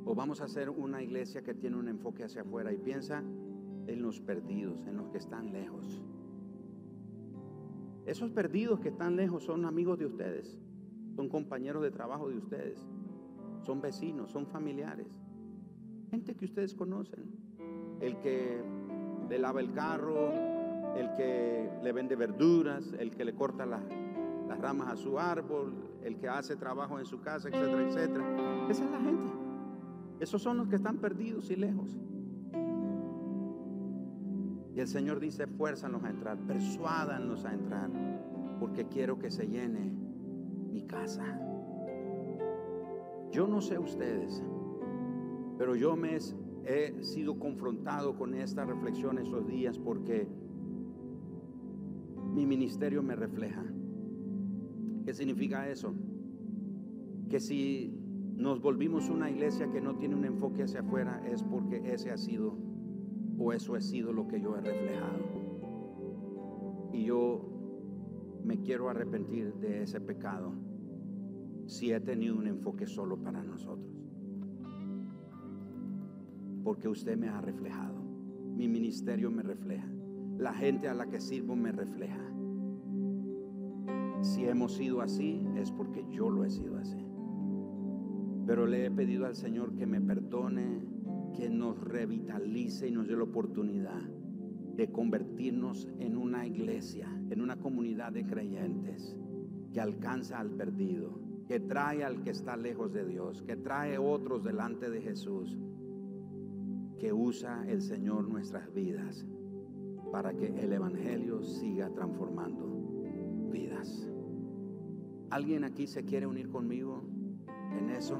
¿O 0.04 0.14
vamos 0.14 0.40
a 0.40 0.48
ser 0.48 0.70
una 0.70 1.02
iglesia 1.02 1.42
que 1.42 1.54
tiene 1.54 1.76
un 1.76 1.88
enfoque 1.88 2.24
hacia 2.24 2.42
afuera 2.42 2.72
y 2.72 2.78
piensa 2.78 3.22
en 3.86 4.02
los 4.02 4.20
perdidos, 4.20 4.86
en 4.86 4.96
los 4.96 5.08
que 5.10 5.18
están 5.18 5.52
lejos? 5.52 6.02
Esos 8.06 8.30
perdidos 8.30 8.80
que 8.80 8.88
están 8.88 9.16
lejos 9.16 9.44
son 9.44 9.66
amigos 9.66 9.98
de 9.98 10.06
ustedes 10.06 10.58
son 11.18 11.28
compañeros 11.28 11.82
de 11.82 11.90
trabajo 11.90 12.28
de 12.28 12.36
ustedes. 12.36 12.86
son 13.62 13.80
vecinos, 13.80 14.30
son 14.30 14.46
familiares, 14.46 15.08
gente 16.12 16.36
que 16.36 16.44
ustedes 16.44 16.74
conocen, 16.74 17.24
el 18.00 18.16
que 18.20 18.62
le 19.28 19.38
lava 19.38 19.60
el 19.60 19.72
carro, 19.72 20.32
el 20.96 21.14
que 21.16 21.70
le 21.82 21.92
vende 21.92 22.16
verduras, 22.16 22.92
el 22.98 23.10
que 23.10 23.24
le 23.24 23.34
corta 23.34 23.66
las, 23.66 23.82
ramas 24.60 24.88
a 24.88 24.96
su 24.96 25.18
árbol, 25.18 25.72
el 26.02 26.16
que 26.16 26.28
hace 26.28 26.56
trabajo 26.56 26.98
en 26.98 27.04
su 27.04 27.20
casa, 27.20 27.48
etcétera, 27.48 27.86
etcétera. 27.86 28.66
Esa 28.68 28.84
es 28.84 28.90
la 28.90 28.98
gente. 28.98 29.32
Esos 30.20 30.42
son 30.42 30.56
los 30.56 30.68
que 30.68 30.76
están 30.76 30.96
perdidos 30.96 31.50
y 31.50 31.56
lejos. 31.56 31.96
Y 34.74 34.80
el 34.80 34.88
Señor 34.88 35.20
dice, 35.20 35.46
fuérzanlos 35.46 36.02
a 36.02 36.10
entrar, 36.10 36.38
persuádanlos 36.38 37.44
a 37.44 37.52
entrar, 37.52 37.90
porque 38.58 38.86
quiero 38.86 39.18
que 39.18 39.30
se 39.30 39.46
llene 39.46 39.92
mi 40.72 40.82
casa. 40.82 41.24
Yo 43.30 43.46
no 43.46 43.60
sé 43.60 43.78
ustedes, 43.78 44.42
pero 45.58 45.76
yo 45.76 45.94
me 45.94 46.16
he 46.68 47.02
sido 47.02 47.38
confrontado 47.38 48.14
con 48.14 48.34
esta 48.34 48.64
reflexión 48.66 49.18
estos 49.18 49.46
días 49.46 49.78
porque 49.78 50.28
mi 52.34 52.44
ministerio 52.44 53.02
me 53.02 53.16
refleja. 53.16 53.64
¿Qué 55.06 55.14
significa 55.14 55.68
eso? 55.70 55.94
Que 57.30 57.40
si 57.40 57.94
nos 58.36 58.60
volvimos 58.60 59.08
una 59.08 59.30
iglesia 59.30 59.70
que 59.70 59.80
no 59.80 59.96
tiene 59.96 60.14
un 60.14 60.26
enfoque 60.26 60.62
hacia 60.62 60.80
afuera 60.80 61.22
es 61.26 61.42
porque 61.42 61.80
ese 61.94 62.10
ha 62.10 62.18
sido 62.18 62.58
o 63.38 63.52
eso 63.54 63.74
ha 63.74 63.80
sido 63.80 64.12
lo 64.12 64.28
que 64.28 64.38
yo 64.38 64.54
he 64.54 64.60
reflejado. 64.60 65.18
Y 66.92 67.04
yo 67.04 67.48
me 68.44 68.60
quiero 68.60 68.90
arrepentir 68.90 69.54
de 69.54 69.84
ese 69.84 70.02
pecado 70.02 70.52
si 71.66 71.92
he 71.92 72.00
tenido 72.00 72.36
un 72.36 72.46
enfoque 72.46 72.86
solo 72.86 73.16
para 73.16 73.42
nosotros. 73.42 73.97
Porque 76.68 76.86
usted 76.86 77.16
me 77.16 77.30
ha 77.30 77.40
reflejado, 77.40 77.98
mi 78.54 78.68
ministerio 78.68 79.30
me 79.30 79.42
refleja, 79.42 79.90
la 80.36 80.52
gente 80.52 80.86
a 80.86 80.92
la 80.92 81.06
que 81.06 81.18
sirvo 81.18 81.56
me 81.56 81.72
refleja. 81.72 82.20
Si 84.20 84.44
hemos 84.44 84.74
sido 84.74 85.00
así 85.00 85.42
es 85.56 85.72
porque 85.72 86.04
yo 86.10 86.28
lo 86.28 86.44
he 86.44 86.50
sido 86.50 86.76
así. 86.76 87.02
Pero 88.46 88.66
le 88.66 88.84
he 88.84 88.90
pedido 88.90 89.24
al 89.24 89.34
Señor 89.34 89.76
que 89.76 89.86
me 89.86 90.02
perdone, 90.02 90.84
que 91.34 91.48
nos 91.48 91.80
revitalice 91.80 92.86
y 92.86 92.92
nos 92.92 93.08
dé 93.08 93.16
la 93.16 93.22
oportunidad 93.22 94.02
de 94.76 94.92
convertirnos 94.92 95.88
en 95.98 96.18
una 96.18 96.46
iglesia, 96.46 97.08
en 97.30 97.40
una 97.40 97.56
comunidad 97.56 98.12
de 98.12 98.26
creyentes 98.26 99.16
que 99.72 99.80
alcanza 99.80 100.38
al 100.38 100.50
perdido, 100.50 101.18
que 101.48 101.60
trae 101.60 102.04
al 102.04 102.20
que 102.20 102.28
está 102.28 102.58
lejos 102.58 102.92
de 102.92 103.06
Dios, 103.06 103.42
que 103.42 103.56
trae 103.56 103.96
otros 103.96 104.44
delante 104.44 104.90
de 104.90 105.00
Jesús, 105.00 105.56
que 106.98 107.12
usa 107.12 107.64
el 107.68 107.82
Señor 107.82 108.28
nuestras 108.28 108.72
vidas 108.72 109.24
para 110.12 110.34
que 110.34 110.46
el 110.46 110.72
Evangelio 110.72 111.42
siga 111.42 111.90
transformando 111.90 112.66
vidas. 113.50 114.10
¿Alguien 115.30 115.64
aquí 115.64 115.86
se 115.86 116.04
quiere 116.04 116.26
unir 116.26 116.48
conmigo 116.48 117.04
en 117.78 117.90
eso? 117.90 118.18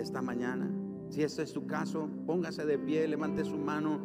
esta 0.00 0.22
mañana. 0.22 0.70
Si 1.08 1.22
este 1.22 1.42
es 1.42 1.52
tu 1.52 1.66
caso, 1.66 2.08
póngase 2.26 2.64
de 2.64 2.78
pie, 2.78 3.06
levante 3.08 3.44
su 3.44 3.58
mano 3.58 3.98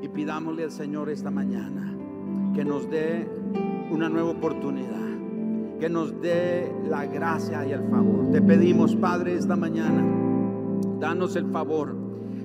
y 0.00 0.08
pidámosle 0.08 0.64
al 0.64 0.70
Señor 0.70 1.10
esta 1.10 1.30
mañana 1.30 1.96
que 2.54 2.64
nos 2.64 2.88
dé 2.90 3.28
una 3.90 4.08
nueva 4.08 4.30
oportunidad, 4.30 5.78
que 5.78 5.88
nos 5.88 6.20
dé 6.20 6.72
la 6.88 7.06
gracia 7.06 7.66
y 7.66 7.72
el 7.72 7.82
favor. 7.88 8.30
Te 8.30 8.40
pedimos, 8.40 8.94
Padre, 8.96 9.34
esta 9.34 9.56
mañana, 9.56 10.04
danos 11.00 11.36
el 11.36 11.46
favor, 11.46 11.96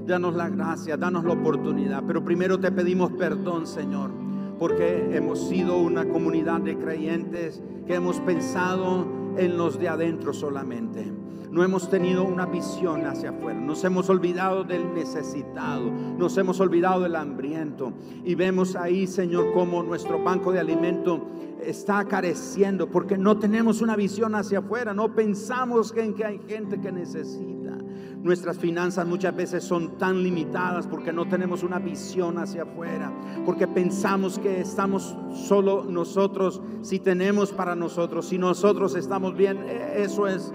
danos 0.07 0.35
la 0.35 0.49
gracia, 0.49 0.97
danos 0.97 1.25
la 1.25 1.33
oportunidad, 1.33 2.03
pero 2.07 2.23
primero 2.23 2.59
te 2.59 2.71
pedimos 2.71 3.11
perdón, 3.11 3.67
Señor, 3.67 4.11
porque 4.57 5.15
hemos 5.15 5.47
sido 5.47 5.77
una 5.77 6.07
comunidad 6.07 6.61
de 6.61 6.77
creyentes 6.77 7.61
que 7.85 7.95
hemos 7.95 8.19
pensado 8.21 9.05
en 9.37 9.57
los 9.57 9.77
de 9.77 9.89
adentro 9.89 10.33
solamente 10.33 11.11
no 11.51 11.63
hemos 11.63 11.89
tenido 11.89 12.23
una 12.23 12.45
visión 12.45 13.05
hacia 13.05 13.31
afuera. 13.31 13.59
Nos 13.59 13.83
hemos 13.83 14.09
olvidado 14.09 14.63
del 14.63 14.93
necesitado, 14.93 15.89
nos 15.89 16.37
hemos 16.37 16.59
olvidado 16.59 17.01
del 17.01 17.15
hambriento. 17.15 17.93
Y 18.23 18.35
vemos 18.35 18.75
ahí, 18.75 19.07
Señor, 19.07 19.53
cómo 19.53 19.81
nuestro 19.83 20.23
banco 20.23 20.51
de 20.51 20.59
alimento 20.59 21.25
está 21.61 22.05
careciendo 22.05 22.89
porque 22.89 23.17
no 23.17 23.39
tenemos 23.39 23.81
una 23.81 23.95
visión 23.95 24.35
hacia 24.35 24.59
afuera, 24.59 24.93
no 24.93 25.15
pensamos 25.15 25.95
en 25.95 26.13
que 26.13 26.25
hay 26.25 26.39
gente 26.47 26.79
que 26.79 26.91
necesita. 26.91 27.77
Nuestras 28.23 28.57
finanzas 28.57 29.07
muchas 29.07 29.35
veces 29.35 29.63
son 29.63 29.97
tan 29.97 30.23
limitadas 30.23 30.87
porque 30.87 31.13
no 31.13 31.27
tenemos 31.27 31.63
una 31.63 31.79
visión 31.79 32.37
hacia 32.39 32.63
afuera, 32.63 33.13
porque 33.45 33.67
pensamos 33.67 34.39
que 34.39 34.61
estamos 34.61 35.15
solo 35.33 35.83
nosotros 35.83 36.61
si 36.81 36.99
tenemos 36.99 37.51
para 37.51 37.75
nosotros, 37.75 38.27
si 38.27 38.37
nosotros 38.37 38.95
estamos 38.95 39.35
bien, 39.35 39.57
e-, 39.67 40.03
eso 40.03 40.27
es 40.27 40.51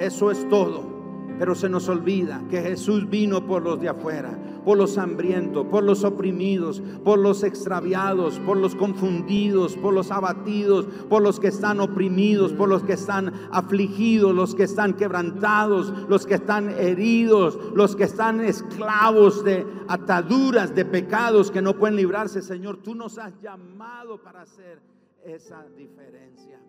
eso 0.00 0.30
es 0.30 0.48
todo. 0.48 0.88
Pero 1.38 1.54
se 1.54 1.68
nos 1.68 1.88
olvida 1.88 2.42
que 2.50 2.60
Jesús 2.60 3.08
vino 3.08 3.46
por 3.46 3.62
los 3.62 3.80
de 3.80 3.88
afuera, 3.88 4.38
por 4.64 4.78
los 4.78 4.98
hambrientos, 4.98 5.66
por 5.66 5.82
los 5.82 6.04
oprimidos, 6.04 6.82
por 7.04 7.18
los 7.18 7.42
extraviados, 7.42 8.38
por 8.40 8.56
los 8.56 8.74
confundidos, 8.74 9.76
por 9.76 9.94
los 9.94 10.10
abatidos, 10.10 10.86
por 11.08 11.22
los 11.22 11.40
que 11.40 11.48
están 11.48 11.80
oprimidos, 11.80 12.52
por 12.52 12.68
los 12.68 12.82
que 12.82 12.94
están 12.94 13.32
afligidos, 13.52 14.34
los 14.34 14.54
que 14.54 14.64
están 14.64 14.94
quebrantados, 14.94 15.92
los 16.08 16.26
que 16.26 16.34
están 16.34 16.70
heridos, 16.70 17.58
los 17.74 17.96
que 17.96 18.04
están 18.04 18.40
esclavos 18.40 19.44
de 19.44 19.66
ataduras, 19.88 20.74
de 20.74 20.84
pecados 20.84 21.50
que 21.50 21.62
no 21.62 21.76
pueden 21.76 21.96
librarse. 21.96 22.42
Señor, 22.42 22.78
tú 22.78 22.94
nos 22.94 23.18
has 23.18 23.40
llamado 23.40 24.22
para 24.22 24.42
hacer 24.42 24.80
esa 25.24 25.64
diferencia. 25.76 26.60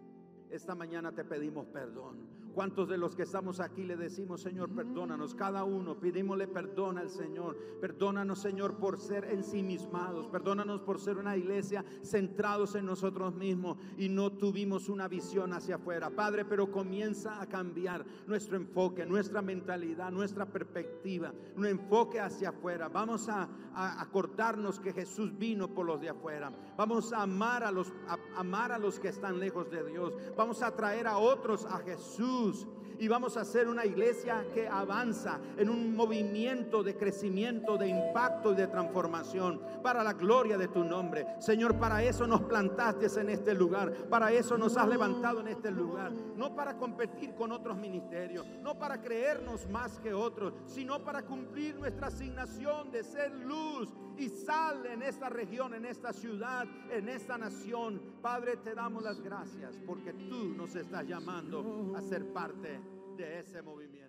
Esta 0.52 0.76
mañana 0.76 1.14
te 1.14 1.24
pedimos 1.24 1.66
perdón. 1.68 2.42
¿Cuántos 2.54 2.90
de 2.90 2.98
los 2.98 3.16
que 3.16 3.24
estamos 3.24 3.62
aquí 3.62 3.86
le 3.86 3.96
decimos, 3.96 4.42
Señor, 4.42 4.70
perdónanos? 4.72 5.34
Cada 5.36 5.64
uno, 5.64 5.98
pedimosle 5.98 6.50
perdón 6.50 6.98
al 6.98 7.10
Señor. 7.10 7.58
Perdónanos, 7.80 8.40
Señor, 8.40 8.76
por 8.76 9.00
ser 9.00 9.24
ensimismados. 9.26 10.28
Perdónanos 10.28 10.82
por 10.82 11.00
ser 11.00 11.18
una 11.18 11.38
iglesia 11.38 11.86
centrados 12.04 12.76
en 12.76 12.86
nosotros 12.86 13.34
mismos 13.36 13.78
y 13.98 14.10
no 14.10 14.34
tuvimos 14.34 14.90
una 14.90 15.08
visión 15.08 15.54
hacia 15.54 15.76
afuera. 15.76 16.10
Padre, 16.10 16.44
pero 16.44 16.70
comienza 16.70 17.42
a 17.42 17.48
cambiar 17.48 18.06
nuestro 18.28 18.58
enfoque, 18.58 19.06
nuestra 19.06 19.42
mentalidad, 19.42 20.12
nuestra 20.12 20.46
perspectiva, 20.46 21.34
un 21.56 21.66
enfoque 21.66 22.20
hacia 22.20 22.50
afuera. 22.50 22.90
Vamos 22.90 23.30
a, 23.30 23.48
acordarnos 23.74 24.82
que 24.82 24.92
Jesús 24.92 25.38
vino 25.38 25.74
por 25.74 25.86
los 25.86 26.02
de 26.02 26.10
afuera. 26.10 26.52
Vamos 26.76 27.14
a 27.14 27.22
amar 27.22 27.64
a 27.64 27.72
los, 27.72 27.94
a 28.10 28.18
amar 28.38 28.74
a 28.74 28.78
los 28.78 29.00
que 29.00 29.08
están 29.08 29.40
lejos 29.40 29.72
de 29.72 29.86
Dios. 29.86 30.14
Vamos 30.42 30.64
a 30.64 30.72
traer 30.72 31.06
a 31.06 31.20
otros 31.20 31.66
a 31.66 31.78
Jesús 31.78 32.66
y 33.02 33.08
vamos 33.08 33.36
a 33.36 33.44
ser 33.44 33.68
una 33.68 33.84
iglesia 33.84 34.46
que 34.54 34.68
avanza 34.68 35.40
en 35.58 35.72
un 35.72 35.96
movimiento 35.96 36.84
de 36.84 36.96
crecimiento, 36.96 37.76
de 37.76 37.88
impacto 37.88 38.52
y 38.52 38.56
de 38.56 38.68
transformación 38.68 39.60
para 39.82 40.04
la 40.04 40.14
gloria 40.14 40.56
de 40.56 40.68
tu 40.68 40.84
nombre. 40.84 41.26
Señor, 41.40 41.80
para 41.80 42.04
eso 42.04 42.28
nos 42.28 42.44
plantaste 42.44 43.08
en 43.20 43.30
este 43.30 43.56
lugar, 43.56 43.92
para 44.08 44.32
eso 44.32 44.56
nos 44.56 44.78
has 44.78 44.88
levantado 44.88 45.40
en 45.40 45.48
este 45.48 45.72
lugar, 45.72 46.12
no 46.12 46.54
para 46.54 46.78
competir 46.78 47.34
con 47.34 47.52
otros 47.52 47.76
ministerios, 47.76 48.46
no 48.62 48.78
para 48.78 49.02
creernos 49.02 49.68
más 49.68 49.98
que 49.98 50.14
otros, 50.14 50.54
sino 50.68 51.04
para 51.04 51.24
cumplir 51.24 51.80
nuestra 51.80 52.06
asignación 52.06 52.92
de 52.92 53.04
ser 53.04 53.32
luz 53.32 53.90
y 54.16 54.30
sal 54.30 54.86
en 54.86 55.02
esta 55.02 55.28
región, 55.28 55.74
en 55.74 55.86
esta 55.86 56.14
ciudad, 56.14 56.68
en 56.92 57.10
esta 57.10 57.36
nación. 57.40 58.00
Padre, 58.22 58.58
te 58.58 58.76
damos 58.76 59.02
las 59.02 59.20
gracias 59.22 59.76
porque 59.88 60.14
tú 60.14 60.54
nos 60.56 60.76
estás 60.76 61.08
llamando 61.08 61.96
a 61.98 62.02
ser 62.02 62.32
parte 62.32 62.91
de 63.18 63.40
ese 63.40 63.62
movimiento. 63.62 64.01